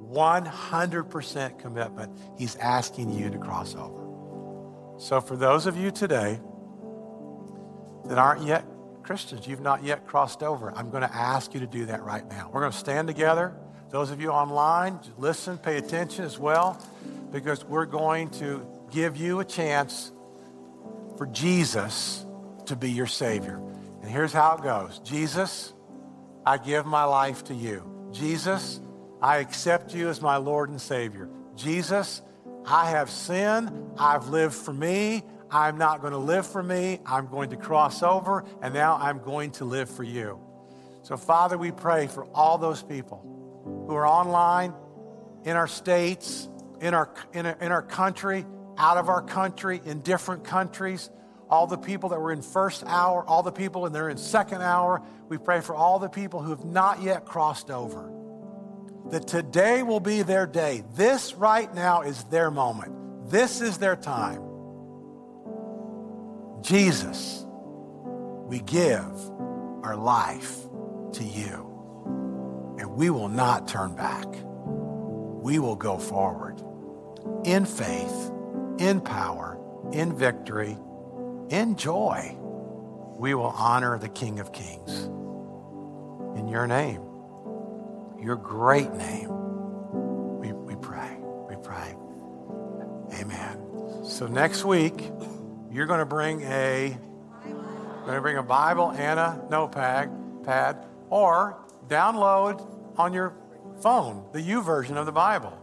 100% 0.00 1.58
commitment. 1.58 2.16
He's 2.38 2.54
asking 2.54 3.12
you 3.12 3.30
to 3.30 3.38
cross 3.38 3.74
over. 3.74 4.00
So, 4.96 5.20
for 5.20 5.34
those 5.34 5.66
of 5.66 5.76
you 5.76 5.90
today 5.90 6.38
that 8.04 8.18
aren't 8.18 8.46
yet 8.46 8.64
Christians, 9.02 9.48
you've 9.48 9.60
not 9.60 9.82
yet 9.82 10.06
crossed 10.06 10.44
over. 10.44 10.72
I'm 10.72 10.90
going 10.90 11.02
to 11.02 11.12
ask 11.12 11.52
you 11.52 11.58
to 11.58 11.66
do 11.66 11.86
that 11.86 12.04
right 12.04 12.24
now. 12.28 12.48
We're 12.52 12.60
going 12.60 12.72
to 12.72 12.78
stand 12.78 13.08
together. 13.08 13.56
Those 13.90 14.12
of 14.12 14.20
you 14.20 14.30
online, 14.30 15.00
listen, 15.18 15.58
pay 15.58 15.78
attention 15.78 16.24
as 16.24 16.38
well, 16.38 16.80
because 17.32 17.64
we're 17.64 17.86
going 17.86 18.30
to 18.30 18.64
give 18.92 19.16
you 19.16 19.40
a 19.40 19.44
chance 19.44 20.12
for 21.22 21.26
Jesus 21.26 22.26
to 22.66 22.74
be 22.74 22.90
your 22.90 23.06
Savior. 23.06 23.62
And 24.00 24.10
here's 24.10 24.32
how 24.32 24.56
it 24.56 24.64
goes 24.64 24.98
Jesus, 25.04 25.72
I 26.44 26.58
give 26.58 26.84
my 26.84 27.04
life 27.04 27.44
to 27.44 27.54
you. 27.54 28.08
Jesus, 28.10 28.80
I 29.20 29.36
accept 29.36 29.94
you 29.94 30.08
as 30.08 30.20
my 30.20 30.38
Lord 30.38 30.70
and 30.70 30.80
Savior. 30.80 31.28
Jesus, 31.54 32.22
I 32.66 32.90
have 32.90 33.08
sinned. 33.08 33.70
I've 33.96 34.30
lived 34.30 34.56
for 34.56 34.72
me. 34.72 35.22
I'm 35.48 35.78
not 35.78 36.00
going 36.00 36.12
to 36.12 36.18
live 36.18 36.44
for 36.44 36.60
me. 36.60 36.98
I'm 37.06 37.28
going 37.28 37.50
to 37.50 37.56
cross 37.56 38.02
over, 38.02 38.44
and 38.60 38.74
now 38.74 38.96
I'm 38.96 39.20
going 39.20 39.52
to 39.52 39.64
live 39.64 39.88
for 39.88 40.02
you. 40.02 40.40
So, 41.02 41.16
Father, 41.16 41.56
we 41.56 41.70
pray 41.70 42.08
for 42.08 42.24
all 42.34 42.58
those 42.58 42.82
people 42.82 43.84
who 43.86 43.94
are 43.94 44.08
online, 44.08 44.74
in 45.44 45.54
our 45.54 45.68
states, 45.68 46.48
in 46.80 46.94
our, 46.94 47.14
in 47.32 47.46
our, 47.46 47.56
in 47.60 47.70
our 47.70 47.82
country, 47.82 48.44
out 48.78 48.96
of 48.96 49.08
our 49.08 49.22
country, 49.22 49.80
in 49.84 50.00
different 50.00 50.44
countries, 50.44 51.10
all 51.48 51.66
the 51.66 51.76
people 51.76 52.08
that 52.10 52.20
were 52.20 52.32
in 52.32 52.42
first 52.42 52.82
hour, 52.86 53.24
all 53.24 53.42
the 53.42 53.52
people 53.52 53.84
and 53.84 53.94
they're 53.94 54.08
in 54.08 54.16
second 54.16 54.62
hour. 54.62 55.02
We 55.28 55.38
pray 55.38 55.60
for 55.60 55.74
all 55.74 55.98
the 55.98 56.08
people 56.08 56.40
who 56.42 56.50
have 56.50 56.64
not 56.64 57.02
yet 57.02 57.26
crossed 57.26 57.70
over. 57.70 58.10
That 59.10 59.26
today 59.26 59.82
will 59.82 60.00
be 60.00 60.22
their 60.22 60.46
day. 60.46 60.82
This 60.94 61.34
right 61.34 61.72
now 61.74 62.02
is 62.02 62.24
their 62.24 62.50
moment. 62.50 63.30
This 63.30 63.60
is 63.60 63.78
their 63.78 63.96
time. 63.96 64.42
Jesus, 66.62 67.44
we 68.46 68.60
give 68.60 69.30
our 69.82 69.96
life 69.96 70.56
to 71.14 71.24
you, 71.24 72.76
and 72.78 72.94
we 72.94 73.10
will 73.10 73.28
not 73.28 73.68
turn 73.68 73.94
back. 73.94 74.26
We 75.42 75.58
will 75.58 75.76
go 75.76 75.98
forward 75.98 76.62
in 77.44 77.66
faith, 77.66 78.31
in 78.82 79.00
power, 79.00 79.56
in 79.92 80.12
victory, 80.12 80.76
in 81.50 81.76
joy. 81.76 82.36
We 83.16 83.32
will 83.34 83.54
honor 83.56 83.96
the 83.96 84.08
King 84.08 84.40
of 84.40 84.52
Kings 84.52 85.04
in 86.36 86.48
your 86.48 86.66
name, 86.66 87.00
your 88.20 88.34
great 88.34 88.92
name. 88.94 89.28
We, 90.40 90.52
we 90.52 90.74
pray. 90.74 91.16
We 91.48 91.54
pray. 91.62 91.94
Amen. 93.20 94.04
So 94.04 94.26
next 94.26 94.64
week, 94.64 95.12
you're 95.70 95.86
going 95.86 96.00
to 96.00 96.06
bring 96.06 96.42
a 96.42 96.98
going 97.44 98.16
to 98.16 98.20
bring 98.20 98.36
a 98.36 98.42
Bible 98.42 98.90
and 98.90 99.20
a 99.20 99.40
notepad 99.48 100.10
pad, 100.42 100.84
or 101.08 101.56
download 101.86 102.66
on 102.98 103.12
your 103.12 103.32
phone 103.80 104.24
the 104.32 104.40
YouVersion 104.40 104.96
of 104.96 105.06
the 105.06 105.12
Bible. 105.12 105.56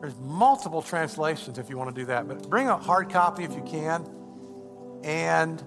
There's 0.00 0.16
multiple 0.16 0.80
translations 0.80 1.58
if 1.58 1.68
you 1.68 1.76
want 1.76 1.94
to 1.94 2.00
do 2.00 2.06
that, 2.06 2.26
but 2.26 2.48
bring 2.48 2.68
a 2.68 2.76
hard 2.76 3.10
copy 3.10 3.44
if 3.44 3.52
you 3.52 3.62
can. 3.62 4.08
And 5.04 5.62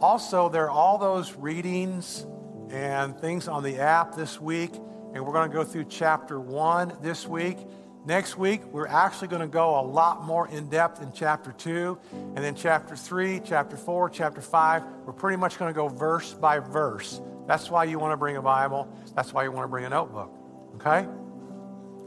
also, 0.00 0.48
there 0.48 0.64
are 0.64 0.70
all 0.70 0.96
those 0.96 1.34
readings 1.34 2.26
and 2.70 3.18
things 3.20 3.48
on 3.48 3.62
the 3.62 3.78
app 3.78 4.14
this 4.14 4.40
week, 4.40 4.72
and 4.74 5.24
we're 5.24 5.32
going 5.32 5.50
to 5.50 5.54
go 5.54 5.64
through 5.64 5.84
chapter 5.84 6.40
one 6.40 6.96
this 7.02 7.26
week. 7.26 7.58
Next 8.06 8.38
week, 8.38 8.64
we're 8.72 8.86
actually 8.86 9.28
going 9.28 9.42
to 9.42 9.48
go 9.48 9.78
a 9.78 9.84
lot 9.84 10.24
more 10.24 10.48
in 10.48 10.70
depth 10.70 11.02
in 11.02 11.12
chapter 11.12 11.52
2, 11.52 11.98
and 12.12 12.38
then 12.38 12.54
chapter 12.54 12.96
3, 12.96 13.42
chapter 13.44 13.76
4, 13.76 14.08
chapter 14.08 14.40
5. 14.40 14.82
We're 15.04 15.12
pretty 15.12 15.36
much 15.36 15.58
going 15.58 15.68
to 15.68 15.76
go 15.76 15.88
verse 15.88 16.32
by 16.32 16.60
verse. 16.60 17.20
That's 17.46 17.70
why 17.70 17.84
you 17.84 17.98
want 17.98 18.12
to 18.12 18.16
bring 18.16 18.36
a 18.36 18.42
Bible. 18.42 18.88
That's 19.14 19.34
why 19.34 19.44
you 19.44 19.52
want 19.52 19.64
to 19.64 19.68
bring 19.68 19.84
a 19.84 19.90
notebook. 19.90 20.34
Okay? 20.76 21.06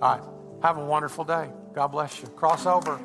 All 0.01 0.17
right. 0.17 0.32
Have 0.63 0.77
a 0.77 0.85
wonderful 0.85 1.25
day. 1.25 1.49
God 1.75 1.87
bless 1.87 2.21
you. 2.21 2.29
Cross 2.29 2.65
over. 2.67 2.97